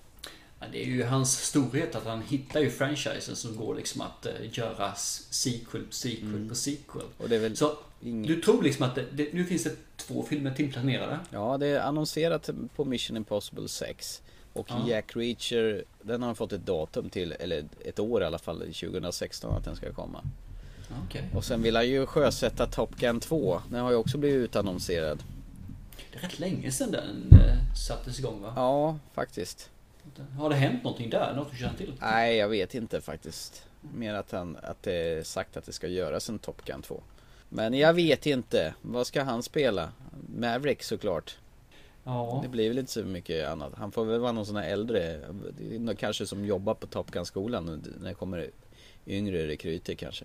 Det 0.72 0.82
är 0.82 0.86
ju 0.86 1.04
hans 1.04 1.32
storhet 1.40 1.94
att 1.94 2.04
han 2.04 2.22
hittar 2.22 2.60
ju 2.60 2.70
franchisen 2.70 3.36
som 3.36 3.56
går 3.56 3.74
liksom 3.74 4.00
att 4.00 4.26
eh, 4.26 4.32
göra 4.52 4.94
sequel 4.94 5.82
sequel 5.90 6.48
på 6.48 6.54
sequel. 6.54 7.02
Och 7.18 7.28
det 7.28 7.36
är 7.36 7.40
väl 7.40 7.56
Så 7.56 7.76
ing- 8.02 8.26
du 8.26 8.40
tror 8.42 8.62
liksom 8.62 8.84
att 8.86 8.94
det, 8.94 9.04
det, 9.12 9.32
nu 9.32 9.44
finns 9.44 9.64
det 9.64 9.76
två 9.96 10.22
filmer 10.22 10.50
tillplanerade? 10.54 11.18
Ja, 11.30 11.58
det 11.58 11.66
är 11.66 11.80
annonserat 11.80 12.50
på 12.76 12.84
Mission 12.84 13.16
Impossible 13.16 13.68
6. 13.68 14.22
Och 14.52 14.66
Ja. 14.70 14.88
Jack 14.88 15.16
Reacher, 15.16 15.84
den 16.02 16.22
har 16.22 16.34
fått 16.34 16.52
ett 16.52 16.66
datum 16.66 17.10
till, 17.10 17.32
eller 17.32 17.64
ett 17.84 17.98
år 17.98 18.22
i 18.22 18.26
alla 18.26 18.38
fall, 18.38 18.58
2016 18.60 19.56
att 19.56 19.64
den 19.64 19.76
ska 19.76 19.92
komma. 19.92 20.22
Okej. 21.06 21.28
Och 21.34 21.44
sen 21.44 21.62
vill 21.62 21.76
han 21.76 21.88
ju 21.88 22.06
sjösätta 22.06 22.66
Top 22.66 22.96
Gun 22.96 23.20
2. 23.20 23.60
Den 23.70 23.80
har 23.80 23.90
ju 23.90 23.96
också 23.96 24.18
blivit 24.18 24.38
utannonserad. 24.38 25.22
Det 26.12 26.18
är 26.18 26.22
rätt 26.22 26.38
länge 26.38 26.72
sedan 26.72 26.90
den 26.90 27.40
eh, 27.40 27.74
sattes 27.88 28.18
igång 28.18 28.40
va? 28.42 28.52
Ja, 28.56 28.98
faktiskt. 29.14 29.70
Har 30.38 30.50
det 30.50 30.56
hänt 30.56 30.84
någonting 30.84 31.10
där? 31.10 31.34
Något 31.34 31.50
du 31.50 31.56
känner 31.58 31.76
till? 31.76 31.94
Nej, 32.00 32.36
jag 32.36 32.48
vet 32.48 32.74
inte 32.74 33.00
faktiskt. 33.00 33.66
Mer 33.94 34.14
att, 34.14 34.32
han, 34.32 34.56
att 34.62 34.82
det 34.82 34.92
är 34.94 35.22
sagt 35.22 35.56
att 35.56 35.64
det 35.64 35.72
ska 35.72 35.88
göras 35.88 36.28
en 36.28 36.38
Top 36.38 36.64
Gun 36.64 36.82
2. 36.82 37.02
Men 37.48 37.74
jag 37.74 37.94
vet 37.94 38.26
inte. 38.26 38.74
Vad 38.82 39.06
ska 39.06 39.22
han 39.22 39.42
spela? 39.42 39.92
Maverick 40.36 40.82
såklart. 40.82 41.38
Ja. 42.04 42.40
Det 42.42 42.48
blir 42.48 42.68
väl 42.68 42.78
inte 42.78 42.92
så 42.92 43.04
mycket 43.04 43.48
annat. 43.48 43.72
Han 43.76 43.92
får 43.92 44.04
väl 44.04 44.20
vara 44.20 44.32
någon 44.32 44.46
sån 44.46 44.56
här 44.56 44.68
äldre. 44.68 45.20
Kanske 45.98 46.26
som 46.26 46.44
jobbar 46.44 46.74
på 46.74 46.86
Top 46.86 47.10
Gun-skolan. 47.10 47.82
När 48.00 48.08
det 48.08 48.14
kommer 48.14 48.50
yngre 49.06 49.46
rekryter 49.46 49.94
kanske. 49.94 50.24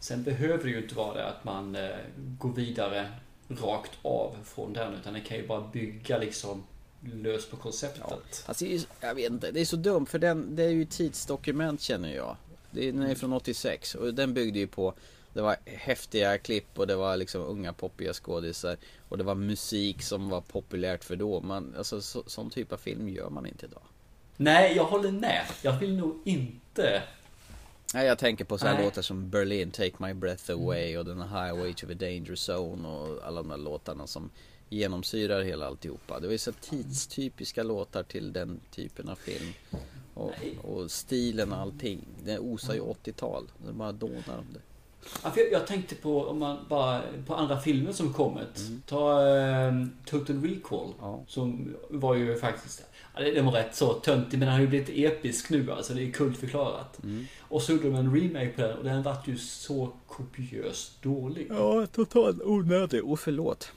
Sen 0.00 0.22
behöver 0.22 0.64
det 0.64 0.70
ju 0.70 0.82
inte 0.82 0.94
vara 0.94 1.14
det 1.14 1.26
att 1.26 1.44
man 1.44 1.76
eh, 1.76 1.90
går 2.38 2.52
vidare 2.52 3.08
rakt 3.48 3.92
av 4.02 4.36
från 4.44 4.72
den. 4.72 4.94
Utan 4.94 5.12
det 5.12 5.20
kan 5.20 5.36
ju 5.36 5.46
bara 5.46 5.60
bygga 5.72 6.18
liksom 6.18 6.64
löst 7.12 7.50
på 7.50 7.56
konceptet. 7.56 8.44
Alltså, 8.46 8.64
är 8.64 8.68
ju- 8.68 8.80
jag 9.00 9.14
vet 9.14 9.30
inte, 9.32 9.50
det 9.50 9.60
är 9.60 9.64
så 9.64 9.76
dumt 9.76 10.06
för 10.06 10.18
den, 10.18 10.56
det 10.56 10.62
är 10.64 10.68
ju 10.70 10.84
tidsdokument 10.84 11.80
känner 11.80 12.14
jag. 12.16 12.36
Det 12.70 12.88
är, 12.88 12.92
den 12.92 13.02
är 13.02 13.14
från 13.14 13.32
86 13.32 13.94
och 13.94 14.14
den 14.14 14.34
byggde 14.34 14.58
ju 14.58 14.66
på 14.66 14.94
Det 15.32 15.42
var 15.42 15.56
häftiga 15.64 16.38
klipp 16.38 16.78
och 16.78 16.86
det 16.86 16.96
var 16.96 17.16
liksom 17.16 17.42
unga 17.42 17.72
poppiga 17.72 18.12
skådisar 18.12 18.76
Och 19.08 19.18
det 19.18 19.24
var 19.24 19.34
musik 19.34 20.02
som 20.02 20.28
var 20.28 20.40
populärt 20.40 21.04
för 21.04 21.16
då. 21.16 21.40
Man, 21.40 21.74
alltså 21.78 22.00
så, 22.00 22.22
sån 22.26 22.50
typ 22.50 22.72
av 22.72 22.76
film 22.76 23.08
gör 23.08 23.30
man 23.30 23.46
inte 23.46 23.66
idag. 23.66 23.82
Nej, 24.36 24.76
jag 24.76 24.84
håller 24.84 25.12
med. 25.12 25.44
Jag 25.62 25.78
vill 25.78 25.96
nog 25.96 26.20
inte 26.24 27.02
Nej, 27.94 28.06
jag 28.06 28.18
tänker 28.18 28.44
på 28.44 28.58
sådana 28.58 28.76
Nej. 28.76 28.84
låtar 28.84 29.02
som 29.02 29.30
Berlin, 29.30 29.70
Take 29.70 29.92
My 29.98 30.14
Breath 30.14 30.50
Away 30.50 30.98
och 30.98 31.04
den 31.04 31.20
här 31.20 31.46
Highway 31.46 31.74
to 31.74 31.86
the 31.86 31.94
Danger 31.94 32.34
Zone 32.52 32.88
och 32.88 33.26
alla 33.26 33.42
de 33.42 33.48
där 33.48 33.56
låtarna 33.56 34.06
som 34.06 34.30
genomsyrar 34.74 35.42
hela 35.42 35.66
alltihopa. 35.66 36.20
Det 36.20 36.26
var 36.26 36.32
ju 36.32 36.38
så 36.38 36.52
tidstypiska 36.52 37.62
låtar 37.62 38.02
till 38.02 38.32
den 38.32 38.60
typen 38.70 39.08
av 39.08 39.14
film. 39.16 39.52
Och, 40.14 40.32
och 40.62 40.90
stilen 40.90 41.52
och 41.52 41.58
allting. 41.58 42.00
Det 42.24 42.38
osar 42.38 42.74
ju 42.74 42.80
80-tal. 42.80 43.44
Det 43.66 43.72
bara 43.72 43.92
dånar 43.92 44.38
om 44.38 44.46
det. 44.52 44.60
Ja, 45.22 45.32
jag, 45.36 45.52
jag 45.52 45.66
tänkte 45.66 45.94
på, 45.94 46.24
om 46.26 46.38
man 46.38 46.58
bara, 46.68 47.02
på 47.26 47.34
andra 47.34 47.60
filmer 47.60 47.92
som 47.92 48.12
kommit. 48.12 48.58
Mm. 48.58 48.82
Ta 48.86 49.28
eh, 49.28 49.72
Total 50.06 50.42
Recall. 50.42 50.92
Som 51.26 51.74
var 51.90 52.14
ju 52.14 52.38
faktiskt, 52.38 52.82
ja, 53.14 53.20
det- 53.20 53.30
den 53.30 53.44
var 53.44 53.52
rätt 53.52 53.76
så 53.76 53.92
töntig 53.92 54.38
men 54.38 54.46
den 54.46 54.54
har 54.54 54.60
ju 54.60 54.66
blivit 54.66 54.88
episk 54.92 55.50
nu 55.50 55.72
alltså. 55.72 55.94
Det 55.94 56.02
är 56.02 56.10
kultförklarat. 56.10 57.02
Mm. 57.02 57.26
Och 57.40 57.62
så 57.62 57.72
gjorde 57.72 57.84
de 57.84 57.94
en 57.94 58.14
remake 58.16 58.48
på 58.48 58.60
den 58.60 58.78
och 58.78 58.84
den 58.84 59.02
vart 59.02 59.28
ju 59.28 59.38
så 59.38 59.90
kopiöst 60.06 61.02
dålig. 61.02 61.46
Ja, 61.50 61.86
totalt 61.86 62.42
onödig. 62.42 63.04
Och 63.04 63.20
förlåt. 63.20 63.72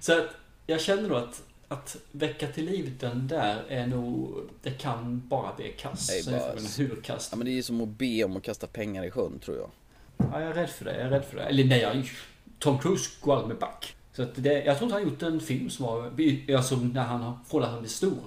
Så 0.00 0.18
att 0.18 0.28
jag 0.66 0.80
känner 0.80 1.08
då 1.08 1.16
att 1.16 1.42
att 1.70 1.96
väcka 2.12 2.46
till 2.48 2.64
liv 2.64 2.96
den 3.00 3.28
där 3.28 3.64
är 3.68 3.86
nog, 3.86 4.34
det 4.62 4.70
kan 4.70 5.28
bara 5.28 5.54
bli 5.54 5.72
kass. 5.78 6.08
Nej, 6.10 6.40
bara- 6.40 6.60
hur 6.78 7.00
kast. 7.02 7.28
Ja, 7.32 7.36
men 7.36 7.44
det 7.44 7.50
är 7.50 7.54
ju 7.54 7.62
som 7.62 7.80
att 7.80 7.88
be 7.88 8.24
om 8.24 8.36
att 8.36 8.42
kasta 8.42 8.66
pengar 8.66 9.04
i 9.04 9.10
sjön 9.10 9.38
tror 9.38 9.56
jag. 9.56 9.70
Ja, 10.16 10.40
jag 10.40 10.50
är 10.50 10.54
rädd 10.54 10.70
för 10.70 10.84
det. 10.84 10.96
Jag 10.96 11.06
är 11.06 11.10
rädd 11.10 11.24
för 11.24 11.36
det. 11.36 11.42
Eller 11.42 11.64
nej, 11.64 11.80
jag, 11.80 12.10
Tom 12.58 12.78
Cruise 12.78 13.10
går 13.20 13.32
aldrig 13.32 13.48
med 13.48 13.58
back. 13.58 13.96
Så 14.12 14.22
att 14.22 14.30
det, 14.34 14.64
jag 14.64 14.78
tror 14.78 14.86
inte 14.86 14.94
han 14.94 15.04
har 15.04 15.10
gjort 15.10 15.22
en 15.22 15.40
film 15.40 15.70
som 15.70 15.84
har, 15.84 16.12
alltså 16.56 16.76
när 16.76 17.02
han 17.02 17.20
har, 17.22 17.38
från 17.48 17.62
att 17.62 17.70
han 17.70 17.80
blir 17.80 17.90
stor, 17.90 18.18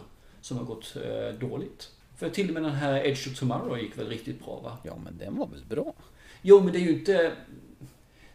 som 0.41 0.57
har 0.57 0.63
gått 0.65 0.95
eh, 0.95 1.39
dåligt. 1.49 1.89
För 2.17 2.29
till 2.29 2.47
och 2.47 2.53
med 2.53 2.63
den 2.63 2.71
här 2.75 3.05
Edge 3.05 3.27
of 3.27 3.39
Tomorrow 3.39 3.79
gick 3.79 3.97
väl 3.97 4.07
riktigt 4.07 4.45
bra 4.45 4.59
va? 4.63 4.77
Ja, 4.83 4.95
men 5.03 5.17
den 5.17 5.37
var 5.37 5.47
väl 5.47 5.65
bra? 5.65 5.93
Jo, 6.41 6.61
men 6.63 6.73
det 6.73 6.79
är 6.79 6.83
ju 6.83 6.99
inte... 6.99 7.31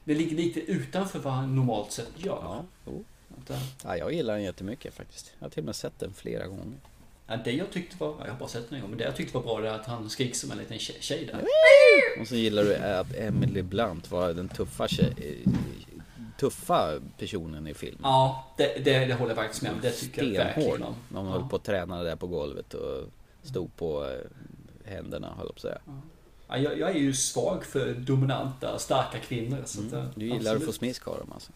Det 0.04 0.14
ligger 0.14 0.36
lite 0.36 0.60
utanför 0.60 1.18
vad 1.18 1.32
han 1.32 1.56
normalt 1.56 1.92
sett 1.92 2.12
gör. 2.16 2.38
Ja, 2.42 2.64
jo. 2.86 3.04
Vänta. 3.50 3.64
Ja, 3.84 3.96
jag 3.96 4.12
gillar 4.12 4.34
den 4.34 4.42
jättemycket 4.42 4.94
faktiskt. 4.94 5.32
Jag 5.38 5.44
har 5.44 5.50
till 5.50 5.60
och 5.60 5.64
med 5.66 5.76
sett 5.76 5.98
den 5.98 6.12
flera 6.14 6.46
gånger. 6.46 6.64
Ja, 7.26 7.36
det 7.44 7.52
jag 7.52 7.70
tyckte 7.70 7.96
var, 7.98 8.08
ja, 8.08 8.16
jag 8.24 8.32
har 8.32 8.38
bara 8.38 8.48
sett 8.48 8.68
den 8.68 8.74
en 8.76 8.80
gång, 8.80 8.90
men 8.90 8.98
det 8.98 9.04
jag 9.04 9.16
tyckte 9.16 9.34
var 9.38 9.44
bra 9.44 9.60
det 9.60 9.68
är 9.68 9.72
att 9.72 9.86
han 9.86 10.10
skriker 10.10 10.34
som 10.34 10.50
en 10.50 10.58
liten 10.58 10.78
tjej, 10.78 10.96
tjej 11.00 11.24
där. 11.24 11.44
Och 12.20 12.28
så 12.28 12.34
gillar 12.34 12.62
du 12.64 12.74
att 12.76 13.14
Emily 13.14 13.62
Blunt 13.62 14.10
var 14.10 14.32
den 14.32 14.48
tuffa, 14.48 14.88
tjej, 14.88 15.14
tuffa 16.38 17.00
personen 17.18 17.66
i 17.66 17.74
filmen. 17.74 18.00
Ja, 18.02 18.44
det, 18.56 18.84
det, 18.84 19.04
det 19.04 19.14
håller 19.14 19.30
jag 19.30 19.36
faktiskt 19.44 19.62
med 19.62 19.72
om. 19.72 19.78
Det 19.82 19.90
tycker 19.90 20.22
jag 20.22 20.32
Stenhård. 20.52 20.54
verkligen 20.70 20.82
om. 20.82 20.94
När 21.08 21.20
hon 21.20 21.32
höll 21.32 21.48
på 21.48 21.56
att 21.56 21.64
träna 21.64 22.02
där 22.02 22.16
på 22.16 22.26
golvet 22.26 22.74
och 22.74 23.04
stod 23.42 23.76
på 23.76 24.04
eh, 24.04 24.90
händerna, 24.92 25.26
höll 25.28 25.36
jag 25.38 25.46
på 25.46 25.52
att 25.54 25.60
säga. 25.60 25.78
Ja, 26.48 26.58
jag, 26.58 26.78
jag 26.78 26.90
är 26.90 26.94
ju 27.00 27.14
svag 27.14 27.64
för 27.64 27.94
dominanta, 27.94 28.78
starka 28.78 29.18
kvinnor. 29.18 29.62
Så 29.64 29.80
att, 29.86 29.92
Mm. 29.92 30.06
Du 30.14 30.24
gillar 30.24 30.38
att 30.38 30.46
absolut. 30.46 30.64
få 30.66 30.72
smisk 30.72 31.08
av 31.08 31.18
dem 31.18 31.32
alltså? 31.34 31.52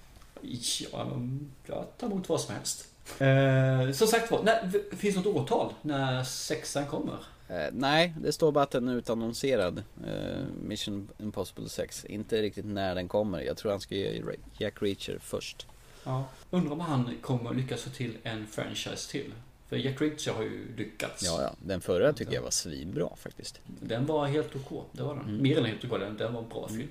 Ja, 0.93 1.05
men 1.05 1.51
jag 1.67 1.87
tar 1.99 2.07
emot 2.07 2.29
vad 2.29 2.41
som 2.41 2.55
helst. 2.55 2.87
Eh, 3.19 3.93
som 3.93 4.09
sagt 4.09 4.31
var, 4.31 4.97
finns 4.97 5.15
det 5.15 5.21
något 5.21 5.37
årtal 5.37 5.73
när 5.83 6.25
sexan 6.25 6.87
kommer? 6.87 7.19
Eh, 7.49 7.69
nej, 7.73 8.15
det 8.21 8.33
står 8.33 8.53
bara 8.53 8.65
att 8.65 8.71
den 8.71 8.89
är 8.89 8.95
utannonserad. 8.95 9.83
Eh, 10.07 10.45
Mission 10.63 11.09
Impossible 11.19 11.69
6. 11.69 12.05
Inte 12.05 12.43
riktigt 12.43 12.65
när 12.65 12.95
den 12.95 13.09
kommer. 13.09 13.41
Jag 13.41 13.57
tror 13.57 13.71
han 13.71 13.81
ska 13.81 13.95
ge 13.95 14.23
Jack 14.59 14.83
Reacher 14.83 15.19
först. 15.23 15.67
Ja. 16.05 16.25
Undrar 16.51 16.73
om 16.73 16.81
han 16.81 17.17
kommer 17.21 17.55
lyckas 17.55 17.83
få 17.83 17.91
till 17.91 18.17
en 18.23 18.47
franchise 18.47 19.11
till. 19.11 19.33
För 19.69 19.77
Jack 19.77 20.01
Reacher 20.01 20.33
har 20.33 20.43
ju 20.43 20.77
lyckats. 20.77 21.23
Ja, 21.25 21.43
ja. 21.43 21.55
Den 21.59 21.81
förra 21.81 22.13
tycker 22.13 22.35
jag 22.35 22.43
var 22.43 22.51
svinbra 22.51 23.09
faktiskt. 23.17 23.61
Den 23.67 24.07
var 24.07 24.27
helt 24.27 24.57
OK. 24.57 24.85
Det 24.93 25.03
var 25.03 25.15
den. 25.15 25.25
Mm. 25.25 25.43
Mer 25.43 25.59
än 25.59 25.65
helt 25.65 25.85
OK. 25.85 25.91
Den, 25.91 26.17
den 26.17 26.33
var 26.33 26.43
en 26.43 26.49
bra 26.49 26.69
film. 26.69 26.89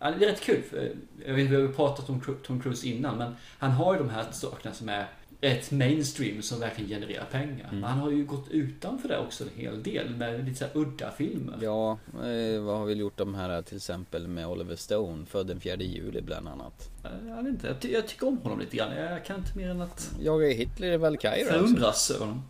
Ja, 0.00 0.10
det 0.10 0.24
är 0.24 0.28
rätt 0.30 0.40
kul. 0.40 0.62
För 0.62 0.92
jag 1.26 1.34
vet, 1.34 1.50
vi 1.50 1.54
har 1.54 1.62
ju 1.62 1.72
pratat 1.72 2.08
om 2.10 2.20
Tom 2.46 2.60
Cruise 2.62 2.88
innan, 2.88 3.18
men 3.18 3.36
han 3.58 3.70
har 3.70 3.92
ju 3.94 3.98
de 3.98 4.08
här 4.10 4.26
sakerna 4.32 4.74
som 4.74 4.88
är 4.88 5.06
rätt 5.40 5.70
mainstream 5.70 6.42
som 6.42 6.60
verkligen 6.60 6.90
genererar 6.90 7.24
pengar. 7.24 7.68
Mm. 7.68 7.80
Men 7.80 7.90
han 7.90 7.98
har 7.98 8.10
ju 8.10 8.24
gått 8.24 8.48
utanför 8.50 9.08
det 9.08 9.18
också 9.18 9.44
en 9.44 9.50
hel 9.56 9.82
del 9.82 10.16
med 10.16 10.44
lite 10.44 10.58
så 10.58 10.64
här 10.64 10.76
udda 10.76 11.10
filmer. 11.10 11.58
Ja, 11.62 11.98
eh, 12.24 12.60
vad 12.62 12.78
har 12.78 12.84
vi 12.84 12.94
gjort 12.94 13.16
de 13.16 13.34
här 13.34 13.62
till 13.62 13.76
exempel 13.76 14.28
med 14.28 14.46
Oliver 14.46 14.76
Stone, 14.76 15.26
född 15.26 15.46
den 15.46 15.60
4 15.60 15.76
juli 15.76 16.20
bland 16.20 16.48
annat. 16.48 16.90
Jag 17.28 17.36
vet 17.36 17.46
inte, 17.46 17.66
jag, 17.66 17.80
ty- 17.80 17.92
jag 17.92 18.08
tycker 18.08 18.28
om 18.28 18.38
honom 18.38 18.60
lite 18.60 18.76
grann. 18.76 18.96
Jag 18.96 19.24
kan 19.24 19.38
inte 19.38 19.58
mer 19.58 19.70
än 19.70 19.80
att 19.80 20.10
Jag 20.20 20.50
är 20.50 20.54
Hitler 20.54 20.92
i 20.92 20.96
Valkyrie 20.96 21.44
förundras 21.46 22.10
över 22.10 22.20
honom. 22.26 22.42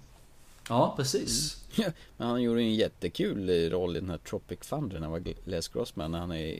Ja, 0.69 0.95
precis. 0.97 1.65
Men 2.17 2.29
han 2.29 2.43
gjorde 2.43 2.61
en 2.61 2.75
jättekul 2.75 3.71
roll 3.71 3.97
i 3.97 4.01
den 4.01 4.11
här 4.11 4.19
Tropic 4.19 4.59
Thunder 4.59 4.95
när 4.95 5.03
han 5.03 5.11
var 5.13 5.23
Les 5.45 5.69
Grossman, 5.69 6.11
när 6.11 6.19
han 6.19 6.33
är 6.33 6.59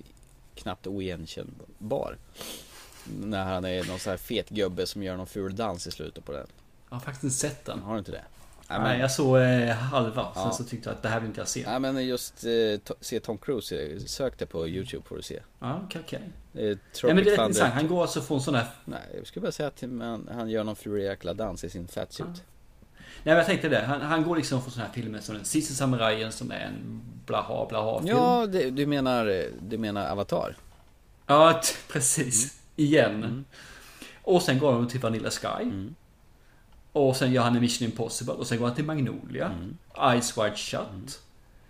knappt 0.63 0.87
oigenkännbar. 0.87 2.17
När 3.21 3.45
han 3.45 3.65
är 3.65 3.85
någon 3.85 3.99
sån 3.99 4.11
här 4.11 4.17
fet 4.17 4.49
gubbe 4.49 4.87
som 4.87 5.03
gör 5.03 5.17
någon 5.17 5.27
ful 5.27 5.57
dans 5.57 5.87
i 5.87 5.91
slutet 5.91 6.25
på 6.25 6.33
den. 6.33 6.47
Jag 6.89 6.97
har 6.97 7.01
faktiskt 7.01 7.25
inte 7.25 7.37
sett 7.37 7.65
den. 7.65 7.79
Har 7.83 7.93
du 7.93 7.99
inte 7.99 8.13
det? 8.13 8.25
Nej, 8.69 9.01
jag 9.01 9.11
såg 9.11 9.39
eh, 9.39 9.69
halva. 9.75 10.23
Sen 10.35 10.43
Ja. 10.43 10.53
så 10.53 10.65
tyckte 10.65 10.89
jag 10.89 10.97
att 10.97 11.03
det 11.03 11.09
här 11.09 11.21
vill 11.21 11.29
inte 11.29 11.41
jag 11.41 11.49
se. 11.49 11.65
Nej 11.67 11.81
men 11.81 12.07
just 12.07 12.45
eh, 12.45 12.49
to- 12.49 12.95
se 13.01 13.21
Tom 13.21 13.39
Cruise, 13.39 13.77
eh, 13.83 13.99
sök 13.99 14.39
det 14.39 14.47
på 14.47 14.69
YouTube 14.69 15.03
får 15.09 15.17
du 15.17 15.23
se. 15.23 15.41
Ja, 15.59 15.81
okej. 15.95 16.21
Eh, 16.55 16.61
Nej, 16.63 16.77
men 17.03 17.17
det 17.17 17.21
är 17.23 17.25
rätt 17.25 17.39
intressant. 17.41 17.75
Han 17.75 17.89
går 17.89 18.03
alltså 18.03 18.21
från 18.21 18.41
sån 18.41 18.55
här... 18.55 18.67
Nej, 18.85 19.01
jag 19.17 19.27
skulle 19.27 19.43
bara 19.43 19.53
säga 19.53 19.67
att 19.69 19.81
han, 19.81 20.29
han 20.33 20.51
gör 20.51 20.65
någon 20.65 20.77
ful 20.77 21.03
jäkla 21.03 21.35
dans 21.35 21.65
i 21.65 21.71
sin 21.71 21.89
fatsuit. 21.89 22.43
Nej, 23.23 23.35
men 23.35 23.37
jag 23.37 23.47
tänkte 23.47 23.69
det. 23.69 23.81
Han, 23.81 24.01
han 24.01 24.23
går 24.23 24.37
liksom 24.37 24.63
från 24.63 24.71
såna 24.73 24.85
här 24.87 24.93
filmer 24.93 25.21
som 25.21 25.35
Den 25.35 25.45
sista 25.45 25.75
samurajen 25.75 26.33
som 26.33 26.51
är 26.51 26.61
en 26.61 27.01
blaha 27.27 27.67
blaha 27.69 27.99
film. 28.03 28.17
Ja, 28.17 28.47
det, 28.47 28.71
du 28.71 28.87
menar, 28.87 29.47
du 29.63 29.79
menar 29.79 30.11
Avatar? 30.11 30.57
Ja, 31.27 31.61
precis. 31.93 32.59
Igen. 32.77 33.15
Mm. 33.15 33.45
Och 34.23 34.43
sen 34.43 34.59
går 34.59 34.73
han 34.73 34.89
till 34.89 35.01
Vanilla 35.01 35.31
Sky. 35.31 35.71
Och 36.93 37.17
sen 37.17 37.33
gör 37.33 37.43
han 37.43 37.55
en 37.55 37.61
Mission 37.61 37.89
Impossible. 37.89 38.35
Och 38.35 38.47
sen 38.47 38.59
går 38.59 38.67
han 38.67 38.75
till 38.77 38.85
Magnolia. 38.85 39.47
Mm. 39.47 39.77
Eyes 40.13 40.39
Wide 40.39 40.57
Shut. 40.57 41.21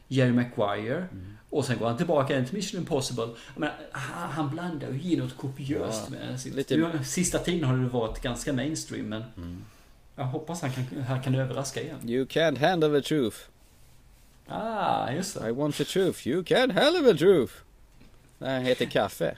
Jerry 0.08 0.32
Maguire. 0.32 0.96
Mm. 1.12 1.36
Och 1.50 1.64
sen 1.64 1.78
går 1.78 1.86
han 1.88 1.96
tillbaka 1.96 2.32
igen 2.32 2.46
till 2.46 2.54
Mission 2.56 2.80
Impossible. 2.80 3.28
Men 3.56 3.70
han, 3.92 4.30
han 4.30 4.50
blandar 4.50 4.88
ger 4.88 5.18
något 5.18 5.36
kopiöst 5.36 6.02
Ja, 6.10 6.26
med 6.28 6.40
sitt. 6.40 6.54
lite- 6.54 6.74
Mm. 6.74 6.90
Nu, 6.98 7.04
Sista 7.04 7.38
tiden 7.38 7.64
har 7.68 7.76
det 7.76 7.88
varit 7.88 8.22
ganska 8.22 8.52
mainstream 8.52 9.06
men 9.08 9.22
jag 10.20 10.26
hoppas 10.26 10.62
han 10.62 10.70
kan, 10.70 11.02
han 11.02 11.22
kan 11.22 11.34
överraska 11.34 11.82
igen. 11.82 12.08
You 12.08 12.24
can't 12.26 12.58
handle 12.58 13.00
the 13.00 13.08
truth. 13.08 13.36
Ah, 14.46 15.10
just 15.10 15.40
det. 15.40 15.48
I 15.48 15.52
want 15.52 15.76
the 15.76 15.84
truth. 15.84 16.26
You 16.26 16.42
can't 16.42 16.72
handle 16.72 17.12
the 17.12 17.18
truth. 17.18 17.52
Nej, 18.38 18.54
han 18.54 18.64
heter 18.64 18.86
Kaffe. 18.86 19.36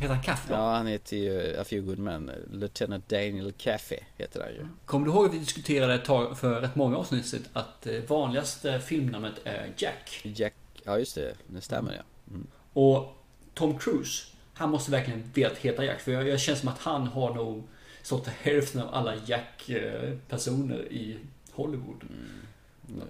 Heter 0.00 0.14
han 0.14 0.22
Kaffe? 0.22 0.52
Ja, 0.52 0.74
han 0.76 0.86
heter 0.86 1.16
ju 1.16 1.56
A 1.60 1.64
Few 1.64 1.86
Good 1.86 1.98
Men. 1.98 2.30
Lieutenant 2.50 3.08
Daniel 3.08 3.52
Kaffe 3.52 4.04
heter 4.16 4.40
han 4.40 4.52
ju. 4.52 4.66
Kommer 4.84 5.06
du 5.06 5.12
ihåg 5.12 5.26
att 5.26 5.34
vi 5.34 5.38
diskuterade 5.38 5.94
ett 5.94 6.04
tag 6.04 6.38
för 6.38 6.60
rätt 6.60 6.74
många 6.74 6.96
avsnitt 6.96 7.26
sedan 7.26 7.44
att 7.52 7.86
eh, 7.86 8.00
vanligaste 8.08 8.80
filmnamnet 8.80 9.34
är 9.44 9.72
Jack? 9.76 10.20
Jack, 10.22 10.54
ja 10.84 10.98
just 10.98 11.14
det, 11.14 11.34
det 11.46 11.60
stämmer 11.60 11.92
ja. 11.92 12.34
Mm. 12.34 12.46
Och 12.72 13.16
Tom 13.54 13.78
Cruise, 13.78 14.26
han 14.54 14.70
måste 14.70 14.90
verkligen 14.90 15.30
velat 15.34 15.58
heta 15.58 15.84
Jack. 15.84 16.00
För 16.00 16.12
jag, 16.12 16.28
jag 16.28 16.40
känner 16.40 16.58
som 16.58 16.68
att 16.68 16.78
han 16.78 17.06
har 17.06 17.34
nog 17.34 17.64
stått 18.06 18.24
för 18.24 18.32
hälften 18.50 18.82
av 18.82 18.94
alla 18.94 19.14
Jack-personer 19.26 20.92
i 20.92 21.18
Hollywood. 21.52 22.04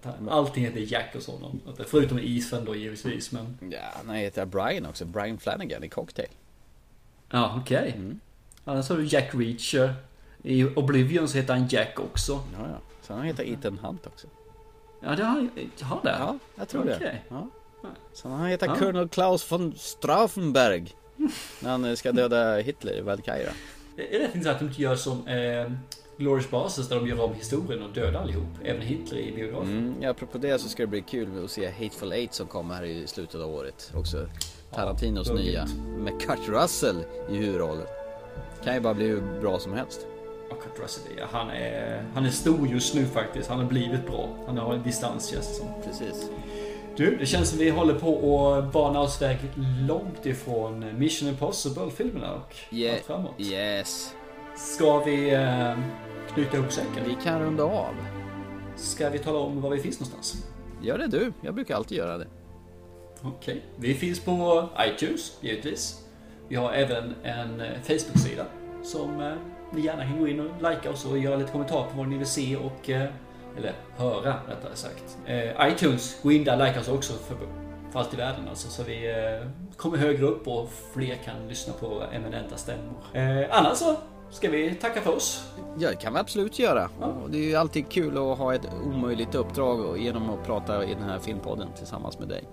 Han- 0.03 0.29
Allting 0.29 0.65
heter 0.65 0.81
Jack 0.93 1.15
och 1.17 1.23
sådant. 1.23 1.63
Förutom 1.87 2.19
Ethan 2.19 2.65
då 2.65 2.75
givetvis. 2.77 3.33
Men... 3.33 3.57
Ja, 3.73 3.79
han 4.07 4.15
heter 4.15 4.45
Brian 4.47 4.87
också. 4.87 5.05
Brian 5.05 5.39
Flanagan 5.39 5.85
i 5.85 5.89
Cocktail. 5.89 6.29
Ja, 7.31 7.59
okej. 7.63 7.93
Mm. 7.97 8.21
Annars 8.65 8.89
har 8.89 8.97
du 8.97 9.05
Jack 9.05 9.35
Reacher. 9.35 9.95
I 10.43 10.65
Oblivion 10.65 11.29
så 11.29 11.39
heter 11.39 11.55
han 11.55 11.69
Jack 11.69 12.01
också. 12.01 12.33
Ja, 12.33 12.69
ja. 12.71 12.79
Så 13.03 13.13
han 13.15 13.23
heter 13.23 13.45
Ethan 13.45 13.79
Hunt 13.79 14.07
också. 14.07 14.27
Ja, 15.03 15.17
det 15.17 15.25
har, 15.25 15.49
har 15.83 16.01
det? 16.03 16.17
Ja, 16.19 16.39
jag 16.57 16.69
tror 16.69 16.85
det. 16.85 16.97
Okej. 16.97 17.23
Ja. 17.29 17.49
Så 18.13 18.29
han 18.29 18.47
heter 18.47 18.67
Ja. 18.67 18.75
Colonel 18.75 19.09
Klaus 19.09 19.53
von 19.53 19.75
Straffenberg. 19.77 20.95
När 21.61 21.71
han 21.71 21.97
ska 21.97 22.13
döda 22.13 22.57
Hitler 22.59 22.99
i 22.99 23.01
Valkyra. 23.01 23.51
Det 23.97 24.17
är 24.17 24.19
rätt 24.19 24.35
intressant 24.35 24.55
att 24.55 24.61
de 24.61 24.67
inte 24.69 24.83
gör 24.83 24.97
som 24.97 25.27
eh, 25.29 25.73
Glorious 26.17 26.51
Bastards 26.51 26.89
där 26.89 26.97
de 26.97 27.09
gör 27.09 27.21
om 27.21 27.35
historien 27.35 27.83
och 27.83 27.91
dödar 27.91 28.21
allihop. 28.21 28.49
Även 28.65 28.83
Hitler 28.83 29.19
i 29.19 29.33
biografen. 29.33 29.79
Mm, 29.79 29.95
ja, 30.01 30.11
apropå 30.11 30.39
det 30.39 30.59
så 30.59 30.69
ska 30.69 30.83
det 30.83 30.87
bli 30.87 31.01
kul 31.03 31.45
att 31.45 31.51
se 31.51 31.71
Hateful 31.71 32.13
Eight 32.13 32.35
som 32.35 32.47
kommer 32.47 32.75
här 32.75 32.85
i 32.85 33.07
slutet 33.07 33.41
av 33.41 33.55
året. 33.55 33.93
Också 33.95 34.27
Tarantinos 34.75 35.31
buggigt. 35.31 35.47
nya. 35.47 35.67
Med 35.99 36.21
Kurt 36.21 36.49
Russell 36.49 37.05
i 37.31 37.37
huvudrollen. 37.37 37.87
Kan 38.65 38.75
ju 38.75 38.81
bara 38.81 38.95
bli 38.95 39.07
hur 39.07 39.41
bra 39.41 39.59
som 39.59 39.73
helst. 39.73 40.07
Och 40.51 40.63
Kurt 40.63 40.85
Russell, 40.85 41.13
ja, 41.19 41.25
han 41.31 41.51
är, 41.51 42.05
han 42.15 42.25
är 42.27 42.31
stor 42.31 42.69
just 42.69 42.95
nu 42.95 43.05
faktiskt. 43.07 43.49
Han 43.49 43.59
har 43.59 43.67
blivit 43.67 44.07
bra. 44.07 44.29
Han 44.47 44.59
har 44.59 44.75
en 44.75 44.83
distans 44.83 45.27
känns 45.29 45.49
det 45.49 45.55
som. 45.55 45.69
Precis. 45.85 46.31
Du, 46.97 47.17
det 47.17 47.27
känns 47.27 47.51
som 47.51 47.59
vi 47.59 47.71
håller 47.71 47.95
på 47.95 48.53
att 48.53 48.73
bana 48.73 49.01
oss 49.01 49.23
väg 49.23 49.39
långt 49.89 50.27
ifrån 50.27 50.99
Mission 50.99 51.29
Impossible-filmerna 51.29 52.35
och 52.35 52.55
Yeah. 52.73 52.95
allt 52.97 53.05
framåt. 53.05 53.35
Yes. 53.39 54.15
Ska 54.57 54.99
vi 55.05 55.35
eh, 55.35 55.79
knyta 56.35 56.57
ihop 56.57 56.73
säcken? 56.73 57.05
Vi 57.09 57.17
kan 57.25 57.41
runda 57.41 57.65
av. 57.65 57.95
Ska 58.77 59.09
vi 59.11 59.19
tala 59.19 59.39
om 59.39 59.61
var 59.61 59.71
vi 59.71 59.79
finns 59.81 60.01
någonstans? 60.01 60.47
Gör 60.83 60.99
det 60.99 61.07
du. 61.07 61.33
Jag 61.41 61.55
brukar 61.55 61.77
alltid 61.77 61.99
göra 61.99 62.19
det. 62.19 62.27
Okej. 63.23 63.63
Vi 63.77 63.95
finns 63.95 64.21
på 64.21 64.69
iTunes, 64.81 65.39
givetvis. 65.41 66.05
Vi 66.49 66.57
har 66.57 66.73
även 66.73 67.15
en 67.23 67.61
eh, 67.61 67.67
Facebook-sida 67.83 68.45
som 68.83 69.21
eh, 69.21 69.33
ni 69.73 69.81
gärna 69.81 70.03
kan 70.03 70.19
gå 70.19 70.29
in 70.29 70.41
och 70.41 70.57
likea 70.71 70.93
oss 70.93 71.07
och 71.07 71.19
göra 71.19 71.37
lite 71.37 71.53
kommentarer 71.53 71.91
på 71.91 71.97
vad 71.99 72.09
ni 72.09 72.19
vill 72.19 72.27
se 72.27 72.57
och... 72.57 72.91
eh, 72.91 73.09
Eller 73.57 73.73
höra, 73.97 74.35
rättare 74.49 74.77
sagt. 74.77 75.19
Eh, 75.27 75.69
iTunes, 75.73 76.23
gå 76.23 76.33
in 76.33 76.45
där, 76.45 76.67
likea 76.67 76.81
oss 76.81 76.89
också 76.89 77.13
för, 77.13 77.37
för 77.93 77.99
allt 77.99 78.15
i 78.15 78.17
världen 78.17 78.49
alltså. 78.49 78.69
Så 78.69 78.83
vi 78.83 79.11
eh, 79.11 79.49
kommer 79.77 79.99
högre 79.99 80.27
upp 80.27 80.49
och 80.49 80.71
fler 80.95 81.15
kan 81.25 81.49
lyssna 81.49 81.73
på 81.73 82.03
eminenta 82.13 82.57
stämmor. 82.57 82.97
Eh, 83.15 83.47
annars 83.51 83.79
så 83.79 83.97
ska 84.31 84.51
vi 84.51 84.75
tacka 84.75 85.01
för 85.01 85.17
oss. 85.17 85.45
Ja, 85.79 85.91
det 85.91 85.97
kan 85.97 86.13
vi 86.13 86.19
absolut 86.19 86.59
göra. 86.59 86.91
Och 87.23 87.31
det 87.31 87.39
är 87.39 87.43
ju 87.43 87.57
alltid 87.57 87.89
kul 87.89 88.17
att 88.17 88.39
ha 88.39 88.55
ett 88.55 88.69
omöjligt 88.85 89.35
uppdrag 89.35 89.99
genom 89.99 90.31
att 90.31 90.47
prata 90.47 90.85
i 90.85 90.95
den 90.95 91.03
här 91.03 91.19
filmpodden 91.19 91.69
tillsammans 91.77 92.19
med 92.19 92.29
dig. 92.29 92.45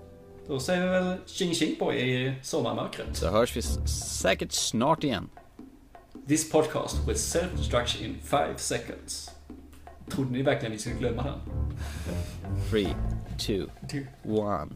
Då 0.48 0.60
säger 0.60 0.82
vi 0.82 0.88
väl 0.88 1.16
tjing 1.26 1.54
tjing 1.54 1.76
på 1.76 1.92
er 1.92 2.04
i 2.04 2.34
sommarmörkret. 2.42 3.16
Så 3.16 3.28
hörs 3.28 3.56
vi 3.56 3.62
säkert 3.62 4.52
snart 4.52 5.04
igen. 5.04 5.30
This 6.28 6.50
podcast 6.50 6.96
with 7.08 7.18
self-destruction 7.18 8.04
in 8.04 8.16
5 8.22 8.48
seconds. 8.56 9.33
Trodde 10.10 10.32
ni 10.32 10.42
verkligen 10.42 10.72
vi 10.72 10.78
skulle 10.78 10.96
glömma 10.96 11.22
den? 11.22 11.38
3, 12.70 12.86
2, 13.38 13.52
1. 14.62 14.68